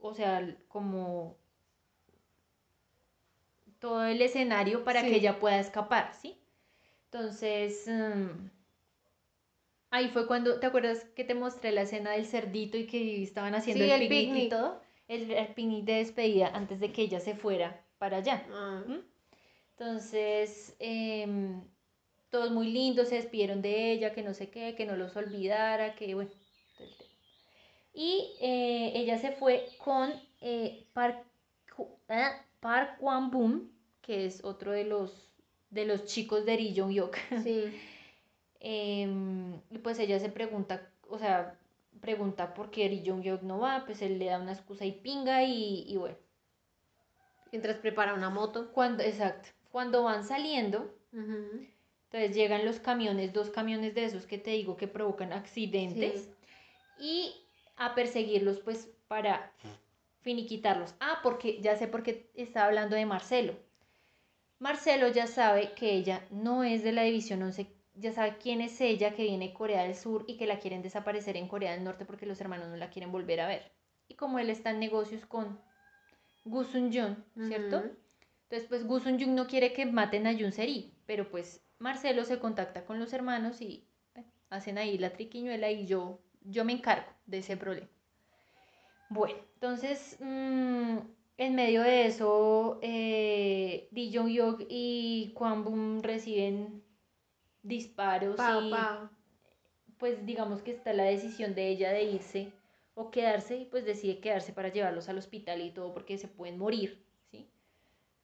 o 0.00 0.14
sea, 0.14 0.56
como 0.68 1.36
todo 3.78 4.04
el 4.04 4.20
escenario 4.22 4.84
para 4.84 5.00
Sí. 5.02 5.08
que 5.10 5.16
ella 5.16 5.38
pueda 5.38 5.58
escapar, 5.58 6.12
¿sí? 6.14 6.36
Entonces, 7.06 7.86
mm, 7.88 8.48
ahí 9.90 10.08
fue 10.10 10.26
cuando, 10.26 10.60
¿te 10.60 10.66
acuerdas 10.66 11.04
que 11.16 11.24
te 11.24 11.34
mostré 11.34 11.72
la 11.72 11.82
escena 11.82 12.10
del 12.12 12.26
cerdito 12.26 12.76
y 12.76 12.86
que 12.86 13.22
estaban 13.22 13.54
haciendo 13.54 13.84
Sí, 13.84 13.90
el, 13.90 14.02
el 14.02 14.08
picnic, 14.08 14.44
y 14.46 14.48
todo? 14.50 14.80
El, 15.08 15.30
el 15.30 15.48
picnic 15.54 15.84
de 15.84 15.94
despedida 15.94 16.48
antes 16.48 16.80
de 16.80 16.92
que 16.92 17.02
ella 17.02 17.20
se 17.20 17.34
fuera 17.34 17.82
para 17.98 18.18
allá. 18.18 18.46
Ah. 18.50 18.82
Entonces, 19.72 20.74
em, 20.80 21.60
todos 22.30 22.50
muy 22.50 22.70
lindos, 22.70 23.08
se 23.08 23.16
despidieron 23.16 23.62
de 23.62 23.92
ella, 23.92 24.12
que 24.12 24.22
no 24.22 24.34
sé 24.34 24.50
qué, 24.50 24.74
que 24.74 24.86
no 24.86 24.96
los 24.96 25.16
olvidara, 25.16 25.94
que 25.94 26.14
bueno. 26.14 26.30
Y 27.94 28.36
eh, 28.40 28.92
ella 28.94 29.18
se 29.18 29.32
fue 29.32 29.68
con 29.78 30.12
eh, 30.40 30.86
Park, 30.92 31.24
ah, 32.08 32.44
Park 32.60 32.96
Wan 33.00 33.30
Boom, 33.30 33.72
que 34.02 34.26
es 34.26 34.44
otro 34.44 34.72
de 34.72 34.84
los, 34.84 35.32
de 35.70 35.84
los 35.86 36.04
chicos 36.04 36.44
de 36.44 36.56
Ri 36.56 36.74
Jong. 36.76 37.12
Sí. 37.42 37.64
Em, 38.60 39.54
y 39.70 39.78
pues 39.78 39.98
ella 40.00 40.18
se 40.18 40.30
pregunta, 40.30 40.90
o 41.08 41.18
sea, 41.18 41.58
pregunta 42.00 42.54
por 42.54 42.70
qué 42.70 42.88
Ri 42.88 43.02
Jong 43.06 43.22
Hyuk 43.22 43.42
no 43.42 43.58
va, 43.60 43.84
pues 43.86 44.02
él 44.02 44.18
le 44.18 44.26
da 44.26 44.40
una 44.40 44.52
excusa 44.52 44.84
y 44.84 44.92
pinga 44.92 45.44
y, 45.44 45.84
y 45.86 45.96
bueno. 45.96 46.16
Mientras 47.52 47.76
prepara 47.78 48.14
una 48.14 48.30
moto. 48.30 48.72
Cuando, 48.72 49.02
exacto, 49.02 49.48
cuando 49.70 50.02
van 50.02 50.24
saliendo, 50.24 50.94
entonces 51.12 52.34
llegan 52.34 52.64
los 52.64 52.80
camiones, 52.80 53.32
dos 53.32 53.50
camiones 53.50 53.94
de 53.94 54.04
esos 54.04 54.26
que 54.26 54.38
te 54.38 54.50
digo 54.50 54.76
que 54.76 54.88
provocan 54.88 55.32
accidentes 55.32 56.28
y 56.98 57.34
a 57.76 57.94
perseguirlos 57.94 58.60
pues 58.60 58.90
para 59.08 59.52
finiquitarlos. 60.20 60.94
Ah, 61.00 61.20
porque 61.22 61.60
ya 61.60 61.76
sé 61.76 61.86
por 61.86 62.02
qué 62.02 62.30
estaba 62.34 62.66
hablando 62.66 62.96
de 62.96 63.06
Marcelo. 63.06 63.54
Marcelo 64.58 65.08
ya 65.08 65.26
sabe 65.26 65.72
que 65.72 65.92
ella 65.92 66.26
no 66.30 66.64
es 66.64 66.82
de 66.82 66.92
la 66.92 67.02
División 67.02 67.42
11, 67.42 67.68
ya 67.94 68.12
sabe 68.12 68.38
quién 68.38 68.60
es 68.60 68.80
ella, 68.80 69.14
que 69.14 69.22
viene 69.22 69.48
de 69.48 69.54
Corea 69.54 69.84
del 69.84 69.94
Sur 69.94 70.24
y 70.26 70.36
que 70.36 70.46
la 70.46 70.58
quieren 70.58 70.82
desaparecer 70.82 71.36
en 71.36 71.48
Corea 71.48 71.72
del 71.72 71.84
Norte 71.84 72.04
porque 72.04 72.26
los 72.26 72.40
hermanos 72.40 72.68
no 72.68 72.76
la 72.76 72.90
quieren 72.90 73.12
volver 73.12 73.40
a 73.40 73.48
ver. 73.48 73.70
Y 74.08 74.14
como 74.14 74.38
él 74.38 74.50
está 74.50 74.70
en 74.70 74.80
negocios 74.80 75.26
con 75.26 75.60
Gu 76.48 76.64
Sun 76.64 76.92
Jung, 76.92 77.16
¿cierto? 77.48 77.82
Entonces, 78.44 78.68
pues 78.68 78.86
Gu 78.86 79.00
Sun 79.00 79.20
Jung 79.20 79.34
no 79.34 79.46
quiere 79.46 79.72
que 79.72 79.86
maten 79.86 80.26
a 80.26 80.32
Yun 80.32 80.52
Seri, 80.52 80.94
pero 81.06 81.28
pues 81.30 81.62
Marcelo 81.78 82.24
se 82.24 82.38
contacta 82.38 82.84
con 82.84 82.98
los 82.98 83.12
hermanos 83.12 83.60
y 83.60 83.86
bueno, 84.14 84.30
hacen 84.50 84.78
ahí 84.78 84.98
la 84.98 85.10
triquiñuela 85.10 85.70
y 85.70 85.86
yo, 85.86 86.20
yo 86.42 86.64
me 86.64 86.72
encargo 86.72 87.10
de 87.26 87.38
ese 87.38 87.56
problema. 87.56 87.88
Bueno, 89.10 89.38
entonces, 89.54 90.16
mm, 90.20 90.98
en 91.38 91.54
medio 91.54 91.82
de 91.82 92.06
eso, 92.06 92.78
eh, 92.82 93.88
Lee 93.92 94.10
Jong 94.14 94.66
y 94.68 95.32
Kwon 95.34 95.64
Bum 95.64 96.00
reciben 96.02 96.82
disparos 97.62 98.36
Pa, 98.36 99.10
y 99.86 99.92
pues 99.98 100.24
digamos 100.24 100.62
que 100.62 100.70
está 100.70 100.92
la 100.92 101.04
decisión 101.04 101.54
de 101.54 101.68
ella 101.68 101.92
de 101.92 102.04
irse 102.04 102.52
o 102.98 103.12
quedarse 103.12 103.56
y 103.56 103.64
pues 103.64 103.84
decide 103.84 104.18
quedarse 104.18 104.52
para 104.52 104.70
llevarlos 104.70 105.08
al 105.08 105.18
hospital 105.18 105.60
y 105.60 105.70
todo 105.70 105.94
porque 105.94 106.18
se 106.18 106.26
pueden 106.26 106.58
morir, 106.58 107.00
¿sí? 107.30 107.48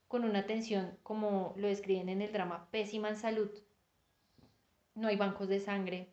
Con 0.08 0.24
una 0.24 0.40
atención, 0.40 0.98
como 1.04 1.54
lo 1.56 1.68
describen 1.68 2.08
en 2.08 2.22
el 2.22 2.32
drama, 2.32 2.68
pésima 2.72 3.08
en 3.08 3.16
salud. 3.16 3.50
No 4.96 5.06
hay 5.06 5.16
bancos 5.16 5.48
de 5.48 5.60
sangre. 5.60 6.08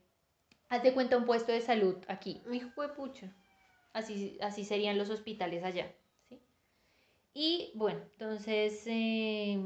Haz 0.70 0.84
de 0.84 0.94
cuenta 0.94 1.18
un 1.18 1.26
puesto 1.26 1.52
de 1.52 1.62
salud 1.62 1.98
aquí. 2.08 2.44
Hijo 2.52 2.84
de 2.84 2.90
pucha. 2.90 3.36
Así, 3.94 4.38
así 4.42 4.64
serían 4.64 5.00
los 5.00 5.10
hospitales 5.10 5.64
allá. 5.64 5.92
¿sí? 6.30 6.40
Y 7.34 7.72
bueno, 7.74 8.02
entonces 8.12 8.84
eh, 8.86 9.60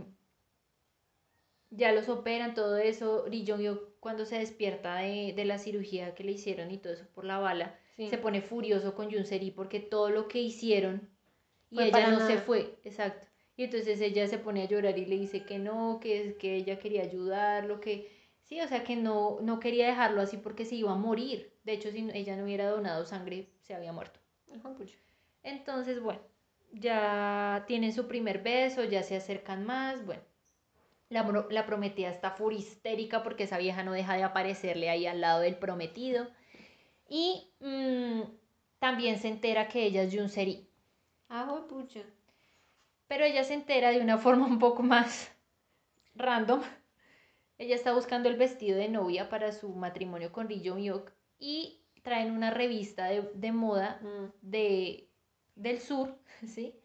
ya 1.69 1.91
los 1.91 2.07
operan, 2.07 2.53
todo 2.53 2.77
eso. 2.77 3.25
Ri 3.25 3.45
Jong 3.45 3.77
cuando 3.99 4.25
se 4.25 4.39
despierta 4.39 4.95
de, 4.95 5.33
de 5.35 5.43
la 5.43 5.57
cirugía 5.57 6.15
que 6.15 6.23
le 6.23 6.31
hicieron 6.31 6.71
y 6.71 6.77
todo 6.77 6.93
eso 6.93 7.05
por 7.13 7.25
la 7.25 7.39
bala, 7.39 7.77
Sí. 7.95 8.09
se 8.09 8.17
pone 8.17 8.41
furioso 8.41 8.93
con 8.95 9.09
Yoon 9.09 9.25
Seri 9.25 9.51
porque 9.51 9.79
todo 9.79 10.09
lo 10.09 10.27
que 10.27 10.39
hicieron 10.41 11.09
y 11.69 11.77
Fue 11.77 11.87
ella 11.87 12.11
no 12.11 12.19
se 12.19 12.37
fue, 12.37 12.79
exacto. 12.83 13.27
Y 13.57 13.63
entonces 13.65 14.01
ella 14.01 14.27
se 14.27 14.37
pone 14.37 14.63
a 14.63 14.67
llorar 14.67 14.97
y 14.99 15.05
le 15.05 15.17
dice 15.17 15.43
que 15.45 15.59
no, 15.59 15.99
que, 16.01 16.21
es- 16.21 16.35
que 16.35 16.55
ella 16.55 16.77
quería 16.79 17.03
ayudarlo, 17.03 17.79
que 17.79 18.11
sí, 18.43 18.59
o 18.61 18.67
sea, 18.67 18.83
que 18.83 18.95
no, 18.95 19.37
no 19.41 19.59
quería 19.59 19.87
dejarlo 19.87 20.21
así 20.21 20.37
porque 20.37 20.65
se 20.65 20.75
iba 20.75 20.91
a 20.91 20.95
morir. 20.95 21.53
De 21.63 21.73
hecho, 21.73 21.91
si 21.91 22.09
ella 22.13 22.35
no 22.37 22.43
hubiera 22.43 22.69
donado 22.69 23.05
sangre, 23.05 23.49
se 23.61 23.73
había 23.73 23.93
muerto. 23.93 24.19
Entonces, 25.43 26.01
bueno, 26.01 26.21
ya 26.73 27.63
tienen 27.67 27.93
su 27.93 28.07
primer 28.07 28.41
beso, 28.43 28.83
ya 28.83 29.03
se 29.03 29.15
acercan 29.15 29.65
más, 29.65 30.05
bueno. 30.05 30.21
La, 31.09 31.23
la 31.51 31.65
prometida 31.65 32.09
está 32.09 32.31
furistérica 32.31 33.23
porque 33.23 33.43
esa 33.43 33.57
vieja 33.57 33.83
no 33.83 33.93
deja 33.93 34.15
de 34.15 34.23
aparecerle 34.23 34.89
ahí 34.89 35.05
al 35.07 35.21
lado 35.21 35.41
del 35.41 35.57
prometido. 35.57 36.27
Y 37.07 37.51
mm, 37.59 38.21
también 38.79 39.19
se 39.19 39.27
entera 39.27 39.67
que 39.67 39.85
ella 39.85 40.03
es 40.03 40.13
Jun 40.15 40.29
Seri. 40.29 40.67
Ah, 41.29 41.65
pucha. 41.69 42.01
Pero 43.07 43.23
ella 43.25 43.43
se 43.43 43.53
entera 43.53 43.91
de 43.91 43.99
una 44.01 44.17
forma 44.25 44.45
un 44.47 44.59
poco 44.59 44.83
más 44.83 45.31
random. 46.15 46.61
Ella 47.57 47.75
está 47.75 47.93
buscando 47.93 48.27
el 48.29 48.35
vestido 48.35 48.77
de 48.77 48.89
novia 48.89 49.29
para 49.29 49.51
su 49.51 49.69
matrimonio 49.69 50.31
con 50.31 50.49
Ri 50.49 50.61
Jong 50.67 50.79
Hyuk 50.81 51.11
y 51.39 51.81
traen 52.03 52.31
una 52.31 52.51
revista 52.51 53.05
de, 53.05 53.21
de 53.33 53.51
moda 53.51 53.99
Mm. 54.01 54.25
de, 54.41 55.09
del 55.55 55.79
sur, 55.79 56.17
¿sí? 56.45 56.75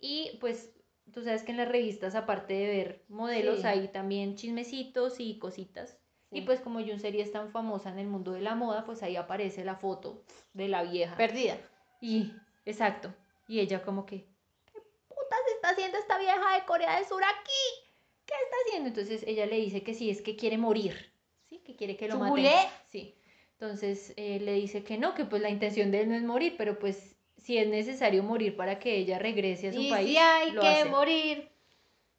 Y 0.00 0.36
pues 0.40 0.72
tú 1.12 1.22
sabes 1.22 1.42
que 1.42 1.50
en 1.52 1.56
las 1.58 1.68
revistas, 1.68 2.14
aparte 2.14 2.54
de 2.54 2.66
ver 2.68 3.04
modelos, 3.08 3.60
Sí. 3.60 3.66
hay 3.66 3.88
también 3.88 4.36
chismecitos 4.36 5.18
y 5.18 5.38
cositas. 5.38 5.98
Y 6.30 6.42
pues 6.42 6.60
como 6.60 6.80
Jun 6.80 6.98
Seri 7.00 7.20
es 7.20 7.30
tan 7.32 7.50
famosa 7.50 7.90
en 7.90 7.98
el 7.98 8.08
mundo 8.08 8.32
de 8.32 8.40
la 8.40 8.54
moda, 8.54 8.84
pues 8.84 9.02
ahí 9.02 9.16
aparece 9.16 9.64
la 9.64 9.76
foto 9.76 10.22
de 10.52 10.68
la 10.68 10.82
vieja. 10.82 11.16
Perdida. 11.16 11.56
Y, 12.00 12.32
exacto. 12.64 13.14
Y 13.48 13.60
ella 13.60 13.82
como 13.82 14.04
que, 14.04 14.26
¿qué 14.72 14.80
putas 15.08 15.38
está 15.54 15.70
haciendo 15.70 15.98
esta 15.98 16.18
vieja 16.18 16.56
de 16.56 16.64
Corea 16.66 16.96
del 16.96 17.06
Sur 17.06 17.22
aquí? 17.22 17.86
¿Qué 18.26 18.34
está 18.44 18.56
haciendo? 18.66 18.88
Entonces 18.88 19.22
ella 19.26 19.46
le 19.46 19.56
dice 19.56 19.82
que 19.82 19.94
sí, 19.94 20.10
es 20.10 20.20
que 20.20 20.36
quiere 20.36 20.58
morir. 20.58 21.12
¿Sí? 21.48 21.58
Que 21.64 21.76
quiere 21.76 21.96
que 21.96 22.08
lo 22.08 22.18
maten. 22.18 22.28
¿Chubulé? 22.34 22.56
Sí. 22.88 23.14
Entonces 23.52 24.12
eh, 24.16 24.40
le 24.40 24.52
dice 24.54 24.82
que 24.82 24.98
no, 24.98 25.14
que 25.14 25.24
pues 25.24 25.40
la 25.40 25.48
intención 25.48 25.90
de 25.90 26.00
él 26.02 26.08
no 26.08 26.16
es 26.16 26.22
morir, 26.24 26.56
pero 26.58 26.78
pues 26.78 27.16
si 27.38 27.56
es 27.56 27.68
necesario 27.68 28.22
morir 28.24 28.56
para 28.56 28.78
que 28.80 28.96
ella 28.96 29.18
regrese 29.20 29.68
a 29.68 29.72
su 29.72 29.80
Y 29.80 29.90
país, 29.90 30.08
si 30.10 30.16
hay 30.18 30.50
lo 30.50 30.60
que 30.60 30.66
hace. 30.68 30.84
morir, 30.86 31.48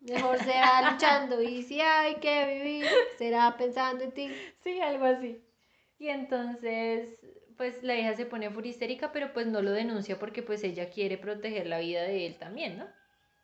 Mejor 0.08 0.38
será 0.40 0.92
luchando 0.92 1.42
y 1.42 1.64
si 1.64 1.82
hay 1.82 2.16
que 2.16 2.46
vivir, 2.46 2.86
será 3.18 3.58
pensando 3.58 4.06
en 4.06 4.12
ti. 4.12 4.32
Sí, 4.64 4.80
algo 4.80 5.06
así. 5.06 5.42
Y 6.00 6.08
entonces, 6.08 7.20
pues 7.58 7.84
la 7.84 7.96
hija 7.96 8.16
se 8.16 8.26
pone 8.26 8.50
furistérica, 8.50 9.12
pero 9.12 9.34
pues 9.34 9.48
no 9.48 9.62
lo 9.62 9.72
denuncia 9.72 10.18
porque 10.18 10.44
pues 10.44 10.64
ella 10.64 10.90
quiere 10.90 11.18
proteger 11.18 11.68
la 11.68 11.80
vida 11.80 12.04
de 12.04 12.26
él 12.26 12.36
también, 12.38 12.78
¿no? 12.78 12.86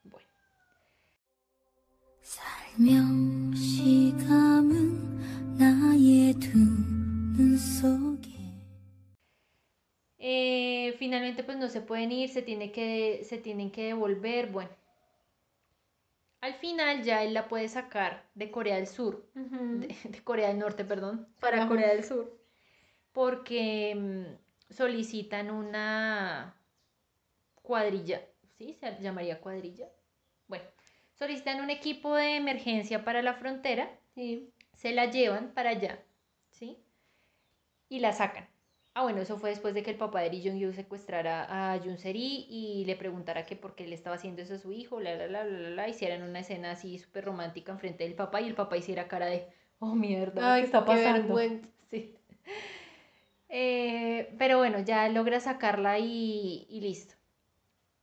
Bueno. 0.04 0.28
Eh, 10.18 10.96
finalmente 10.98 11.44
pues 11.44 11.58
no 11.58 11.68
se 11.68 11.82
pueden 11.82 12.14
ir, 12.14 12.30
se, 12.30 12.42
tiene 12.42 12.72
que, 12.72 13.26
se 13.26 13.38
tienen 13.38 13.70
que 13.70 13.88
devolver, 13.88 14.48
bueno 14.48 14.83
al 16.44 16.56
final 16.56 17.04
ya 17.04 17.24
él 17.24 17.34
la 17.34 17.48
puede 17.48 17.70
sacar 17.70 18.26
de 18.36 18.52
Corea 18.52 18.76
del 18.76 18.88
Sur, 18.88 19.26
de, 19.34 19.96
de 20.04 20.24
Corea 20.26 20.50
del 20.50 20.60
Norte, 20.60 20.84
perdón, 20.84 21.26
para. 21.40 21.70
Corea 21.70 21.88
del 21.94 22.04
Sur, 22.04 22.38
porque 23.14 23.96
mm, 23.96 24.74
solicitan 24.74 25.52
una 25.52 26.54
cuadrilla, 27.62 28.22
¿sí? 28.58 28.76
Se 28.78 29.02
llamaría 29.02 29.40
cuadrilla. 29.40 29.88
Bueno, 30.48 30.66
solicitan 31.14 31.62
un 31.62 31.70
equipo 31.70 32.14
de 32.14 32.36
emergencia 32.36 33.06
para 33.06 33.22
la 33.22 33.36
frontera, 33.36 33.90
Sí. 34.14 34.52
se 34.74 34.92
la 34.92 35.06
llevan 35.10 35.54
para 35.54 35.70
allá, 35.70 36.04
¿sí? 36.52 36.78
Y 37.88 38.00
la 38.00 38.12
sacan. 38.12 38.50
Ah, 38.96 39.02
bueno, 39.02 39.22
eso 39.22 39.40
fue 39.40 39.50
después 39.50 39.74
de 39.74 39.82
que 39.82 39.90
el 39.90 39.98
papá 39.98 40.22
de 40.22 40.30
Ri 40.30 40.44
Jong-yu 40.44 40.72
secuestrara 40.72 41.74
a 41.74 41.80
Jun 41.80 41.98
Seri 41.98 42.46
y 42.48 42.86
le 42.86 42.96
preguntara 42.96 43.44
que 43.44 43.56
por 43.56 43.74
qué 43.74 43.88
le 43.88 43.96
estaba 43.96 44.18
haciendo 44.18 44.44
eso 44.44 44.54
a 44.54 44.60
su 44.60 44.72
hijo, 44.72 45.00
la, 45.00 45.16
la, 45.16 45.28
la, 45.28 45.44
la, 45.44 45.60
la, 45.60 45.70
la, 45.72 45.90
hicieran 45.90 46.22
una 46.22 46.42
escena 46.42 46.72
así 46.72 47.00
súper 47.00 47.26
romántica 47.26 47.72
enfrente 47.72 48.04
del 48.04 48.14
papá 48.14 48.42
y 48.42 48.48
el 48.48 48.54
papá 48.54 48.78
hiciera 48.78 49.08
cara 49.08 49.26
de, 49.26 49.48
oh, 49.80 49.96
mierda, 49.96 50.54
Ay, 50.54 50.62
¿qué 50.62 50.66
está 50.66 50.86
pasando? 50.86 51.36
Sí. 51.90 52.16
Eh, 53.50 54.34
pero 54.40 54.58
bueno, 54.58 54.80
ya 54.80 55.08
logra 55.10 55.40
sacarla 55.40 56.00
y, 56.00 56.66
y 56.70 56.82
listo. 56.82 57.16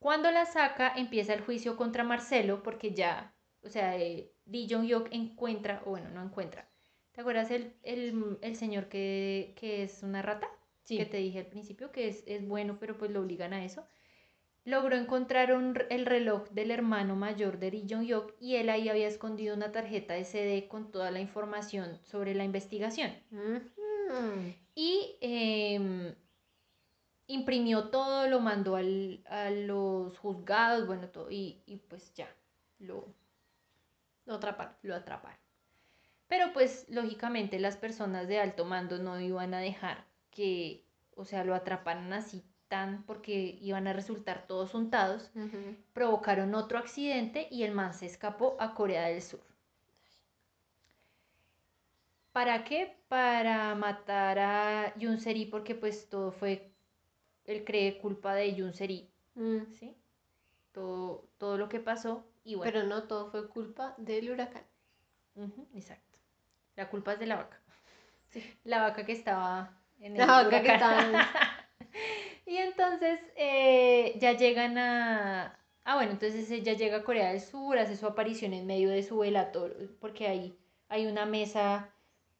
Cuando 0.01 0.30
la 0.30 0.47
saca, 0.47 0.93
empieza 0.97 1.34
el 1.34 1.41
juicio 1.43 1.76
contra 1.76 2.05
Marcelo 2.05 2.62
porque 2.62 2.93
ya, 2.95 3.32
o 3.62 3.68
sea, 3.68 3.97
eh, 3.99 4.32
Lee 4.47 4.66
Jong-hyuk 4.68 5.09
encuentra, 5.12 5.82
o 5.84 5.91
bueno, 5.91 6.09
no 6.11 6.22
encuentra. 6.22 6.68
¿Te 7.12 7.20
acuerdas 7.20 7.51
el, 7.51 7.74
el, 7.82 8.38
el 8.43 8.57
señor 8.57 8.88
que, 8.88 9.55
que 9.57 9.82
es 9.82 10.03
una 10.03 10.22
rata? 10.22 10.49
Sí. 10.91 10.99
Que 10.99 11.07
te 11.07 11.16
dije 11.18 11.38
al 11.38 11.47
principio 11.47 11.91
que 11.93 12.09
es, 12.09 12.22
es 12.26 12.47
bueno, 12.47 12.76
pero 12.80 12.99
pues 12.99 13.11
lo 13.11 13.20
obligan 13.20 13.53
a 13.53 13.64
eso. 13.64 13.86
Logró 14.64 14.95
encontrar 14.97 15.53
un 15.55 15.78
el 15.88 16.05
reloj 16.05 16.49
del 16.51 16.70
hermano 16.70 17.16
mayor 17.16 17.59
de 17.59 17.70
Lee 17.70 17.86
Jong-hyuk 17.88 18.34
y 18.41 18.57
él 18.57 18.68
ahí 18.68 18.88
había 18.88 19.07
escondido 19.09 19.55
una 19.57 19.72
tarjeta 19.72 20.16
SD 20.18 20.68
con 20.68 20.91
toda 20.93 21.11
la 21.11 21.20
información 21.20 21.99
sobre 22.03 22.34
la 22.34 22.45
investigación. 22.45 23.11
Y 24.74 25.16
em, 25.20 26.14
imprimió 27.26 27.88
todo, 27.88 28.26
lo 28.28 28.41
mandó 28.41 28.76
al- 28.76 29.22
a 29.28 29.51
los 29.51 30.18
juzgados, 30.18 30.86
bueno, 30.86 31.09
todo, 31.09 31.30
y, 31.30 31.62
y 31.66 31.76
pues 31.76 32.12
ya, 32.14 32.28
lo, 32.80 33.14
Otra 34.26 34.57
parte. 34.57 34.76
lo 34.86 34.95
atraparon. 34.95 35.38
Pero 36.28 36.53
pues 36.53 36.86
lógicamente 36.88 37.59
las 37.59 37.76
personas 37.76 38.28
de 38.28 38.38
alto 38.41 38.64
mando 38.64 38.99
no 38.99 39.18
iban 39.20 39.55
a 39.55 39.61
dejar 39.61 40.05
que, 40.31 40.85
o 41.14 41.24
sea, 41.24 41.45
lo 41.45 41.55
atraparan 41.55 42.12
así 42.12 42.45
tan 42.68 43.03
porque 43.05 43.59
iban 43.61 43.87
a 43.89 43.93
resultar 43.93 44.47
todos 44.47 44.74
untados. 44.74 45.31
Provocaron 45.93 46.55
otro 46.55 46.78
accidente 46.78 47.49
y 47.51 47.64
el 47.64 47.72
man 47.72 47.95
se 47.95 48.07
escapó 48.07 48.57
a 48.61 48.74
Corea 48.74 49.07
del 49.09 49.22
Sur. 49.22 49.41
¿Para 52.33 52.64
qué? 52.64 52.97
Para 53.09 53.74
matar 53.74 54.39
a 54.39 54.95
Yun 54.97 55.18
Seri 55.18 55.47
porque 55.47 55.74
pues 55.74 56.09
todo 56.09 56.31
fue, 56.31 56.70
él 57.45 57.64
cree 57.64 57.99
culpa 57.99 58.35
de 58.35 58.55
Yun 58.55 58.72
Seri, 58.72 59.09
Mm. 59.35 59.64
¿sí? 59.78 59.97
Todo, 60.72 61.28
todo 61.39 61.57
lo 61.57 61.68
que 61.68 61.81
pasó 61.81 62.24
y 62.45 62.55
bueno. 62.55 62.72
Pero 62.72 62.87
no 62.87 63.05
todo 63.05 63.31
fue 63.31 63.49
culpa 63.49 63.95
del 63.97 64.31
huracán. 64.31 64.64
Exacto. 65.74 66.18
La 66.76 66.89
culpa 66.91 67.14
es 67.14 67.18
de 67.20 67.26
la 67.26 67.37
vaca. 67.37 67.61
La 68.64 68.83
vaca 68.83 69.05
que 69.05 69.12
estaba 69.12 69.80
en 70.01 70.20
el 70.20 70.48
que 70.48 70.72
estaba 70.72 71.28
y 72.46 72.57
entonces 72.57 73.20
eh, 73.36 74.18
ya 74.18 74.32
llegan 74.32 74.78
a... 74.78 75.59
Ah, 75.84 75.94
bueno, 75.96 76.12
entonces 76.12 76.51
ella 76.51 76.74
llega 76.74 76.98
a 76.98 77.05
Corea 77.05 77.30
del 77.30 77.40
Sur, 77.40 77.78
hace 77.78 77.96
su 77.96 78.07
aparición 78.07 78.53
en 78.53 78.66
medio 78.66 78.90
de 78.90 79.03
su 79.03 79.18
velatorio, 79.18 79.88
porque 80.01 80.26
ahí 80.26 80.59
hay 80.88 81.07
una 81.07 81.26
mesa 81.26 81.90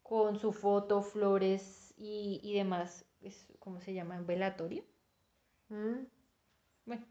con 0.03 0.37
su 0.37 0.53
foto, 0.53 1.01
flores 1.01 1.93
y, 1.97 2.39
y 2.43 2.53
demás. 2.53 3.05
Es, 3.21 3.47
¿Cómo 3.59 3.79
se 3.79 3.93
llama? 3.93 4.17
¿Un 4.17 4.25
velatorio? 4.25 4.83
Mm. 5.69 6.05
Bueno, 6.85 7.05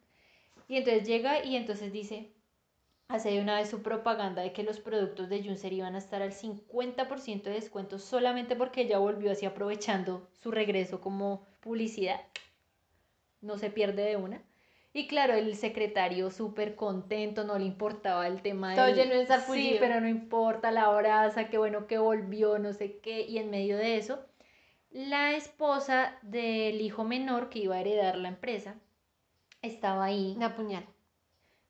y 0.68 0.76
entonces 0.76 1.06
llega 1.06 1.44
y 1.44 1.56
entonces 1.56 1.92
dice, 1.92 2.32
hace 3.10 3.30
de 3.30 3.40
una 3.40 3.56
vez 3.56 3.68
su 3.68 3.82
propaganda 3.82 4.42
de 4.42 4.52
que 4.52 4.62
los 4.62 4.78
productos 4.80 5.28
de 5.28 5.42
Junser 5.42 5.72
iban 5.72 5.94
a 5.94 5.98
estar 5.98 6.22
al 6.22 6.32
50% 6.32 7.42
de 7.42 7.50
descuento 7.56 7.98
solamente 7.98 8.56
porque 8.56 8.82
ella 8.82 8.98
volvió 8.98 9.32
así 9.32 9.46
aprovechando 9.46 10.28
su 10.40 10.50
regreso 10.50 11.00
como 11.00 11.44
publicidad. 11.60 12.20
No 13.40 13.58
se 13.58 13.70
pierde 13.70 14.02
de 14.04 14.16
una. 14.16 14.42
Y 14.92 15.06
claro, 15.06 15.34
el 15.34 15.54
secretario 15.56 16.30
súper 16.30 16.74
contento, 16.74 17.44
no 17.44 17.58
le 17.58 17.64
importaba 17.64 18.26
el 18.26 18.42
tema 18.42 18.74
Todo 18.74 18.86
del- 18.86 18.96
lleno 18.96 19.14
de 19.14 19.26
Sí, 19.40 19.76
pero 19.78 20.00
no 20.00 20.08
importa, 20.08 20.70
la 20.72 20.84
abraza, 20.86 21.48
qué 21.48 21.58
bueno 21.58 21.86
que 21.86 21.98
volvió, 21.98 22.58
no 22.58 22.72
sé 22.72 22.98
qué. 22.98 23.22
Y 23.22 23.38
en 23.38 23.50
medio 23.50 23.76
de 23.76 23.96
eso, 23.96 24.18
la 24.90 25.32
esposa 25.36 26.18
del 26.22 26.80
hijo 26.80 27.04
menor 27.04 27.50
que 27.50 27.60
iba 27.60 27.76
a 27.76 27.80
heredar 27.80 28.16
la 28.16 28.28
empresa 28.28 28.74
estaba 29.62 30.04
ahí. 30.04 30.34
La 30.38 30.56
puñal. 30.56 30.84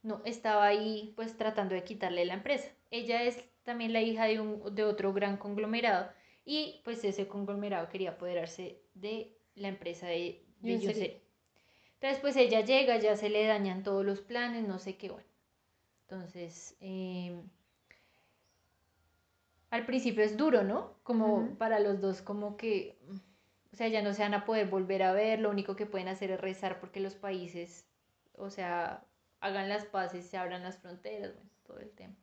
No, 0.02 0.22
estaba 0.24 0.66
ahí 0.66 1.12
pues 1.16 1.36
tratando 1.36 1.74
de 1.74 1.84
quitarle 1.84 2.24
la 2.24 2.34
empresa. 2.34 2.70
Ella 2.90 3.22
es 3.22 3.44
también 3.62 3.92
la 3.92 4.00
hija 4.00 4.24
de, 4.24 4.40
un, 4.40 4.74
de 4.74 4.84
otro 4.84 5.12
gran 5.12 5.36
conglomerado 5.36 6.10
y 6.44 6.80
pues 6.84 7.04
ese 7.04 7.28
conglomerado 7.28 7.88
quería 7.88 8.10
apoderarse 8.10 8.80
de 8.94 9.36
la 9.54 9.68
empresa 9.68 10.06
de, 10.06 10.44
de. 10.60 11.20
Entonces 11.94 12.20
pues 12.20 12.36
ella 12.36 12.62
llega, 12.62 12.96
ya 12.98 13.16
se 13.16 13.28
le 13.28 13.46
dañan 13.46 13.82
todos 13.82 14.04
los 14.04 14.20
planes, 14.20 14.66
no 14.66 14.78
sé 14.78 14.96
qué, 14.96 15.10
bueno. 15.10 15.28
Entonces, 16.08 16.76
eh, 16.80 17.40
al 19.70 19.86
principio 19.86 20.24
es 20.24 20.36
duro, 20.36 20.64
¿no? 20.64 20.94
Como 21.04 21.56
para 21.56 21.78
los 21.78 22.00
dos, 22.00 22.20
como 22.22 22.56
que, 22.56 22.98
o 23.72 23.76
sea, 23.76 23.86
ya 23.86 24.02
no 24.02 24.12
se 24.12 24.22
van 24.22 24.34
a 24.34 24.44
poder 24.44 24.68
volver 24.68 25.04
a 25.04 25.12
ver, 25.12 25.38
lo 25.38 25.50
único 25.50 25.76
que 25.76 25.86
pueden 25.86 26.08
hacer 26.08 26.32
es 26.32 26.40
rezar 26.40 26.80
porque 26.80 26.98
los 26.98 27.14
países, 27.14 27.86
o 28.34 28.50
sea, 28.50 29.04
hagan 29.40 29.68
las 29.68 29.84
paces, 29.86 30.26
se 30.26 30.36
abran 30.36 30.62
las 30.62 30.78
fronteras, 30.78 31.34
bueno, 31.34 31.50
todo 31.66 31.78
el 31.80 31.90
tema. 31.90 32.14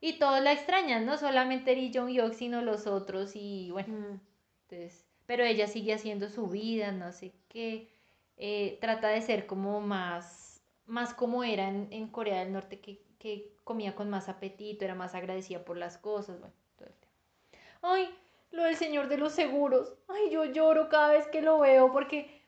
Y 0.00 0.18
todos 0.18 0.40
la 0.42 0.52
extrañan, 0.52 1.04
no 1.04 1.18
solamente 1.18 1.76
Lee 1.76 1.92
Jong 1.94 2.10
Yok, 2.10 2.32
sino 2.32 2.62
los 2.62 2.86
otros, 2.86 3.32
y 3.34 3.70
bueno, 3.70 3.92
Mm. 3.92 4.20
entonces, 4.62 5.06
pero 5.26 5.44
ella 5.44 5.66
sigue 5.66 5.92
haciendo 5.92 6.28
su 6.28 6.46
vida, 6.48 6.90
no 6.92 7.12
sé 7.12 7.32
qué, 7.48 7.88
eh, 8.36 8.78
trata 8.80 9.08
de 9.08 9.20
ser 9.20 9.46
como 9.46 9.80
más, 9.80 10.62
más 10.86 11.12
como 11.14 11.44
era 11.44 11.68
en, 11.68 11.88
en 11.90 12.08
Corea 12.08 12.40
del 12.40 12.52
Norte, 12.52 12.80
que, 12.80 13.02
que 13.18 13.52
comía 13.64 13.94
con 13.94 14.08
más 14.08 14.28
apetito, 14.28 14.84
era 14.84 14.94
más 14.94 15.14
agradecida 15.14 15.64
por 15.64 15.76
las 15.76 15.98
cosas, 15.98 16.40
bueno, 16.40 16.54
todo 16.76 16.88
el 16.88 16.94
tema. 16.94 17.12
Ay, 17.82 18.08
lo 18.50 18.64
del 18.64 18.76
señor 18.76 19.08
de 19.08 19.18
los 19.18 19.32
seguros, 19.34 19.94
ay, 20.08 20.30
yo 20.30 20.46
lloro 20.46 20.88
cada 20.88 21.12
vez 21.12 21.28
que 21.28 21.42
lo 21.42 21.60
veo 21.60 21.92
porque 21.92 22.39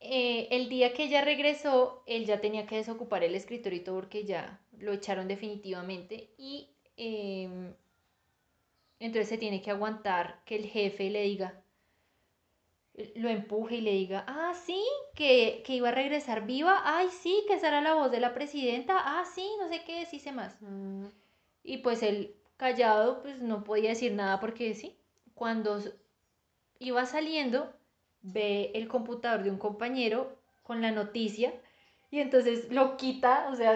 eh, 0.00 0.48
el 0.50 0.68
día 0.68 0.94
que 0.94 1.04
ella 1.04 1.22
regresó, 1.22 2.02
él 2.06 2.24
ya 2.24 2.40
tenía 2.40 2.66
que 2.66 2.76
desocupar 2.76 3.22
el 3.22 3.38
todo 3.84 3.96
porque 3.96 4.24
ya 4.24 4.60
lo 4.78 4.92
echaron 4.94 5.28
definitivamente 5.28 6.30
y 6.38 6.70
em, 6.96 7.74
entonces 8.98 9.28
se 9.28 9.38
tiene 9.38 9.60
que 9.60 9.70
aguantar 9.70 10.42
que 10.46 10.56
el 10.56 10.66
jefe 10.66 11.10
le 11.10 11.22
diga, 11.22 11.62
lo 13.14 13.28
empuje 13.28 13.76
y 13.76 13.80
le 13.82 13.92
diga, 13.92 14.24
ah, 14.26 14.54
sí, 14.54 14.82
que, 15.14 15.62
que 15.64 15.74
iba 15.74 15.88
a 15.88 15.92
regresar 15.92 16.46
viva, 16.46 16.82
ay, 16.84 17.08
sí, 17.10 17.44
que 17.46 17.54
esa 17.54 17.68
era 17.68 17.80
la 17.80 17.94
voz 17.94 18.10
de 18.10 18.20
la 18.20 18.34
presidenta, 18.34 18.96
ah, 18.98 19.24
sí, 19.34 19.48
no 19.58 19.68
sé 19.68 19.84
qué, 19.84 20.06
sí 20.06 20.18
sé 20.18 20.32
más. 20.32 20.56
Mm. 20.60 21.06
Y 21.62 21.78
pues 21.78 22.02
él 22.02 22.36
callado, 22.56 23.22
pues 23.22 23.40
no 23.40 23.64
podía 23.64 23.90
decir 23.90 24.12
nada 24.12 24.40
porque 24.40 24.74
sí, 24.74 24.98
cuando 25.34 25.80
iba 26.78 27.06
saliendo, 27.06 27.72
ve 28.22 28.70
el 28.74 28.88
computador 28.88 29.42
de 29.42 29.50
un 29.50 29.58
compañero 29.58 30.38
con 30.62 30.82
la 30.82 30.90
noticia 30.92 31.52
y 32.10 32.20
entonces 32.20 32.70
lo 32.70 32.96
quita, 32.96 33.48
o 33.50 33.56
sea, 33.56 33.74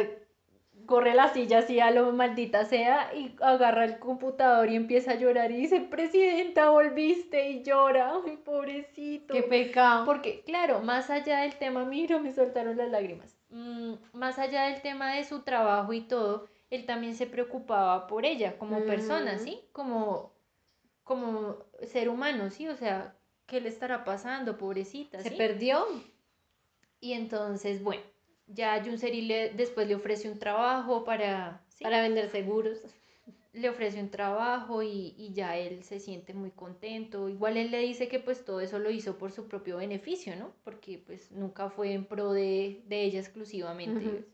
corre 0.86 1.14
la 1.14 1.32
silla 1.32 1.58
así 1.58 1.80
a 1.80 1.90
lo 1.90 2.12
maldita 2.12 2.64
sea 2.64 3.14
y 3.14 3.34
agarra 3.40 3.84
el 3.84 3.98
computador 3.98 4.68
y 4.68 4.76
empieza 4.76 5.12
a 5.12 5.16
llorar 5.16 5.50
y 5.50 5.56
dice, 5.56 5.80
presidenta, 5.80 6.70
volviste 6.70 7.50
y 7.50 7.62
llora, 7.62 8.20
ay, 8.26 8.36
pobrecito. 8.36 9.34
Qué 9.34 9.42
pecado. 9.42 10.04
Porque, 10.04 10.42
claro, 10.42 10.80
más 10.80 11.10
allá 11.10 11.40
del 11.40 11.56
tema, 11.56 11.84
mira, 11.84 12.18
me 12.18 12.32
soltaron 12.32 12.76
las 12.76 12.90
lágrimas. 12.90 13.36
Mm, 13.50 13.94
más 14.12 14.38
allá 14.38 14.64
del 14.64 14.82
tema 14.82 15.14
de 15.14 15.24
su 15.24 15.42
trabajo 15.42 15.92
y 15.92 16.02
todo, 16.02 16.48
él 16.70 16.86
también 16.86 17.14
se 17.14 17.26
preocupaba 17.26 18.06
por 18.06 18.26
ella 18.26 18.58
como 18.58 18.84
persona. 18.84 19.38
¿sí? 19.38 19.60
Como, 19.72 20.32
como 21.04 21.58
ser 21.86 22.08
humano, 22.08 22.50
¿sí? 22.50 22.68
O 22.68 22.76
sea, 22.76 23.16
¿qué 23.46 23.60
le 23.60 23.68
estará 23.68 24.04
pasando, 24.04 24.58
pobrecita? 24.58 25.22
Se 25.22 25.30
¿sí? 25.30 25.36
perdió. 25.36 25.86
Y 27.00 27.12
entonces, 27.12 27.82
bueno, 27.82 28.02
ya 28.46 28.82
Junseri 28.84 29.22
le, 29.22 29.50
después 29.50 29.86
le 29.88 29.94
ofrece 29.94 30.28
un 30.30 30.38
trabajo 30.38 31.04
para, 31.04 31.64
¿sí? 31.68 31.84
Para 31.84 32.02
vender 32.02 32.28
seguros. 32.28 32.78
le 33.52 33.68
ofrece 33.70 34.00
un 34.00 34.10
trabajo 34.10 34.82
y, 34.82 35.14
y 35.16 35.32
ya 35.32 35.56
él 35.56 35.82
se 35.84 35.98
siente 36.00 36.34
muy 36.34 36.50
contento. 36.50 37.28
Igual 37.28 37.56
él 37.56 37.70
le 37.70 37.78
dice 37.80 38.08
que 38.08 38.18
pues 38.20 38.44
todo 38.44 38.60
eso 38.60 38.78
lo 38.78 38.90
hizo 38.90 39.16
por 39.18 39.32
su 39.32 39.48
propio 39.48 39.76
beneficio, 39.78 40.36
¿no? 40.36 40.54
Porque 40.64 40.98
pues 40.98 41.30
nunca 41.32 41.70
fue 41.70 41.92
en 41.92 42.04
pro 42.06 42.32
de, 42.32 42.82
de 42.86 43.02
ella 43.04 43.20
exclusivamente. 43.20 44.26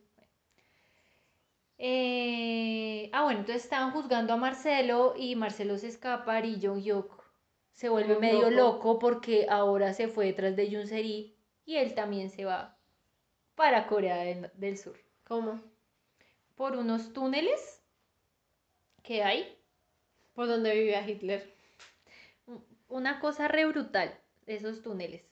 Eh, 1.78 3.10
ah, 3.12 3.24
bueno, 3.24 3.40
entonces 3.40 3.64
estaban 3.64 3.90
juzgando 3.92 4.32
a 4.34 4.36
Marcelo 4.36 5.14
y 5.16 5.34
Marcelo 5.36 5.78
se 5.78 5.88
escapa 5.88 6.44
y 6.44 6.60
Jong 6.64 6.80
Hyuk 6.82 7.19
se 7.80 7.88
vuelve 7.88 8.14
Un 8.16 8.20
medio 8.20 8.50
loco. 8.50 8.72
loco 8.74 8.98
porque 8.98 9.46
ahora 9.48 9.94
se 9.94 10.06
fue 10.08 10.26
detrás 10.26 10.54
de 10.54 10.68
Yoon 10.68 10.86
Seri 10.86 11.34
y 11.64 11.76
él 11.76 11.94
también 11.94 12.28
se 12.28 12.44
va 12.44 12.76
para 13.54 13.86
Corea 13.86 14.16
del- 14.18 14.50
del 14.54 14.76
Sur 14.76 14.98
¿Cómo? 15.24 15.58
por 16.56 16.76
unos 16.76 17.14
túneles 17.14 17.82
que 19.02 19.22
hay 19.22 19.56
¿Por 20.34 20.46
dónde 20.46 20.74
vivía 20.74 21.08
Hitler? 21.08 21.42
una 22.88 23.18
cosa 23.20 23.46
re 23.48 23.64
brutal, 23.66 24.12
esos 24.46 24.82
túneles. 24.82 25.22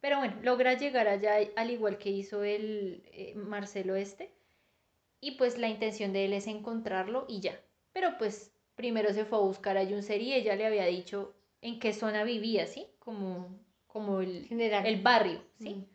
Pero 0.00 0.18
bueno, 0.18 0.36
logra 0.42 0.74
llegar 0.74 1.08
allá 1.08 1.34
al 1.56 1.70
igual 1.70 1.98
que 1.98 2.10
hizo 2.10 2.42
el 2.42 3.02
eh, 3.12 3.34
Marcelo 3.36 3.96
este. 3.96 4.32
Y 5.20 5.32
pues 5.32 5.58
la 5.58 5.68
intención 5.68 6.12
de 6.12 6.24
él 6.24 6.32
es 6.32 6.46
encontrarlo 6.46 7.26
y 7.28 7.40
ya. 7.40 7.60
Pero 7.92 8.16
pues 8.18 8.52
primero 8.76 9.12
se 9.12 9.24
fue 9.24 9.38
a 9.38 9.42
buscar 9.42 9.76
a 9.76 9.82
Yunseri 9.84 10.24
y 10.28 10.34
ella 10.34 10.56
le 10.56 10.66
había 10.66 10.86
dicho 10.86 11.34
en 11.60 11.78
qué 11.78 11.92
zona 11.92 12.24
vivía, 12.24 12.66
¿sí? 12.66 12.86
Como, 12.98 13.58
como 13.86 14.20
el, 14.20 14.46
General. 14.46 14.86
el 14.86 15.00
barrio, 15.00 15.42
¿sí? 15.58 15.74
Mm. 15.74 15.86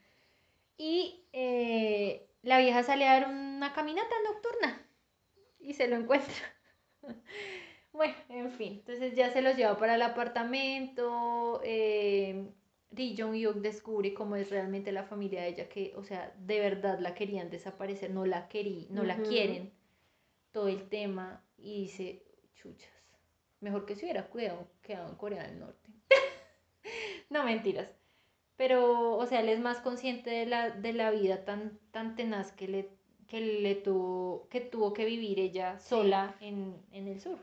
Y 0.77 1.25
eh, 1.33 2.27
la 2.41 2.59
vieja 2.59 2.83
sale 2.83 3.07
a 3.07 3.19
dar 3.19 3.29
una 3.29 3.73
caminata 3.73 4.15
nocturna 4.27 4.81
y 5.59 5.73
se 5.73 5.87
lo 5.87 5.95
encuentra. 5.95 6.33
bueno, 7.93 8.15
en 8.29 8.51
fin, 8.51 8.73
entonces 8.79 9.15
ya 9.15 9.31
se 9.31 9.41
los 9.41 9.55
lleva 9.55 9.77
para 9.77 9.95
el 9.95 10.01
apartamento. 10.01 11.61
Eh, 11.63 12.51
Ri 12.91 13.15
Jong 13.17 13.61
descubre 13.61 14.13
cómo 14.13 14.35
es 14.35 14.49
realmente 14.49 14.91
la 14.91 15.03
familia 15.03 15.43
de 15.43 15.49
ella, 15.49 15.69
que, 15.69 15.93
o 15.95 16.03
sea, 16.03 16.33
de 16.37 16.59
verdad 16.59 16.99
la 16.99 17.13
querían 17.13 17.49
desaparecer, 17.49 18.11
no 18.11 18.25
la 18.25 18.47
querí, 18.47 18.87
no 18.89 19.03
la 19.03 19.17
quieren. 19.17 19.71
Todo 20.51 20.67
el 20.67 20.89
tema 20.89 21.45
y 21.57 21.83
dice, 21.83 22.25
chuchas, 22.55 23.00
Mejor 23.61 23.85
que 23.85 23.95
se 23.95 24.05
hubiera 24.05 24.27
cuidado, 24.27 24.67
quedado 24.81 25.09
en 25.09 25.15
Corea 25.15 25.43
del 25.43 25.59
Norte. 25.59 25.89
no 27.29 27.43
mentiras. 27.43 27.87
Pero, 28.57 29.17
o 29.17 29.25
sea, 29.25 29.39
él 29.39 29.49
es 29.49 29.59
más 29.59 29.79
consciente 29.79 30.29
de 30.29 30.45
la, 30.45 30.69
de 30.69 30.93
la 30.93 31.11
vida 31.11 31.45
tan, 31.45 31.79
tan 31.91 32.15
tenaz 32.15 32.51
que 32.51 32.67
le, 32.67 32.89
que 33.27 33.39
le 33.39 33.75
tuvo, 33.75 34.47
que 34.49 34.61
tuvo 34.61 34.93
que 34.93 35.05
vivir 35.05 35.39
ella 35.39 35.79
sola 35.79 36.35
en, 36.41 36.75
en 36.91 37.07
el 37.07 37.21
sur. 37.21 37.39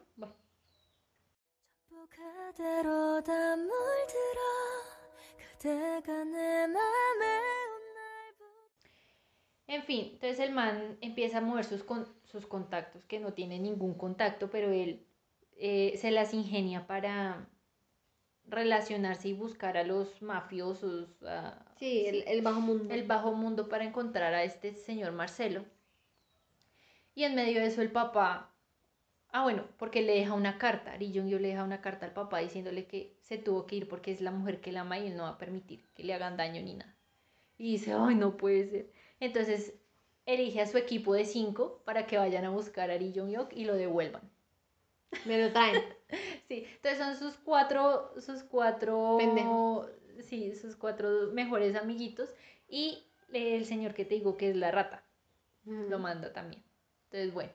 En 9.66 9.83
fin, 9.83 10.11
entonces 10.12 10.41
el 10.41 10.53
man 10.53 10.97
empieza 11.01 11.39
a 11.39 11.41
mover 11.41 11.64
sus, 11.64 11.83
con, 11.85 12.07
sus 12.25 12.47
contactos, 12.47 13.05
que 13.05 13.21
no 13.21 13.35
tiene 13.35 13.59
ningún 13.59 13.95
contacto, 13.95 14.51
pero 14.51 14.71
él 14.71 15.07
eh, 15.59 15.96
se 15.96 16.11
las 16.11 16.32
ingenia 16.34 16.86
para 16.86 17.48
relacionarse 18.46 19.28
y 19.28 19.32
buscar 19.34 19.76
a 19.76 19.84
los 19.84 20.22
mafiosos, 20.22 21.22
a- 21.22 21.64
Sí, 21.76 22.06
el, 22.06 22.24
el 22.26 22.42
bajo 22.42 22.61
mundo. 22.61 22.92
el 22.94 23.04
bajo 23.06 23.32
mundo 23.32 23.68
para 23.68 23.84
encontrar 23.84 24.34
a 24.34 24.42
este 24.44 24.74
señor 24.74 25.12
Marcelo. 25.12 25.64
Y 27.14 27.24
en 27.24 27.34
medio 27.34 27.61
de 27.61 27.66
eso 27.66 27.82
el 27.82 27.90
papá, 27.90 28.54
ah 29.30 29.42
bueno, 29.44 29.64
porque 29.78 30.02
le 30.02 30.14
deja 30.14 30.34
una 30.34 30.59
carta, 30.59 30.96
Ri 30.96 31.12
Jong 31.14 31.28
le 31.40 31.48
deja 31.48 31.64
una 31.64 31.80
carta 31.80 32.06
al 32.06 32.12
papá 32.12 32.38
diciéndole 32.38 32.86
que 32.86 33.16
se 33.20 33.38
tuvo 33.38 33.66
que 33.66 33.76
ir 33.76 33.88
porque 33.88 34.12
es 34.12 34.20
la 34.20 34.30
mujer 34.30 34.61
que 34.61 34.72
la 34.72 34.80
ama 34.82 34.98
y 34.98 35.09
él 35.09 35.16
no 35.16 35.24
va 35.24 35.30
a 35.30 35.38
permitir 35.38 35.84
que 35.94 36.04
le 36.04 36.14
hagan 36.14 36.36
daño 36.36 36.62
ni 36.62 36.74
nada. 36.74 36.96
Y 37.59 37.72
dice, 37.72 37.92
ay, 37.92 38.14
no 38.14 38.36
puede 38.36 38.66
ser. 38.70 38.92
Entonces 39.20 39.74
elige 40.26 40.61
a 40.61 40.66
su 40.66 40.78
equipo 40.78 41.14
de 41.14 41.24
cinco 41.24 41.82
para 41.84 42.06
que 42.06 42.18
vayan 42.18 42.44
a 42.44 42.50
buscar 42.50 42.90
a 42.90 42.96
Ri 42.98 43.12
Jong 43.14 43.48
y 43.52 43.64
lo 43.64 43.74
devuelvan. 43.74 44.22
Me 45.24 45.38
lo 45.42 45.52
traen. 45.52 45.82
Sí, 46.48 46.64
entonces 46.76 46.98
son 46.98 47.16
sus 47.16 47.36
cuatro, 47.36 48.11
sus 48.18 48.42
cuatro, 48.42 49.16
Pendejos. 49.18 49.90
sí, 50.20 50.54
sus 50.54 50.76
cuatro 50.76 51.30
mejores 51.34 51.76
amiguitos 51.76 52.30
y 52.66 53.04
el 53.34 53.66
señor 53.66 53.92
que 53.92 54.06
te 54.06 54.14
digo 54.14 54.38
que 54.38 54.48
es 54.50 54.56
la 54.56 54.70
rata, 54.70 55.04
Mm. 55.64 55.90
lo 55.90 55.98
manda 55.98 56.32
también. 56.32 56.62
Entonces, 57.04 57.34
bueno, 57.34 57.52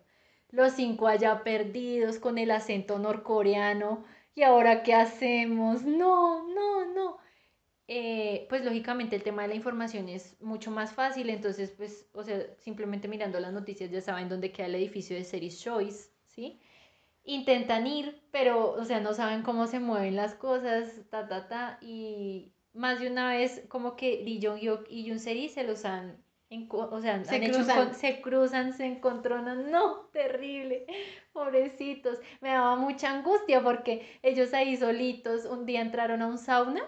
los 0.52 0.74
cinco 0.74 1.08
allá 1.08 1.44
perdidos 1.44 2.20
con 2.20 2.38
el 2.38 2.52
acento 2.52 3.00
norcoreano 3.00 4.06
y 4.36 4.44
ahora 4.44 4.84
qué 4.84 4.94
hacemos? 4.94 5.82
No, 5.84 6.48
no, 6.54 6.86
no. 6.94 7.18
Eh, 7.88 8.46
pues 8.50 8.64
lógicamente 8.64 9.16
el 9.16 9.24
tema 9.24 9.42
de 9.42 9.48
la 9.50 9.56
información 9.56 10.08
es 10.10 10.40
mucho 10.42 10.70
más 10.70 10.94
fácil, 10.94 11.30
entonces 11.32 11.72
pues, 11.72 12.08
o 12.14 12.24
sea, 12.24 12.40
simplemente 12.60 13.08
mirando 13.08 13.40
las 13.40 13.52
noticias 13.54 13.90
ya 13.90 14.02
saben 14.02 14.30
dónde 14.30 14.52
queda 14.52 14.68
el 14.68 14.76
edificio 14.76 15.16
de 15.18 15.24
Series 15.24 15.60
Choice, 15.60 16.12
¿sí? 16.28 16.60
Intentan 17.24 17.88
ir, 17.88 18.22
pero, 18.32 18.72
o 18.72 18.86
sea, 18.86 19.00
no 19.00 19.14
saben 19.14 19.44
cómo 19.44 19.68
se 19.68 19.80
mueven 19.80 20.16
las 20.16 20.36
cosas, 20.36 21.02
ta, 21.10 21.28
ta, 21.28 21.48
ta, 21.48 21.78
y 21.82 22.54
más 22.74 23.00
de 23.00 23.08
una 23.08 23.30
vez 23.30 23.64
como 23.70 23.96
que 23.96 24.24
Lee 24.24 24.40
Jong-hyuk 24.42 24.86
y 24.90 25.06
Yoon 25.06 25.20
Seri 25.20 25.50
se 25.50 25.64
los 25.64 25.86
han, 25.86 26.24
o 26.70 27.02
sea, 27.02 27.24
Se 27.26 27.36
han 27.36 27.44
hecho 27.44 27.54
cruzan. 27.56 27.90
encon- 27.90 27.94
se 27.94 28.22
cruzan, 28.22 28.74
se 28.74 28.86
encontronan, 28.86 29.72
no, 29.72 30.08
terrible, 30.12 30.86
pobrecitos, 31.34 32.20
me 32.42 32.50
daba 32.50 32.76
mucha 32.76 33.12
angustia 33.12 33.64
porque 33.64 34.08
ellos 34.22 34.54
ahí 34.54 34.78
solitos 34.78 35.46
un 35.46 35.66
día 35.66 35.82
entraron 35.82 36.22
a 36.22 36.28
un 36.28 36.38
sauna 36.38 36.84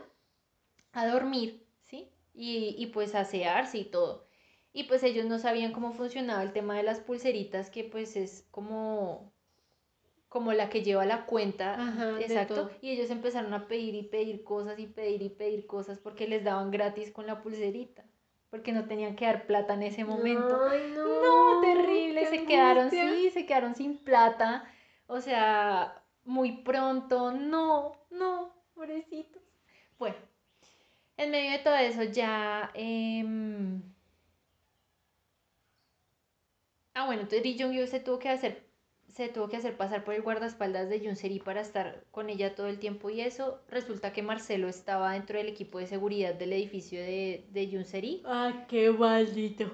a 0.93 1.05
dormir, 1.07 1.67
¿sí? 1.83 2.09
Y, 2.33 2.75
y 2.79 2.87
pues 2.87 3.13
a 3.15 3.21
asearse 3.21 3.77
y 3.77 3.85
todo. 3.85 4.27
Y 4.73 4.85
pues 4.85 5.03
ellos 5.03 5.25
no 5.25 5.39
sabían 5.39 5.71
cómo 5.73 5.93
funcionaba 5.93 6.43
el 6.43 6.53
tema 6.53 6.75
de 6.75 6.83
las 6.83 6.99
pulseritas, 6.99 7.69
que 7.69 7.83
pues 7.83 8.15
es 8.15 8.47
como, 8.51 9.33
como 10.35 10.51
la 10.51 10.67
que 10.69 10.83
lleva 10.83 11.05
la 11.05 11.25
cuenta. 11.25 11.75
Ajá, 11.75 12.19
exacto. 12.19 12.69
Y 12.81 12.89
ellos 12.89 13.09
empezaron 13.09 13.53
a 13.53 13.69
pedir 13.69 13.95
y 13.95 14.03
pedir 14.03 14.43
cosas 14.43 14.77
y 14.79 14.85
pedir 14.85 15.21
y 15.21 15.29
pedir 15.29 15.65
cosas 15.65 15.97
porque 15.97 16.27
les 16.27 16.43
daban 16.43 16.71
gratis 16.71 17.09
con 17.09 17.25
la 17.25 17.41
pulserita. 17.41 18.03
Porque 18.49 18.73
no 18.73 18.83
tenían 18.83 19.15
que 19.15 19.23
dar 19.23 19.47
plata 19.47 19.75
en 19.75 19.83
ese 19.83 20.03
momento. 20.03 20.59
Ay, 20.69 20.91
No, 20.93 21.61
terrible, 21.61 22.19
qué 22.19 22.25
se 22.27 22.45
quedaron, 22.45 22.83
angustia. 22.87 23.09
sí, 23.13 23.29
se 23.29 23.45
quedaron 23.45 23.75
sin 23.75 23.97
plata, 23.97 24.65
o 25.07 25.21
sea, 25.21 26.03
muy 26.25 26.57
pronto, 26.63 27.31
no, 27.31 27.95
no, 28.09 28.53
pobrecitos. 28.73 29.41
Bueno, 29.97 30.17
en 31.15 31.31
medio 31.31 31.51
de 31.51 31.59
todo 31.59 31.75
eso 31.77 32.03
ya, 32.03 32.71
em, 32.73 33.81
ah, 36.93 37.05
bueno, 37.05 37.21
entonces 37.21 37.41
Lee 37.45 37.57
Jong-hyuk 37.57 37.87
se 37.87 38.01
tuvo 38.01 38.19
que 38.19 38.27
hacer, 38.27 38.64
se 39.15 39.29
tuvo 39.29 39.47
que 39.47 39.55
hacer 39.55 39.77
pasar 39.77 40.03
por 40.03 40.13
el 40.13 40.21
guardaespaldas 40.23 40.89
de 40.89 40.99
Yoon 40.99 41.15
Seri 41.15 41.39
para 41.39 41.61
estar 41.61 42.03
con 42.11 42.29
ella 42.29 42.53
todo 42.53 42.67
el 42.67 42.79
tiempo 42.79 43.09
y 43.09 43.21
eso, 43.21 43.61
resulta 43.69 44.11
que 44.11 44.21
Marcelo 44.21 44.67
estaba 44.67 45.13
dentro 45.13 45.37
del 45.37 45.47
equipo 45.47 45.79
de 45.79 45.87
seguridad 45.87 46.33
del 46.35 46.51
edificio 46.51 46.99
de, 46.99 47.45
de 47.49 47.69
Yoon 47.69 47.85
Seri. 47.85 48.21
Ay, 48.25 48.65
qué 48.67 48.91
maldito. 48.91 49.73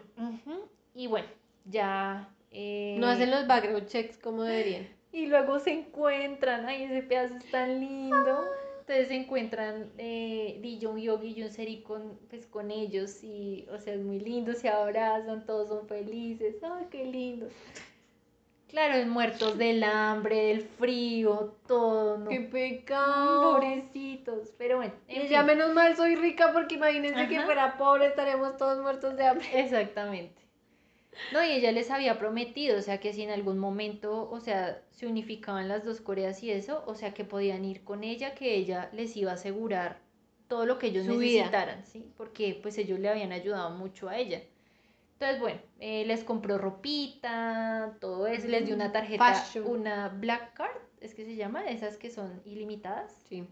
Y 0.93 1.07
bueno, 1.07 1.27
ya. 1.65 2.29
eh, 2.51 2.97
No 2.99 3.07
hacen 3.07 3.31
los 3.31 3.47
background 3.47 3.87
checks 3.87 4.17
como 4.17 4.43
deberían. 4.43 4.87
Y 5.13 5.25
luego 5.25 5.59
se 5.59 5.71
encuentran. 5.71 6.65
Ay, 6.67 6.83
ese 6.83 7.01
pedazo 7.03 7.35
es 7.35 7.51
tan 7.51 7.81
lindo. 7.81 8.45
Entonces 8.81 9.07
se 9.09 9.15
encuentran 9.15 9.91
eh, 9.97 10.61
Jong 10.81 10.99
Hyuk 10.99 11.23
y 11.23 11.33
Yoon 11.33 11.49
Seri 11.51 11.81
con, 11.81 12.17
pues, 12.29 12.45
con 12.47 12.71
ellos. 12.71 13.21
Y, 13.23 13.65
o 13.73 13.77
sea, 13.79 13.95
es 13.95 13.99
muy 14.01 14.19
lindo. 14.21 14.53
Se 14.53 14.69
abrazan, 14.69 15.45
todos 15.45 15.67
son 15.67 15.87
felices. 15.87 16.55
Ay, 16.63 16.85
qué 16.91 17.03
lindo. 17.05 17.47
Claro, 18.72 19.05
muertos 19.07 19.57
del 19.57 19.84
hambre, 19.84 20.45
del 20.47 20.61
frío, 20.61 21.55
todo. 21.67 22.17
¿no? 22.17 22.30
Qué 22.30 22.39
pecado. 22.39 23.53
Pobrecitos. 23.53 24.53
Pero 24.57 24.78
bueno. 24.78 24.93
en 25.07 25.28
ya 25.28 25.39
fin. 25.39 25.47
menos 25.47 25.74
mal 25.74 25.95
soy 25.97 26.15
rica 26.15 26.51
porque 26.53 26.76
imagínense 26.76 27.28
que 27.28 27.41
fuera 27.41 27.78
pobre 27.78 28.07
estaríamos 28.07 28.55
todos 28.57 28.82
muertos 28.82 29.17
de 29.17 29.26
hambre. 29.28 29.47
Exactamente. 29.59 30.41
No, 31.34 31.43
y 31.43 31.51
ella 31.51 31.74
les 31.74 31.91
había 31.91 32.17
prometido, 32.17 32.80
o 32.80 32.82
sea, 32.82 32.99
que 33.01 33.11
si 33.13 33.24
en 33.24 33.32
algún 33.32 33.59
momento, 33.59 34.30
o 34.32 34.39
sea, 34.39 34.82
se 34.91 35.07
unificaban 35.07 35.67
las 35.67 35.84
dos 35.84 35.99
Coreas 35.99 36.41
y 36.41 36.51
eso, 36.51 36.84
o 36.88 36.95
sea, 36.95 37.13
que 37.13 37.26
podían 37.26 37.65
ir 37.65 37.84
con 37.84 38.05
ella, 38.05 38.34
que 38.34 38.55
ella 38.55 38.89
les 38.93 39.17
iba 39.17 39.32
a 39.32 39.36
asegurar 39.36 39.99
todo 40.47 40.65
lo 40.65 40.80
que 40.80 40.88
ellos 40.88 41.05
Su 41.05 41.17
vida. 41.17 41.39
necesitaran, 41.41 41.86
¿sí? 41.86 42.09
Porque 42.17 42.57
pues 42.61 42.78
ellos 42.78 42.99
le 42.99 43.09
habían 43.09 43.34
ayudado 43.34 43.72
mucho 43.72 44.07
a 44.07 44.17
ella. 44.17 44.41
Entonces, 45.22 45.39
bueno, 45.39 45.59
eh, 45.80 46.03
les 46.07 46.24
compró 46.24 46.57
ropita, 46.57 47.95
todo 48.01 48.26
eso, 48.26 48.47
les 48.47 48.65
dio 48.65 48.74
una 48.74 48.91
tarjeta, 48.91 49.36
Fashion. 49.36 49.67
una 49.67 50.09
Black 50.09 50.55
Card, 50.55 50.76
es 50.99 51.13
que 51.13 51.26
se 51.26 51.36
llama, 51.36 51.63
esas 51.67 51.97
que 51.97 52.09
son 52.09 52.41
ilimitadas, 52.43 53.13
Sí. 53.30 53.47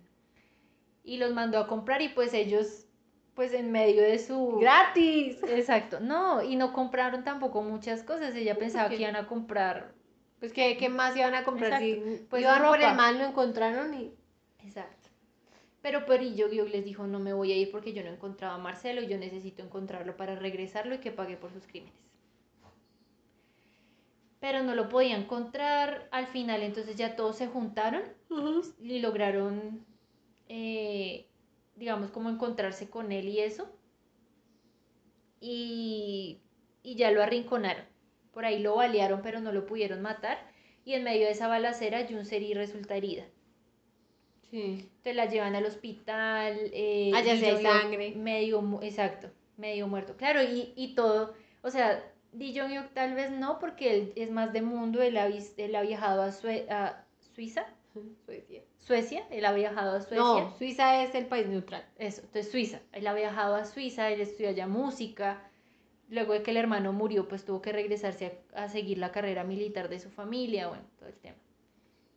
y 1.04 1.18
los 1.18 1.32
mandó 1.32 1.60
a 1.60 1.68
comprar 1.68 2.02
y 2.02 2.10
pues 2.10 2.34
ellos, 2.34 2.88
pues 3.36 3.54
en 3.54 3.72
medio 3.72 4.02
de 4.02 4.18
su... 4.18 4.58
¡Gratis! 4.60 5.38
Exacto, 5.44 6.00
no, 6.00 6.42
y 6.42 6.56
no 6.56 6.74
compraron 6.74 7.24
tampoco 7.24 7.62
muchas 7.62 8.02
cosas, 8.02 8.34
ella 8.34 8.56
pensaba 8.58 8.90
que 8.90 8.96
iban 8.96 9.16
a 9.16 9.28
comprar, 9.28 9.94
Pues, 10.40 10.52
¿qué, 10.54 10.76
qué 10.76 10.90
más 10.90 11.16
iban 11.16 11.36
a 11.36 11.44
comprar? 11.44 11.80
Si 11.80 12.26
Pues 12.32 12.42
iban 12.42 12.66
por 12.66 12.82
el 12.82 12.96
mal, 12.96 13.20
lo 13.20 13.26
encontraron 13.26 13.94
y... 13.94 14.12
exacto. 14.64 14.99
Pero 15.82 16.06
Perillo 16.06 16.50
Guiog 16.50 16.70
les 16.70 16.84
dijo, 16.84 17.08
no 17.08 17.20
me 17.20 17.34
voy 17.34 17.52
a 17.52 17.58
ir 17.58 17.72
porque 17.72 17.94
yo 17.94 18.04
no 18.04 18.10
encontraba 18.10 18.56
a 18.56 18.58
Marcelo 18.58 19.02
y 19.02 19.08
yo 19.08 19.18
necesito 19.18 19.64
encontrarlo 19.64 20.18
para 20.18 20.36
regresarlo 20.36 20.96
y 20.96 21.00
que 21.00 21.12
pague 21.12 21.38
por 21.38 21.54
sus 21.54 21.66
crímenes. 21.68 21.96
Pero 24.40 24.64
no 24.64 24.74
lo 24.76 24.90
podía 24.90 25.18
encontrar, 25.18 26.08
al 26.12 26.28
final 26.28 26.64
entonces 26.64 26.96
ya 26.96 27.16
todos 27.16 27.38
se 27.38 27.48
juntaron 27.48 28.04
y 28.80 29.00
lograron, 29.00 29.86
eh, 30.48 31.28
digamos, 31.76 32.12
como 32.12 32.30
encontrarse 32.30 32.90
con 32.90 33.12
él 33.12 33.28
y 33.28 33.40
eso. 33.40 33.70
Y, 35.42 36.42
y 36.84 36.96
ya 36.96 37.12
lo 37.12 37.22
arrinconaron. 37.22 37.86
Por 38.32 38.46
ahí 38.46 38.60
lo 38.60 38.76
balearon, 38.76 39.22
pero 39.22 39.40
no 39.42 39.52
lo 39.52 39.66
pudieron 39.66 40.02
matar. 40.02 40.38
Y 40.86 40.94
en 40.94 41.04
medio 41.04 41.26
de 41.26 41.32
esa 41.32 41.48
balacera, 41.48 42.06
Jun 42.10 42.26
Seri 42.26 42.54
resulta 42.54 42.96
herida. 42.96 43.26
Sí. 44.52 44.88
Entonces 44.98 45.16
la 45.16 45.26
llevan 45.28 45.56
al 45.56 45.66
hospital. 45.66 46.58
Eh, 46.74 47.12
Allá 47.14 47.34
hay 47.34 47.40
Jong-hyuk 47.42 47.62
sangre. 47.62 48.16
Medio, 48.16 48.80
exacto, 48.82 49.30
medio 49.58 49.88
muerto. 49.88 50.16
Claro, 50.18 50.42
y, 50.44 50.74
y 50.76 50.96
todo. 50.96 51.34
O 51.62 51.70
sea, 51.70 52.04
Lee 52.34 52.54
Jong-hyuk 52.58 52.90
tal 52.94 53.14
vez 53.16 53.32
no, 53.32 53.60
porque 53.60 53.94
él 53.94 54.14
es 54.16 54.32
más 54.32 54.52
de 54.54 54.62
mundo. 54.62 55.02
Él 55.02 55.18
ha, 55.18 55.28
él 55.28 55.76
ha 55.76 55.82
viajado 55.82 56.22
a, 56.24 56.32
Sue- 56.32 56.70
a 56.70 57.06
Suiza, 57.36 57.66
Suecia. 58.26 58.62
Suecia. 58.80 59.24
Él 59.30 59.46
ha 59.46 59.54
viajado 59.54 59.98
a 59.98 60.02
Suecia. 60.02 60.18
No, 60.18 60.58
Suiza 60.58 61.04
es 61.04 61.14
el 61.16 61.26
país 61.28 61.48
neutral. 61.48 61.86
Eso, 61.98 62.22
entonces 62.22 62.52
Suiza. 62.52 62.80
Él 62.94 63.06
ha 63.08 63.14
viajado 63.14 63.56
a 63.56 63.66
Suiza, 63.66 64.10
él 64.10 64.22
estudió 64.22 64.50
allá 64.50 64.68
música. 64.68 65.44
Luego 66.10 66.34
de 66.34 66.42
que 66.42 66.50
el 66.50 66.58
hermano 66.58 66.92
murió, 66.92 67.28
pues 67.28 67.46
tuvo 67.46 67.62
que 67.62 67.72
regresarse 67.72 68.40
a, 68.56 68.64
a 68.64 68.70
seguir 68.70 68.98
la 68.98 69.12
carrera 69.12 69.44
militar 69.44 69.90
de 69.90 70.00
su 70.00 70.10
familia, 70.10 70.68
bueno, 70.68 70.84
todo 70.98 71.08
el 71.10 71.16
tema. 71.20 71.36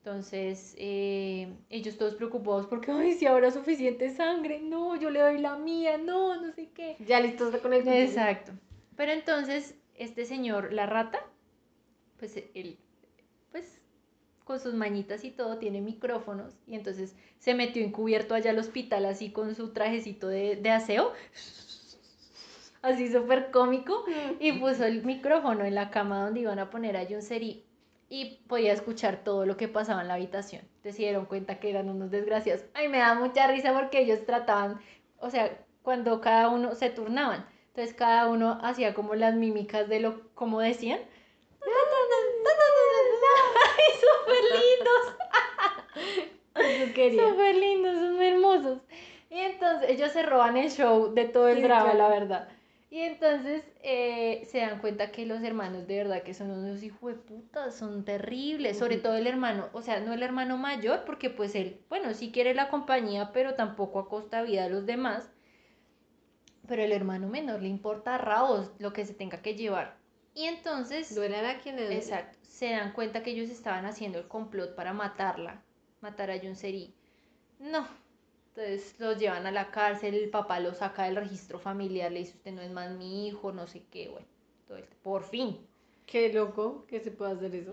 Entonces, 0.05 0.75
eh, 0.79 1.55
ellos 1.71 1.97
todos 1.97 2.17
preocupados 2.17 2.67
porque, 2.67 2.91
ay, 2.91 3.13
si 3.13 3.27
habrá 3.27 3.53
suficiente 3.53 4.11
sangre, 4.11 4.59
no, 4.61 4.97
yo 4.97 5.11
le 5.11 5.21
doy 5.21 5.39
la 5.39 5.57
mía, 5.57 5.97
no, 5.97 6.43
no 6.43 6.53
sé 6.53 6.71
qué. 6.75 6.97
Ya 7.07 7.21
listos 7.21 7.57
con 7.59 7.73
el. 7.73 7.87
Exacto. 7.87 8.51
Pero 8.97 9.13
entonces, 9.13 9.77
este 9.95 10.25
señor, 10.25 10.73
la 10.73 10.87
rata, 10.87 11.25
pues 12.19 12.37
él, 12.37 12.79
pues 13.53 13.81
con 14.43 14.59
sus 14.59 14.75
mañitas 14.75 15.23
y 15.23 15.31
todo, 15.31 15.59
tiene 15.59 15.81
micrófonos 15.81 16.53
y 16.67 16.75
entonces 16.75 17.15
se 17.39 17.55
metió 17.55 17.85
encubierto 17.85 18.35
allá 18.35 18.51
al 18.51 18.59
hospital 18.59 19.05
así 19.05 19.31
con 19.31 19.55
su 19.55 19.73
trajecito 19.73 20.27
de, 20.27 20.57
de 20.57 20.71
aseo, 20.71 21.13
así 22.83 23.13
súper 23.13 23.53
cómico, 23.53 24.05
y 24.41 24.51
puso 24.55 24.85
el 24.85 25.05
micrófono 25.05 25.65
en 25.65 25.77
la 25.77 25.91
cama 25.91 26.25
donde 26.25 26.41
iban 26.41 26.59
a 26.59 26.71
poner 26.71 26.97
a 26.97 27.07
John 27.09 27.23
Seri 27.23 27.65
y 28.15 28.43
podía 28.47 28.75
escuchar 28.75 29.25
todo 29.25 29.47
lo 29.47 29.57
que 29.57 29.69
pasaba 29.69 30.03
en 30.03 30.09
la 30.09 30.13
habitación. 30.15 30.61
Entonces 30.61 30.97
se 30.97 31.03
dieron 31.05 31.25
cuenta 31.25 31.59
que 31.59 31.71
eran 31.71 31.89
unos 31.89 32.11
desgraciados. 32.11 32.63
Ay, 32.75 32.89
me 32.91 32.99
da 32.99 33.15
mucha 33.15 33.47
risa 33.47 33.73
porque 33.73 34.01
ellos 34.01 34.27
trataban, 34.27 34.79
o 35.19 35.31
sea, 35.31 35.57
cuando 35.81 36.21
cada 36.21 36.51
uno 36.51 36.75
se 36.75 36.91
turnaban, 36.91 37.47
entonces 37.69 37.95
cada 37.95 38.29
uno 38.29 38.59
hacía 38.63 38.93
como 38.93 39.15
las 39.15 39.35
mímicas 39.35 39.89
de 39.89 40.01
lo, 40.01 40.29
como 40.35 40.61
decían. 40.61 41.01
¡Ay, 43.65 43.93
súper 44.03 44.43
lindos! 44.61 45.05
Súper 47.31 47.55
lindos, 47.57 47.95
son 47.99 48.23
hermosos. 48.23 48.79
Y 49.31 49.39
entonces 49.39 49.89
ellos 49.89 50.13
se 50.13 50.23
roban 50.23 50.59
el 50.59 50.71
show 50.71 51.15
de 51.15 51.25
todo 51.25 51.49
el 51.49 51.57
Sí, 51.57 51.63
drama, 51.63 51.93
claro. 51.93 51.99
la 51.99 52.09
verdad. 52.11 52.49
Y 52.93 53.01
entonces 53.01 53.65
eh, 53.83 54.47
se 54.51 54.59
dan 54.59 54.79
cuenta 54.79 55.13
que 55.13 55.25
los 55.25 55.43
hermanos 55.43 55.87
de 55.87 55.97
verdad 55.97 56.23
que 56.23 56.35
son 56.35 56.51
unos 56.51 56.83
hijos 56.83 57.13
de 57.13 57.19
puta, 57.19 57.71
son 57.71 58.05
terribles, 58.05 58.79
sobre 58.79 58.99
todo 58.99 59.17
el 59.17 59.27
hermano, 59.27 59.71
o 59.73 59.81
sea, 59.81 60.01
no 60.01 60.13
el 60.13 60.23
hermano 60.23 60.59
mayor, 60.59 61.05
porque 61.07 61.31
pues 61.31 61.55
él, 61.55 61.81
bueno, 61.89 62.13
sí 62.13 62.31
quiere 62.31 62.53
la 62.53 62.69
compañía, 62.69 63.33
pero 63.33 63.55
tampoco 63.55 63.99
a 63.99 64.11
costa 64.11 64.43
vida 64.43 64.65
de 64.65 64.69
los 64.69 64.85
demás. 64.85 65.33
Pero 66.69 66.83
el 66.83 66.93
hermano 66.93 67.29
menor 67.29 67.63
le 67.63 67.69
importa 67.69 68.17
a 68.17 68.19
rabos 68.19 68.71
lo 68.79 68.93
que 68.93 69.07
se 69.07 69.15
tenga 69.15 69.41
que 69.41 69.55
llevar. 69.55 69.97
Y 70.35 70.45
entonces... 70.45 71.15
Duele 71.15 71.39
a 71.39 71.61
quien 71.61 71.77
le 71.77 71.85
duele. 71.85 71.97
Exacto. 71.97 72.37
Se 72.43 72.73
dan 72.73 72.93
cuenta 72.93 73.23
que 73.23 73.31
ellos 73.31 73.49
estaban 73.49 73.87
haciendo 73.87 74.19
el 74.19 74.29
complot 74.29 74.75
para 74.75 74.93
matarla, 74.93 75.63
matar 76.03 76.31
a 76.31 76.39
Jun 76.39 76.57
Seri. 76.57 76.95
No. 77.59 77.89
Entonces 78.55 78.95
los 78.99 79.19
llevan 79.19 79.47
a 79.47 79.51
la 79.51 79.71
cárcel, 79.71 80.15
el 80.15 80.29
papá 80.29 80.61
lo 80.61 80.75
saca 80.75 81.05
del 81.05 81.17
registro 81.17 81.59
familiar, 81.59 82.13
le 82.13 82.19
dice 82.19 82.37
usted 82.37 82.53
no 82.53 82.61
es 82.61 82.71
más 82.71 82.91
mi 82.91 83.27
hijo, 83.27 83.51
no 83.51 83.67
sé 83.67 83.83
qué, 83.91 84.11
bueno, 84.11 84.27
todo 84.69 84.79
por 85.03 85.25
fin. 85.25 85.57
Qué 86.05 86.31
loco 86.31 86.85
que 86.87 87.01
se 87.01 87.11
pueda 87.11 87.31
hacer 87.31 87.55
eso. 87.55 87.73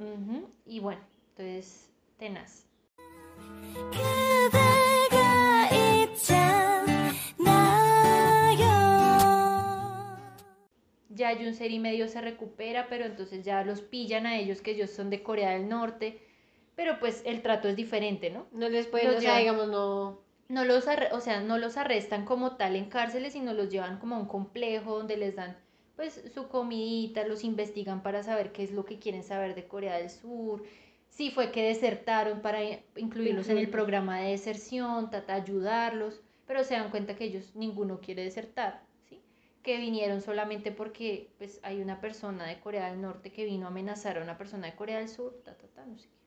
Y 0.65 0.79
bueno, 0.79 1.01
entonces 1.31 1.89
tenaz. 2.17 2.65
Ya 11.09 11.35
Junser 11.35 11.71
y 11.71 11.79
medio 11.79 12.07
se 12.07 12.21
recupera, 12.21 12.87
pero 12.87 13.03
entonces 13.03 13.43
ya 13.43 13.65
los 13.65 13.81
pillan 13.81 14.25
a 14.25 14.37
ellos 14.37 14.61
que 14.61 14.71
ellos 14.71 14.91
son 14.91 15.09
de 15.09 15.23
Corea 15.23 15.51
del 15.51 15.67
Norte. 15.67 16.21
Pero 16.77 16.97
pues 16.99 17.21
el 17.25 17.41
trato 17.41 17.67
es 17.67 17.75
diferente, 17.75 18.29
¿no? 18.29 18.47
No 18.53 18.69
les 18.69 18.87
pueden, 18.87 19.17
o 19.17 19.19
sea, 19.19 19.39
digamos, 19.39 19.67
no 19.67 20.28
no 20.49 20.65
los, 20.65 20.87
arre- 20.87 21.11
o 21.13 21.21
sea, 21.21 21.41
no 21.41 21.57
los 21.57 21.77
arrestan 21.77 22.25
como 22.25 22.57
tal 22.57 22.75
en 22.75 22.89
cárceles, 22.89 23.33
sino 23.33 23.53
los 23.53 23.69
llevan 23.69 23.99
como 23.99 24.15
a 24.15 24.19
un 24.19 24.27
complejo 24.27 24.97
donde 24.97 25.17
les 25.17 25.35
dan 25.35 25.55
pues 25.95 26.21
su 26.33 26.47
comidita, 26.47 27.27
los 27.27 27.43
investigan 27.43 28.01
para 28.03 28.23
saber 28.23 28.51
qué 28.53 28.63
es 28.63 28.71
lo 28.71 28.85
que 28.85 28.99
quieren 28.99 29.23
saber 29.23 29.53
de 29.55 29.67
Corea 29.67 29.97
del 29.97 30.09
Sur, 30.09 30.63
si 31.09 31.29
fue 31.31 31.51
que 31.51 31.61
desertaron 31.63 32.41
para 32.41 32.59
incluirlos 32.95 33.49
en 33.49 33.57
el 33.57 33.69
programa 33.69 34.19
de 34.19 34.29
deserción, 34.29 35.09
trata 35.09 35.35
de 35.35 35.41
ayudarlos, 35.41 36.21
pero 36.47 36.63
se 36.63 36.75
dan 36.75 36.89
cuenta 36.89 37.15
que 37.15 37.25
ellos 37.25 37.53
ninguno 37.55 37.99
quiere 37.99 38.23
desertar, 38.23 38.81
¿sí? 39.09 39.21
Que 39.61 39.77
vinieron 39.77 40.21
solamente 40.21 40.71
porque 40.71 41.33
pues 41.37 41.59
hay 41.63 41.81
una 41.81 41.99
persona 41.99 42.45
de 42.45 42.59
Corea 42.61 42.89
del 42.89 43.01
Norte 43.01 43.31
que 43.33 43.43
vino 43.45 43.65
a 43.65 43.69
amenazar 43.69 44.17
a 44.17 44.23
una 44.23 44.37
persona 44.37 44.67
de 44.67 44.75
Corea 44.75 44.99
del 44.99 45.09
Sur, 45.09 45.41
ta, 45.43 45.55
ta, 45.57 45.67
ta, 45.67 45.85
no 45.85 45.97
sé 45.99 46.07
qué. 46.07 46.18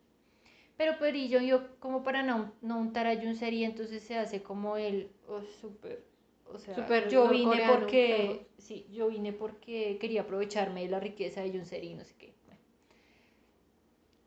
Pero 0.76 0.98
pues 0.98 1.14
y 1.14 1.28
yo, 1.28 1.40
yo 1.40 1.78
como 1.78 2.02
para 2.02 2.22
no, 2.22 2.52
no 2.60 2.78
untar 2.78 3.06
a 3.06 3.16
Jun 3.16 3.36
serie, 3.36 3.66
entonces 3.66 4.02
se 4.02 4.16
hace 4.16 4.42
como 4.42 4.76
el 4.76 5.10
oh, 5.28 5.42
súper, 5.60 6.04
o 6.50 6.58
sea, 6.58 6.74
Súper 6.74 7.08
yo 7.08 7.28
vine 7.28 7.62
porque, 7.68 8.46
sí, 8.58 8.86
yo 8.90 9.08
vine 9.08 9.32
porque 9.32 9.98
quería 10.00 10.22
aprovecharme 10.22 10.82
de 10.82 10.88
la 10.88 11.00
riqueza 11.00 11.42
de 11.42 11.50
Jun 11.50 11.66
Seri 11.66 11.88
y 11.88 11.94
no 11.94 12.04
sé 12.04 12.14
qué. 12.16 12.34
Bueno. 12.46 12.60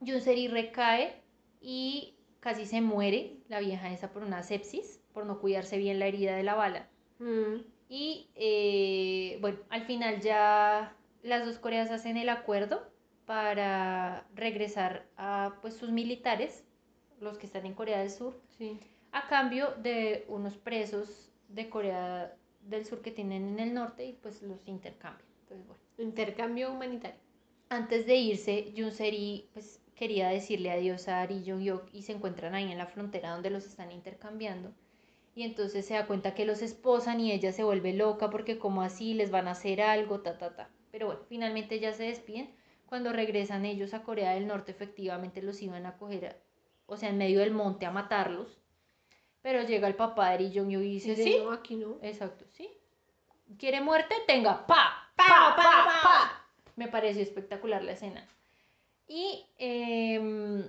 Jun 0.06 0.22
Seri 0.22 0.48
recae 0.48 1.22
y 1.62 2.16
casi 2.40 2.66
se 2.66 2.82
muere 2.82 3.38
la 3.50 3.60
vieja 3.60 3.92
esa 3.92 4.12
por 4.12 4.24
una 4.24 4.44
sepsis, 4.44 5.02
por 5.14 5.26
no 5.26 5.40
cuidarse 5.40 5.78
bien 5.78 6.00
la 6.00 6.08
herida 6.08 6.36
de 6.36 6.44
la 6.44 6.56
bala. 6.56 6.88
Mm. 7.20 7.62
Y 7.90 8.30
eh, 8.36 9.38
bueno, 9.42 9.60
al 9.70 9.84
final 9.86 10.22
ya 10.22 10.96
las 11.24 11.46
dos 11.46 11.58
Coreas 11.58 11.92
hacen 11.92 12.18
el 12.18 12.30
acuerdo 12.30 12.88
para 13.26 14.26
regresar 14.36 15.06
a 15.18 15.56
pues 15.62 15.76
sus 15.76 15.92
militares, 15.92 16.64
los 17.20 17.38
que 17.38 17.46
están 17.46 17.66
en 17.66 17.74
Corea 17.74 18.00
del 18.00 18.12
Sur, 18.12 18.40
Sí. 18.58 18.80
a 19.12 19.28
cambio 19.28 19.74
de 19.82 20.26
unos 20.28 20.58
presos 20.58 21.32
de 21.50 21.70
Corea 21.70 22.36
del 22.62 22.86
Sur 22.86 23.02
que 23.02 23.12
tienen 23.12 23.48
en 23.48 23.60
el 23.60 23.74
norte 23.74 24.06
y 24.06 24.14
pues 24.14 24.42
los 24.42 24.60
intercambian. 24.68 25.28
Entonces, 25.44 25.68
bueno. 25.68 25.82
Intercambio 25.98 26.72
humanitario. 26.72 27.20
Antes 27.70 28.06
de 28.06 28.16
irse, 28.16 28.74
Jun 28.76 28.92
Seri 28.92 29.50
pues 29.54 29.82
quería 29.96 30.30
decirle 30.30 30.72
adiós 30.72 31.08
a 31.08 31.22
Ari 31.22 31.44
Jong 31.48 31.62
Hyuk 31.62 31.84
y 31.94 32.04
se 32.04 32.12
encuentran 32.12 32.54
ahí 32.54 32.72
en 32.72 32.78
la 32.78 32.86
frontera 32.86 33.32
donde 33.32 33.50
los 33.50 33.66
están 33.66 33.92
intercambiando. 33.92 34.72
Y 35.36 35.44
entonces 35.44 35.86
se 35.86 35.96
da 35.96 36.06
cuenta 36.08 36.34
que 36.34 36.46
los 36.46 36.62
esposan 36.62 37.20
y 37.20 37.32
ella 37.32 37.52
se 37.52 37.64
vuelve 37.64 37.94
loca 37.94 38.30
porque 38.30 38.58
como 38.58 38.82
así 38.82 39.14
les 39.14 39.32
van 39.32 39.48
a 39.48 39.52
hacer 39.52 39.82
algo, 39.82 40.22
ta, 40.22 40.38
ta, 40.38 40.56
ta. 40.56 40.70
Pero 40.92 41.08
bueno, 41.08 41.22
finalmente 41.28 41.80
ya 41.80 41.92
se 41.94 42.04
despiden. 42.04 42.50
Cuando 42.88 43.12
regresan 43.12 43.66
ellos 43.66 43.94
a 43.94 44.04
Corea 44.04 44.32
del 44.34 44.48
Norte, 44.48 44.72
efectivamente 44.72 45.42
los 45.42 45.62
iban 45.62 45.86
a 45.86 45.98
coger, 45.98 46.26
a- 46.28 46.36
o 46.86 46.98
sea, 46.98 47.10
en 47.10 47.18
medio 47.18 47.40
del 47.40 47.52
monte 47.52 47.86
a 47.86 47.92
matarlos. 47.92 48.60
Pero 49.42 49.64
llega 49.64 49.88
el 49.88 49.96
papá 49.96 50.32
de 50.38 50.50
Jong 50.54 50.70
Hyuk 50.70 50.82
y 50.84 50.94
dice, 50.94 51.16
sí, 51.16 51.38
no, 51.44 51.52
aquí 51.52 51.76
no. 51.76 51.98
Exacto, 52.02 52.46
sí. 52.54 52.70
¿Quiere 53.60 53.82
muerte? 53.82 54.16
Tenga, 54.28 54.66
pa, 54.66 55.12
Pa, 55.16 55.24
pa, 55.28 55.56
pa, 55.56 55.62
pa, 55.64 55.86
pa. 55.86 56.02
pa. 56.04 56.48
Me 56.76 56.88
pareció 56.88 57.22
espectacular 57.22 57.84
la 57.84 57.92
escena. 57.94 58.28
Y 59.08 59.46
em, 59.60 60.68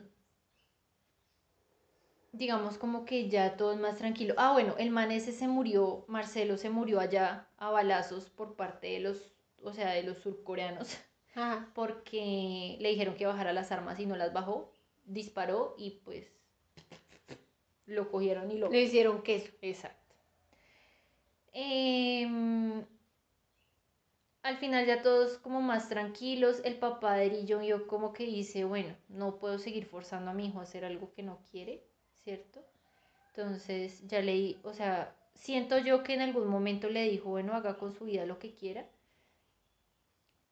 digamos 2.32 2.76
como 2.78 3.04
que 3.06 3.28
ya 3.28 3.56
todo 3.56 3.72
es 3.72 3.78
más 3.78 3.96
tranquilo. 3.96 4.34
Ah, 4.36 4.52
bueno, 4.52 4.74
el 4.78 4.90
man 4.90 5.10
ese 5.10 5.32
se 5.32 5.48
murió, 5.48 6.04
Marcelo 6.08 6.56
se 6.58 6.70
murió 6.70 7.00
allá 7.00 7.48
a 7.56 7.70
balazos 7.70 8.28
por 8.28 8.56
parte 8.56 8.88
de 8.88 9.00
los, 9.00 9.32
o 9.62 9.72
sea, 9.72 9.90
de 9.92 10.02
los 10.02 10.18
surcoreanos, 10.18 10.98
Ajá. 11.36 11.70
porque 11.74 12.76
le 12.80 12.88
dijeron 12.88 13.14
que 13.14 13.26
bajara 13.26 13.52
las 13.52 13.70
armas 13.70 14.00
y 14.00 14.06
no 14.06 14.16
las 14.16 14.32
bajó, 14.32 14.72
disparó 15.04 15.74
y 15.78 15.90
pues 16.04 16.26
lo 17.86 18.10
cogieron 18.10 18.50
y 18.50 18.58
lo... 18.58 18.70
Le 18.70 18.82
hicieron 18.82 19.22
queso. 19.22 19.52
Exacto. 19.62 20.14
Em, 21.52 22.84
al 24.42 24.56
final 24.58 24.86
ya 24.86 25.02
todos 25.02 25.38
como 25.38 25.60
más 25.62 25.88
tranquilos, 25.88 26.60
el 26.64 26.76
papá 26.76 27.16
de 27.16 27.28
Ri 27.28 27.46
Jong 27.48 27.62
Hyuk 27.62 27.86
como 27.86 28.12
que 28.12 28.24
dice, 28.24 28.64
bueno, 28.64 28.94
no 29.08 29.38
puedo 29.38 29.58
seguir 29.58 29.86
forzando 29.86 30.30
a 30.30 30.34
mi 30.34 30.46
hijo 30.46 30.60
a 30.60 30.64
hacer 30.64 30.84
algo 30.84 31.12
que 31.12 31.22
no 31.22 31.38
quiere, 31.50 31.82
¿cierto? 32.24 32.64
Entonces 33.28 34.06
ya 34.06 34.20
leí, 34.20 34.58
o 34.64 34.72
sea, 34.72 35.14
siento 35.34 35.78
yo 35.78 36.02
que 36.02 36.14
en 36.14 36.22
algún 36.22 36.48
momento 36.48 36.88
le 36.88 37.08
dijo, 37.08 37.30
bueno, 37.30 37.54
haga 37.54 37.76
con 37.76 37.92
su 37.94 38.04
vida 38.04 38.26
lo 38.26 38.38
que 38.38 38.54
quiera. 38.54 38.86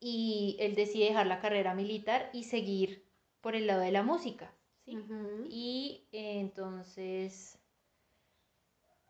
Y 0.07 0.57
él 0.61 0.75
decide 0.75 1.07
dejar 1.07 1.27
la 1.27 1.41
carrera 1.41 1.73
militar 1.75 2.29
y 2.35 2.45
seguir 2.45 3.07
por 3.41 3.57
el 3.57 3.67
lado 3.67 3.81
de 3.81 3.91
la 3.91 4.03
música. 4.03 4.53
Y 5.49 6.09
eh, 6.13 6.41
entonces, 6.41 7.59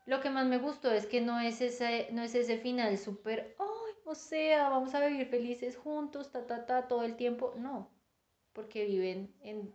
lo 0.06 0.20
que 0.20 0.30
más 0.30 0.46
me 0.46 0.58
gustó 0.58 0.92
es 0.92 1.06
que 1.06 1.20
no 1.20 1.40
es 1.40 1.60
ese, 1.60 2.08
no 2.12 2.22
es 2.22 2.34
ese 2.36 2.58
final 2.58 2.96
súper, 2.96 3.56
ay, 3.58 3.94
o 4.04 4.14
sea, 4.14 4.68
vamos 4.68 4.94
a 4.94 5.04
vivir 5.04 5.26
felices 5.26 5.76
juntos, 5.76 6.30
ta, 6.30 6.46
ta, 6.46 6.64
ta, 6.64 6.86
todo 6.86 7.02
el 7.02 7.16
tiempo. 7.16 7.54
No, 7.56 7.90
porque 8.52 8.84
viven 8.84 9.34
en, 9.42 9.74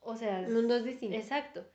o 0.00 0.14
sea, 0.16 0.46
Mundos 0.48 0.84
distintos. 0.84 1.18
exacto. 1.20 1.66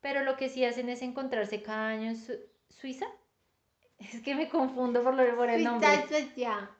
Pero 0.00 0.24
lo 0.24 0.36
que 0.36 0.48
sí 0.48 0.64
hacen 0.64 0.88
es 0.88 1.02
encontrarse 1.02 1.62
cada 1.62 1.90
año 1.90 2.08
en 2.10 2.16
Su- 2.16 2.40
Suiza. 2.68 3.06
Es 3.98 4.22
que 4.22 4.34
me 4.34 4.48
confundo 4.48 5.02
por, 5.02 5.14
lo, 5.14 5.36
por 5.36 5.50
el 5.50 5.62
nombre 5.62 5.88
Suiza. 6.08 6.70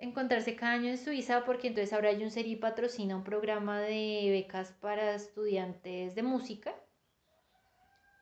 Encontrarse 0.00 0.56
cada 0.56 0.72
año 0.72 0.90
en 0.90 0.98
Suiza 0.98 1.44
porque 1.44 1.68
entonces 1.68 1.92
ahora 1.92 2.14
Junseri 2.14 2.56
patrocina 2.56 3.16
un 3.16 3.24
programa 3.24 3.80
de 3.80 4.28
becas 4.30 4.72
para 4.72 5.14
estudiantes 5.14 6.14
de 6.14 6.22
música 6.22 6.74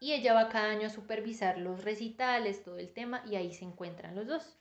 y 0.00 0.12
ella 0.12 0.34
va 0.34 0.48
cada 0.48 0.70
año 0.70 0.86
a 0.86 0.90
supervisar 0.90 1.58
los 1.58 1.84
recitales, 1.84 2.62
todo 2.62 2.78
el 2.78 2.92
tema 2.92 3.22
y 3.26 3.36
ahí 3.36 3.52
se 3.52 3.64
encuentran 3.64 4.14
los 4.14 4.26
dos. 4.26 4.58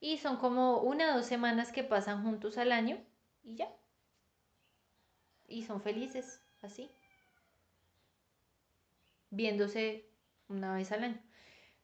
Y 0.00 0.18
son 0.18 0.36
como 0.36 0.80
una 0.80 1.12
o 1.12 1.16
dos 1.16 1.26
semanas 1.26 1.72
que 1.72 1.84
pasan 1.84 2.22
juntos 2.22 2.58
al 2.58 2.72
año 2.72 2.98
y 3.42 3.56
ya. 3.56 3.68
Y 5.48 5.64
son 5.64 5.80
felices, 5.80 6.44
así. 6.60 6.90
Viéndose 9.30 10.08
una 10.48 10.74
vez 10.74 10.92
al 10.92 11.04
año. 11.04 11.22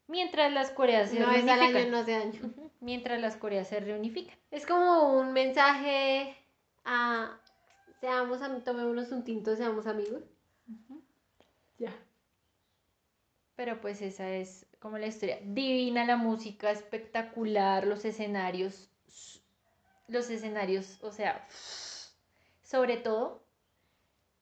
Mientras 0.06 0.52
las 0.52 0.70
Coreas 0.70 1.10
se 1.10 1.16
Una 1.16 1.32
vez 1.32 1.48
al 1.48 1.60
año 1.60 1.90
no 1.90 1.98
hace 1.98 2.14
año. 2.14 2.54
Mientras 2.84 3.18
las 3.18 3.36
Coreas 3.36 3.68
se 3.68 3.80
reunifican. 3.80 4.36
Es 4.50 4.66
como 4.66 5.18
un 5.18 5.32
mensaje 5.32 6.36
a 6.84 7.40
seamos 8.00 8.42
am- 8.42 8.62
tomémonos 8.62 9.10
un 9.10 9.24
tinto, 9.24 9.56
seamos 9.56 9.86
amigos. 9.86 10.22
Ya. 11.78 11.90
Pero 13.56 13.80
pues 13.80 14.02
esa 14.02 14.28
es 14.28 14.66
como 14.80 14.98
la 14.98 15.06
historia. 15.06 15.38
Divina 15.42 16.04
la 16.04 16.18
música, 16.18 16.70
espectacular, 16.70 17.86
los 17.86 18.04
escenarios, 18.04 18.90
los 20.08 20.28
escenarios, 20.28 21.02
o 21.02 21.10
sea, 21.10 21.46
sobre 22.62 22.98
todo 22.98 23.46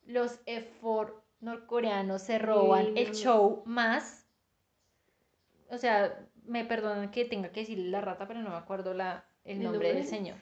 los 0.05 0.41
effort 0.47 1.15
norcoreanos 1.39 2.23
se 2.23 2.41
roban 2.41 2.97
el 2.97 3.13
show 3.15 3.63
más. 3.67 4.27
O 5.71 5.79
sea, 5.79 6.29
me 6.45 6.65
perdonan 6.65 7.11
que 7.11 7.25
tenga 7.25 7.51
que 7.53 7.61
decirle 7.61 7.89
la 7.91 8.01
rata, 8.01 8.27
pero 8.27 8.41
no 8.41 8.51
me 8.51 8.57
acuerdo 8.57 8.95
la, 8.95 9.25
el 9.45 9.59
¿El 9.59 9.65
nombre 9.65 9.93
del 9.95 10.07
señor. 10.07 10.39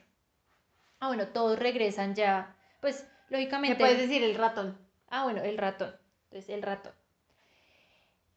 Ah, 1.00 1.08
bueno, 1.08 1.28
todos 1.28 1.58
regresan 1.58 2.14
ya. 2.14 2.56
Pues, 2.80 3.06
¿Me 3.28 3.38
lógicamente. 3.38 3.76
puedes 3.78 3.98
decir 3.98 4.22
el 4.22 4.34
ratón? 4.34 4.76
Ah, 5.08 5.24
bueno, 5.24 5.42
el 5.42 5.58
ratón. 5.58 5.94
Entonces, 6.24 6.50
el 6.50 6.62
ratón. 6.62 6.92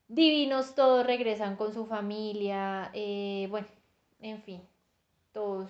Divinos, 0.07 0.75
todos 0.75 1.05
regresan 1.05 1.55
con 1.55 1.73
su 1.73 1.85
familia. 1.85 2.89
eh, 2.93 3.47
bueno, 3.49 3.67
en 4.19 4.41
fin, 4.41 4.61
todos, 5.31 5.69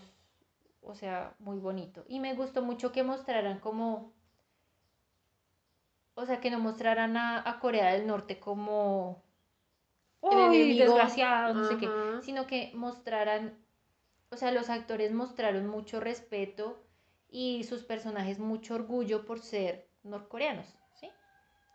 o 0.81 0.95
sea, 0.95 1.35
muy 1.39 1.57
bonito. 1.59 2.03
Y 2.07 2.19
me 2.19 2.33
gustó 2.35 2.61
mucho 2.61 2.91
que 2.91 3.03
mostraran 3.03 3.59
como, 3.59 4.13
o 6.15 6.25
sea, 6.25 6.39
que 6.39 6.51
no 6.51 6.59
mostraran 6.59 7.17
a, 7.17 7.47
a 7.49 7.59
Corea 7.59 7.93
del 7.93 8.05
Norte 8.07 8.39
como, 8.39 9.23
El 10.29 10.37
¡Uy, 10.37 10.55
enemigo". 10.55 10.79
desgraciado! 10.79 11.53
No 11.53 11.63
sé 11.65 11.77
qué 11.77 11.87
sino 12.21 12.47
que 12.47 12.71
mostraran, 12.73 13.57
o 14.31 14.37
sea, 14.37 14.51
los 14.51 14.69
actores 14.69 15.11
mostraron 15.11 15.67
mucho 15.67 15.99
respeto 15.99 16.81
y 17.29 17.63
sus 17.63 17.83
personajes 17.83 18.39
mucho 18.39 18.75
orgullo 18.75 19.25
por 19.25 19.39
ser 19.39 19.87
norcoreanos, 20.03 20.67
¿sí? 20.99 21.09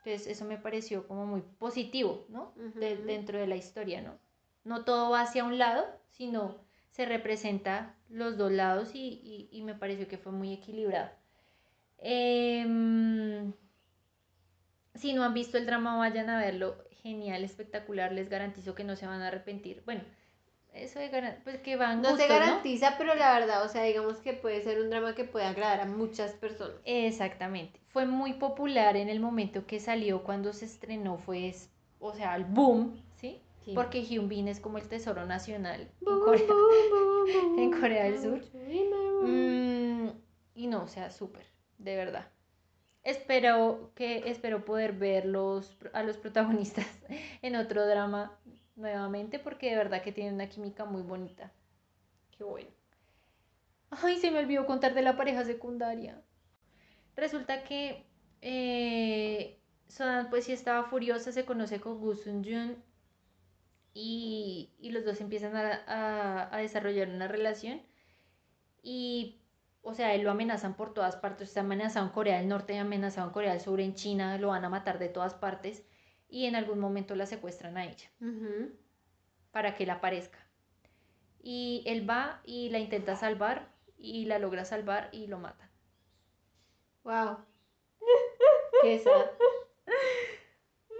Entonces 0.05 0.26
eso 0.28 0.44
me 0.44 0.59
pareció 0.59 1.07
como 1.07 1.26
muy 1.26 1.42
positivo, 1.42 2.24
¿no? 2.28 2.53
De- 2.74 2.96
dentro 2.96 3.38
de 3.38 3.46
la 3.46 3.57
historia, 3.57 4.01
¿no? 4.01 4.18
No 4.64 4.84
todo 4.84 5.11
va 5.11 5.22
hacia 5.22 5.44
un 5.44 5.59
lado, 5.59 5.84
sino 6.11 6.57
se 6.90 7.05
representa 7.07 7.94
los 8.09 8.36
dos 8.38 8.53
lados 8.53 8.94
y, 8.94 9.20
y- 9.22 9.49
y 9.53 9.62
me 9.62 9.74
pareció 9.74 10.09
que 10.09 10.18
fue 10.18 10.32
muy 10.32 10.53
equilibrado. 10.55 11.11
Em, 11.99 13.53
si 14.94 15.12
no 15.12 15.24
han 15.24 15.34
visto 15.34 15.57
el 15.59 15.66
drama, 15.66 15.96
vayan 15.96 16.28
a 16.30 16.38
verlo. 16.38 16.76
Genial, 17.03 17.44
espectacular, 17.44 18.12
les 18.12 18.28
garantizo 18.28 18.74
que 18.74 18.84
no 18.84 18.96
se 18.96 19.07
van 19.07 19.22
a 19.22 19.28
arrepentir. 19.28 19.82
Bueno, 19.84 20.03
Eso 20.72 20.99
de 20.99 21.09
pues 21.44 21.59
que 21.61 21.76
van 21.76 22.03
No 22.03 22.16
se 22.16 22.26
garantiza, 22.26 22.96
pero 22.99 23.14
la 23.14 23.38
verdad, 23.38 23.64
o 23.64 23.68
sea, 23.68 23.84
digamos 23.84 24.18
que 24.18 24.32
puede 24.32 24.62
ser 24.62 24.80
un 24.80 24.90
drama 24.90 25.14
que 25.14 25.24
puede 25.24 25.46
agradar 25.46 25.80
a 25.80 25.86
muchas 25.86 26.32
personas. 26.32 26.76
Exactamente. 26.84 27.80
Fue 27.88 28.07
muy 28.07 28.34
popular 28.34 28.96
en 28.96 29.09
el 29.09 29.20
momento 29.20 29.66
que 29.66 29.80
salió, 29.80 30.22
cuando 30.24 30.53
se 30.53 30.66
estrenó, 30.66 31.18
fue, 31.18 31.55
o 31.99 32.12
sea, 32.14 32.36
el 32.36 32.44
boom, 32.44 33.03
¿sí? 33.16 33.42
Sí. 33.64 33.72
Porque 33.74 34.03
Hyun 34.03 34.28
Bin 34.28 34.49
es 34.49 34.61
como 34.61 34.78
el 34.78 34.88
tesoro 34.88 35.26
nacional 35.26 35.90
en 36.01 36.20
Corea. 36.20 36.46
boom, 36.46 36.59
boom, 36.90 37.26
boom, 37.32 37.59
en 37.59 37.80
Corea 37.80 38.05
del 38.05 38.20
Sur. 38.20 38.40
Mm, 39.22 40.11
y 40.55 40.66
no, 40.66 40.84
o 40.84 40.88
sea, 40.88 41.11
súper, 41.11 41.46
de 41.78 41.96
verdad. 41.96 42.28
Espero 43.14 43.90
que 43.96 44.11
espero 44.30 44.64
poder 44.64 44.92
ver 44.92 45.24
los, 45.26 45.76
a 45.92 46.02
los 46.04 46.16
protagonistas 46.16 46.86
en 47.42 47.56
otro 47.56 47.86
drama 47.86 48.38
nuevamente 48.76 49.38
porque 49.40 49.70
de 49.70 49.76
verdad 49.76 50.02
que 50.02 50.12
tienen 50.12 50.34
una 50.34 50.48
química 50.48 50.84
muy 50.84 51.02
bonita. 51.02 51.52
Qué 52.36 52.44
bueno. 52.44 52.70
Ay, 53.90 54.18
se 54.18 54.30
me 54.30 54.38
olvidó 54.38 54.66
contar 54.66 54.94
de 54.94 55.02
la 55.02 55.16
pareja 55.16 55.44
secundaria. 55.44 56.22
Resulta 57.16 57.64
que 57.64 58.06
eh, 58.42 59.61
Sonan 59.88 60.30
pues 60.30 60.44
sí 60.46 60.52
estaba 60.52 60.84
furiosa, 60.84 61.32
se 61.32 61.44
conoce 61.46 61.80
con 61.80 62.00
Gu 62.00 62.14
Sun 62.16 62.44
Jun 62.44 62.76
y, 63.94 64.70
y 64.80 64.90
los 64.90 65.04
dos 65.04 65.20
empiezan 65.20 65.56
a, 65.56 65.82
a- 65.86 66.54
a 66.54 66.59
desarrollar 66.59 67.09
una 67.09 67.28
relación 67.28 67.82
y, 68.82 69.38
o 69.89 69.95
sea, 69.95 70.14
él 70.14 70.22
lo 70.22 70.30
amenazan 70.30 70.74
por 70.74 70.93
todas 70.93 71.16
partes, 71.16 71.49
está 71.49 71.61
amenazado 71.61 72.05
en 72.05 72.12
Corea 72.12 72.36
del 72.36 72.49
Norte, 72.49 72.78
amenazado 72.78 73.28
en 73.28 73.32
Corea 73.32 73.53
del 73.53 73.62
Sur, 73.62 73.80
en 73.80 73.95
China, 73.95 74.36
lo 74.36 74.49
van 74.49 74.62
a 74.62 74.68
matar 74.68 74.99
de 74.99 75.09
todas 75.09 75.32
partes 75.32 75.82
y 76.28 76.45
en 76.45 76.57
algún 76.57 76.78
momento 76.78 77.14
la 77.14 77.24
secuestran 77.24 77.78
a 77.78 77.86
ella 77.86 78.11
para 79.51 79.74
que 79.74 79.86
la 79.86 79.95
aparezca. 79.95 80.39
Y 81.41 81.82
él 81.86 82.09
va 82.09 82.43
y 82.45 82.68
la 82.68 82.78
intenta 82.78 83.16
salvar 83.16 83.72
y 83.97 84.26
la 84.26 84.39
logra 84.39 84.66
salvar 84.66 85.09
y 85.11 85.26
lo 85.26 85.39
matan. 85.39 85.70
Wow. 87.05 87.39
Qué 88.82 88.99
sad. 88.99 89.26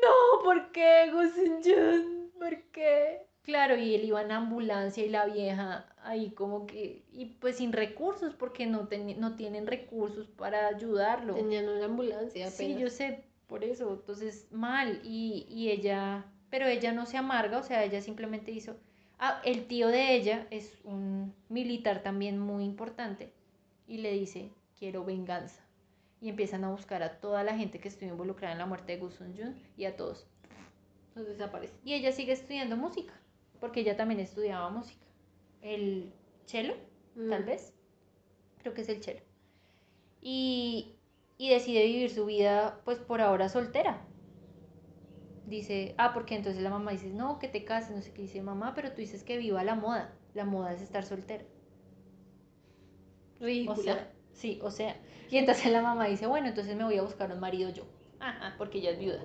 No, 0.01 0.45
¿por 0.45 0.71
qué, 0.71 1.11
Jun? 1.11 2.31
¿Por 2.39 2.63
qué? 2.71 3.28
Claro, 3.49 3.77
y 3.79 3.95
él 3.95 4.05
iba 4.05 4.21
en 4.21 4.31
ambulancia 4.31 5.03
y 5.03 5.09
la 5.09 5.25
vieja 5.25 5.87
ahí 6.03 6.33
como 6.33 6.67
que, 6.67 7.03
y 7.11 7.25
pues 7.41 7.57
sin 7.57 7.73
recursos, 7.73 8.35
porque 8.35 8.67
no, 8.67 8.91
teni- 8.91 9.17
no 9.17 9.37
tienen 9.37 9.67
recursos 9.67 10.27
para 10.29 10.67
ayudarlo. 10.69 11.35
Tenían 11.35 11.67
una 11.67 11.87
ambulancia 11.87 12.51
Sí, 12.51 12.65
apenas. 12.65 12.79
yo 12.83 12.91
sé, 12.91 13.25
por 13.47 13.65
eso, 13.65 13.91
entonces 13.95 14.49
mal, 14.53 15.01
y, 15.03 15.47
y 15.49 15.71
ella, 15.71 16.27
pero 16.51 16.67
ella 16.67 16.93
no 16.93 17.07
se 17.07 17.17
amarga, 17.17 17.57
o 17.57 17.63
sea, 17.63 17.85
ella 17.85 18.03
simplemente 18.03 18.51
hizo, 18.51 18.77
ah, 19.19 19.41
el 19.47 19.67
tío 19.67 19.89
de 19.89 20.15
ella 20.15 20.47
es 20.51 20.79
un 20.85 21.33
militar 21.49 22.03
también 22.03 22.39
muy 22.39 22.65
importante, 22.65 23.33
y 23.87 23.97
le 23.97 24.13
dice, 24.13 24.51
quiero 24.79 25.07
venganza, 25.07 25.63
y 26.21 26.29
empiezan 26.29 26.65
a 26.65 26.71
buscar 26.71 27.03
a 27.03 27.19
toda 27.19 27.43
la 27.45 27.57
gente 27.57 27.79
que 27.79 27.89
estuvo 27.89 28.11
involucrada 28.11 28.53
en 28.53 28.59
la 28.59 28.67
muerte 28.67 28.93
de 28.93 28.99
Gu 28.99 29.11
Sun 29.11 29.35
Jun, 29.35 29.57
y 29.79 29.87
a 29.87 29.97
todos, 29.97 30.27
Entonces 31.09 31.39
desaparece. 31.39 31.73
y 31.83 31.95
ella 31.95 32.13
sigue 32.13 32.33
estudiando 32.33 32.77
música, 32.77 33.15
porque 33.61 33.81
ella 33.81 33.97
también 33.97 34.21
estudiaba 34.21 34.71
música, 34.71 35.07
el 35.63 36.13
cello, 36.47 36.75
tal 37.29 37.45
Mm. 37.45 37.45
vez. 37.45 37.75
Creo 38.59 38.75
que 38.75 38.83
es 38.83 38.89
el 38.91 39.01
chelo. 39.01 39.23
Y, 40.21 40.97
y 41.39 41.51
decide 41.51 41.85
vivir 41.87 42.11
su 42.11 42.27
vida, 42.27 42.83
pues 42.85 42.99
por 43.01 43.21
ahora 43.21 43.49
soltera. 43.49 44.07
Dice, 45.45 45.97
ah, 45.99 46.13
porque 46.15 46.37
entonces 46.37 46.63
la 46.63 46.71
mamá 46.71 46.93
dice, 46.93 47.09
no, 47.11 47.41
que 47.41 47.49
te 47.49 47.65
cases, 47.65 47.91
no 47.97 48.03
sé 48.03 48.13
qué. 48.13 48.23
Dice, 48.23 48.41
mamá, 48.41 48.73
pero 48.77 48.91
tú 48.93 48.99
dices 49.01 49.25
que 49.25 49.37
viva 49.37 49.65
la 49.65 49.75
moda. 49.75 50.17
La 50.33 50.45
moda 50.45 50.73
es 50.73 50.81
estar 50.83 51.05
soltera. 51.05 51.45
O 53.65 53.77
Ridícula. 53.81 53.97
sea, 53.97 54.13
sí, 54.33 54.59
o 54.65 54.71
sea. 54.73 55.01
Y 55.31 55.37
entonces 55.39 55.71
la 55.71 55.81
mamá 55.81 56.07
dice, 56.07 56.27
bueno, 56.27 56.49
entonces 56.49 56.75
me 56.77 56.83
voy 56.85 56.99
a 56.99 57.03
buscar 57.03 57.31
un 57.33 57.39
marido 57.41 57.71
yo. 57.71 57.85
Ajá, 58.21 58.55
porque 58.59 58.79
ella 58.79 58.91
es 58.91 58.99
viuda. 59.01 59.25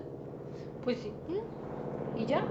pues 0.80 1.00
sí. 1.00 1.20
Y 2.14 2.26
ya. 2.26 2.42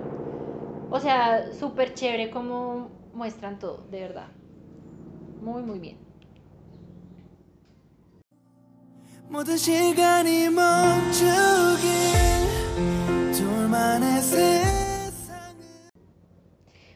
O 0.96 1.00
sea, 1.00 1.52
súper 1.52 1.96
chévere 1.96 2.30
como 2.30 2.92
muestran 3.16 3.58
todo, 3.58 3.84
de 3.90 4.00
verdad. 4.02 4.28
Muy, 5.42 5.64
muy 5.64 5.80
bien. 5.80 5.98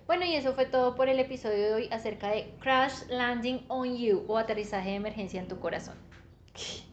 Bueno, 0.06 0.26
y 0.26 0.36
eso 0.36 0.54
fue 0.54 0.68
todo 0.68 0.94
por 0.96 1.10
el 1.10 1.20
episodio 1.20 1.58
de 1.58 1.74
hoy 1.74 1.90
acerca 1.92 2.28
de 2.30 2.54
Crash 2.60 3.08
Landing 3.10 3.66
on 3.68 3.98
You 3.98 4.26
o 4.28 4.38
aterrizaje 4.38 4.92
de 4.92 4.96
emergencia 4.98 5.42
en 5.42 5.48
tu 5.48 5.60
corazón. 5.60 5.96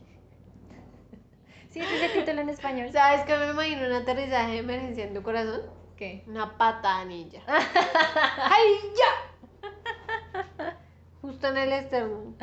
Sí, 1.68 1.80
ese 1.80 1.96
es 1.96 2.02
el 2.02 2.12
título 2.20 2.40
en 2.40 2.50
español. 2.50 2.92
¿Sabes 2.92 3.26
que 3.26 3.36
me 3.36 3.50
imagino 3.50 3.84
un 3.84 3.92
aterrizaje 3.94 4.52
de 4.52 4.58
emergencia 4.58 5.04
en 5.06 5.12
tu 5.12 5.24
corazón? 5.24 5.83
¿Qué? 5.96 6.24
Una 6.26 6.56
pata 6.58 7.04
ninja. 7.04 7.40
¡Ay, 7.46 8.72
ya! 8.96 10.76
Justo 11.22 11.46
en 11.48 11.56
el 11.56 11.72
esternón, 11.72 12.36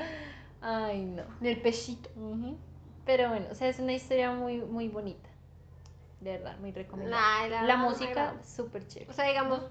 Ay, 0.62 1.04
no. 1.06 1.24
en 1.42 1.46
el 1.48 1.62
pechito. 1.62 2.10
Pero 3.06 3.30
bueno, 3.30 3.48
o 3.52 3.56
sea, 3.56 3.68
es 3.68 3.80
una 3.80 3.94
historia 3.94 4.32
muy, 4.32 4.58
muy 4.58 4.88
bonita. 4.88 5.30
De 6.20 6.32
verdad, 6.38 6.58
muy 6.60 6.72
recomendable. 6.72 7.62
La 7.68 7.78
música, 7.78 8.36
súper 8.44 8.88
chévere. 8.88 9.12
O 9.12 9.14
sea, 9.14 9.26
digamos, 9.28 9.62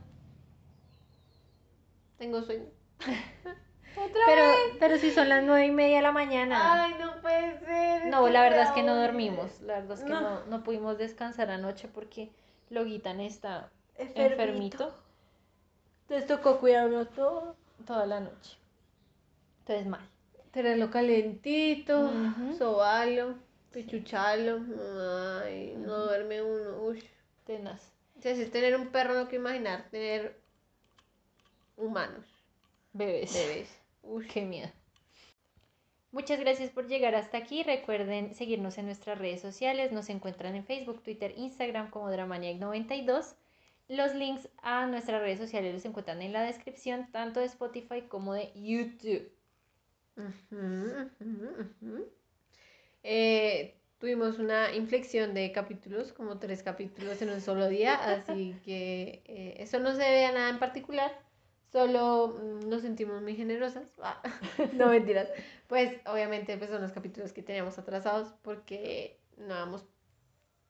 tengo 2.19 2.43
sueño. 2.43 2.67
¿Otra 3.97 4.21
Pero, 4.27 4.43
vez? 4.47 4.59
pero 4.79 4.97
si 4.99 5.11
son 5.11 5.29
las 5.29 5.43
nueve 5.43 5.67
y 5.67 5.71
media 5.73 5.97
de 5.97 6.03
la 6.03 6.13
mañana. 6.13 6.85
Ay, 6.85 6.95
no 7.01 7.21
puede 7.21 7.59
ser. 7.61 8.07
No, 8.07 8.29
la 8.29 8.43
verdad 8.43 8.63
es 8.63 8.71
que 8.71 8.83
no 8.85 8.95
dormimos. 8.95 9.61
La 9.63 9.75
verdad 9.81 9.93
es 9.99 10.05
que 10.05 10.11
No. 10.11 10.21
no, 10.21 10.45
no 10.47 10.63
pudimos 10.63 10.97
descansar 10.99 11.51
anoche 11.51 11.89
porque 11.89 12.31
Loguitan 12.71 13.21
está 13.21 13.71
Enfermito. 13.97 14.33
enfermito 14.33 14.95
Entonces 16.03 16.27
tocó 16.27 16.59
cuidarlo 16.61 17.07
todo. 17.07 17.57
toda 17.87 18.07
la 18.07 18.21
noche. 18.21 18.57
Entonces 19.61 19.87
mal. 19.87 20.09
Tenerlo 20.53 20.91
calentito, 20.91 22.11
sobarlo, 22.59 23.35
pechucharlo. 23.73 24.61
Ay, 25.45 25.75
no 25.77 25.97
duerme 26.07 26.43
uno. 26.43 26.83
Uy. 26.83 27.05
Tenaz. 27.45 27.93
O 28.19 28.23
sea, 28.23 28.35
si 28.35 28.43
es 28.43 28.51
tener 28.51 28.77
un 28.77 28.89
perro, 28.89 29.15
no 29.15 29.29
quiero 29.29 29.43
imaginar 29.45 29.89
tener 29.91 30.41
humanos, 31.77 32.27
Bebés. 32.93 33.33
bebés. 33.33 33.69
Uy, 34.03 34.27
Qué 34.27 34.43
miedo. 34.43 34.71
Muchas 36.13 36.41
gracias 36.41 36.71
por 36.71 36.89
llegar 36.89 37.15
hasta 37.15 37.39
aquí. 37.39 37.63
Recuerden 37.63 38.35
seguirnos 38.35 38.79
en 38.79 38.87
nuestras 38.87 39.19
redes 39.19 39.41
sociales. 39.41 39.93
Nos 39.93 40.09
encuentran 40.09 40.57
en 40.57 40.65
Facebook, 40.65 41.03
Twitter, 41.03 41.35
Instagram 41.37 41.91
como 41.91 42.11
Dramaniac92. 42.11 43.37
Los 43.89 44.15
links 44.15 44.49
a 44.63 44.87
nuestras 44.87 45.21
redes 45.21 45.39
sociales 45.39 45.73
los 45.73 45.85
encuentran 45.85 46.21
en 46.23 46.33
la 46.33 46.43
descripción, 46.43 47.11
tanto 47.13 47.41
de 47.41 47.47
Spotify 47.47 48.03
como 48.03 48.35
de 48.35 48.53
YouTube. 48.55 49.31
Eh, 53.03 53.75
tuvimos 53.99 54.39
una 54.39 54.75
inflexión 54.75 55.33
de 55.33 55.53
capítulos, 55.53 56.13
como 56.13 56.39
tres 56.39 56.63
capítulos 56.63 57.23
en 57.23 57.31
un 57.31 57.41
solo 57.41 57.67
día, 57.69 57.95
así 57.95 58.55
que 58.63 59.23
eh, 59.25 59.55
eso 59.59 59.79
no 59.79 59.93
se 59.93 60.03
debe 60.03 60.27
a 60.27 60.33
nada 60.33 60.51
en 60.51 60.59
particular, 60.59 61.11
solo 61.73 62.39
mm, 62.41 62.69
nos 62.69 62.83
sentimos 62.83 63.23
muy 63.23 63.37
generosas. 63.37 63.89
Ah, 64.03 64.23
no 64.73 64.89
mentiras. 64.89 65.29
Pues 65.67 66.01
obviamente 66.07 66.57
pues, 66.57 66.71
son 66.71 66.83
los 66.83 66.93
capítulos 66.93 67.33
que 67.33 67.43
teníamos 67.43 67.79
atrasados 67.79 68.35
porque 68.43 69.21
no 69.37 69.57
hemos 69.57 69.85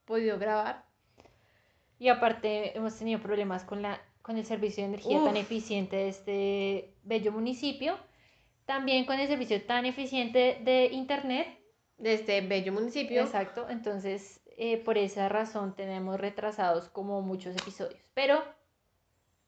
podido 0.05 0.39
grabar. 0.39 0.85
Y 1.99 2.09
aparte 2.09 2.77
hemos 2.77 2.97
tenido 2.99 3.21
problemas 3.21 3.65
con, 3.65 3.83
la, 3.83 4.01
con 4.23 4.39
el 4.39 4.45
servicio 4.45 4.83
de 4.83 4.89
energía 4.89 5.19
tan 5.23 5.35
Uf. 5.35 5.43
eficiente 5.43 5.97
de 5.97 6.09
este 6.09 6.95
bello 7.03 7.33
municipio. 7.33 7.99
También 8.65 9.05
con 9.05 9.19
el 9.19 9.29
servicio 9.29 9.63
tan 9.65 9.85
eficiente 9.85 10.61
de 10.63 10.87
internet. 10.87 11.47
De 11.99 12.15
este 12.15 12.41
bello 12.41 12.73
municipio. 12.73 13.21
Exacto. 13.21 13.69
Entonces, 13.69 14.41
eh, 14.57 14.79
por 14.79 14.97
esa 14.97 15.29
razón 15.29 15.75
tenemos 15.75 16.19
retrasados 16.19 16.89
como 16.89 17.21
muchos 17.21 17.57
episodios. 17.57 18.01
Pero 18.15 18.43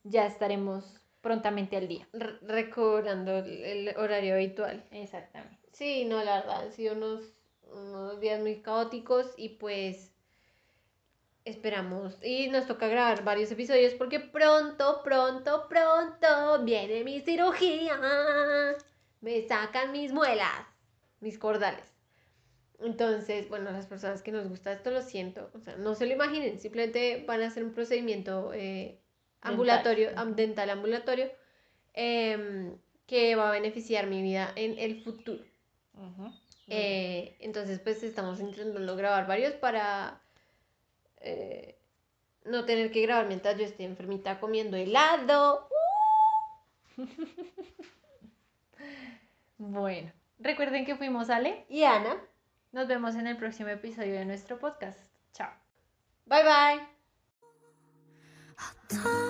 ya 0.05 0.27
estaremos 0.27 1.02
prontamente 1.23 1.77
al 1.77 1.89
día. 1.89 2.07
re- 2.13 2.39
recobrando 2.43 3.39
el, 3.39 3.65
el 3.65 3.97
horario 3.97 4.35
habitual. 4.35 4.85
Exactamente. 4.91 5.59
Sí, 5.73 6.05
no, 6.05 6.23
la 6.23 6.41
verdad, 6.41 6.63
han 6.67 6.73
sido 6.73 6.95
unos, 6.95 7.33
unos 7.73 8.21
días 8.21 8.41
muy 8.41 8.61
caóticos 8.61 9.33
y 9.37 9.51
pues 9.51 10.13
esperamos. 11.45 12.19
Y 12.23 12.49
nos 12.49 12.67
toca 12.67 12.89
grabar 12.89 13.25
varios 13.25 13.51
episodios 13.51 13.95
porque 13.95 14.21
pronto, 14.21 15.03
pronto, 15.05 15.69
pronto 15.69 16.65
viene 16.65 17.05
mi 17.05 17.21
cirugía. 17.21 17.99
Me 19.21 19.43
sacan 19.49 19.93
mis 19.93 20.13
muelas, 20.13 20.67
mis 21.21 21.39
cordales. 21.39 21.85
Entonces, 22.81 23.49
bueno, 23.49 23.71
las 23.73 23.87
personas 23.87 24.23
que 24.23 24.33
nos 24.33 24.49
gusta 24.49 24.73
esto 24.73 24.91
lo 24.91 25.03
siento. 25.03 25.51
O 25.55 25.61
sea, 25.61 25.77
no 25.77 25.95
se 25.95 26.07
lo 26.07 26.15
imaginen, 26.15 26.61
simplemente 26.61 27.25
van 27.27 27.43
a 27.43 27.49
hacer 27.49 27.65
un 27.65 27.75
procedimiento 27.75 28.53
eh, 28.55 29.02
ambulatorio, 29.43 30.07
Dental. 30.09 30.27
am- 30.27 30.35
dental 30.37 30.71
ambulatorio. 30.71 31.31
em, 31.95 32.77
que 33.07 33.35
va 33.37 33.49
a 33.49 33.53
beneficiar 33.53 34.07
mi 34.07 34.23
vida 34.23 34.51
en 34.57 34.79
el 34.79 35.03
futuro. 35.03 35.45
Eh, 36.69 37.37
entonces, 37.41 37.79
pues 37.81 38.03
estamos 38.03 38.41
intentando 38.41 38.97
grabar 38.97 39.27
varios 39.27 39.53
para 39.55 40.21
eh, 41.21 41.77
no 42.47 42.65
tener 42.65 42.91
que 42.91 43.03
grabar 43.03 43.27
mientras 43.27 43.59
yo 43.59 43.65
esté 43.65 43.85
enfermita 43.85 44.41
comiendo 44.41 44.77
helado. 44.77 45.69
Bueno, 49.59 50.11
recuerden 50.41 50.85
que 50.85 50.97
fuimos 50.97 51.31
Ale. 51.31 51.65
Y 51.69 51.85
Ana, 51.85 52.17
Nos 52.73 52.89
vemos 52.89 53.15
en 53.15 53.27
el 53.29 53.37
próximo 53.37 53.69
episodio 53.69 54.15
de 54.15 54.25
nuestro 54.25 54.59
podcast. 54.59 54.99
Chao. 55.33 55.51
bye 56.27 56.43
bye. 56.43 56.87
더 58.89 59.29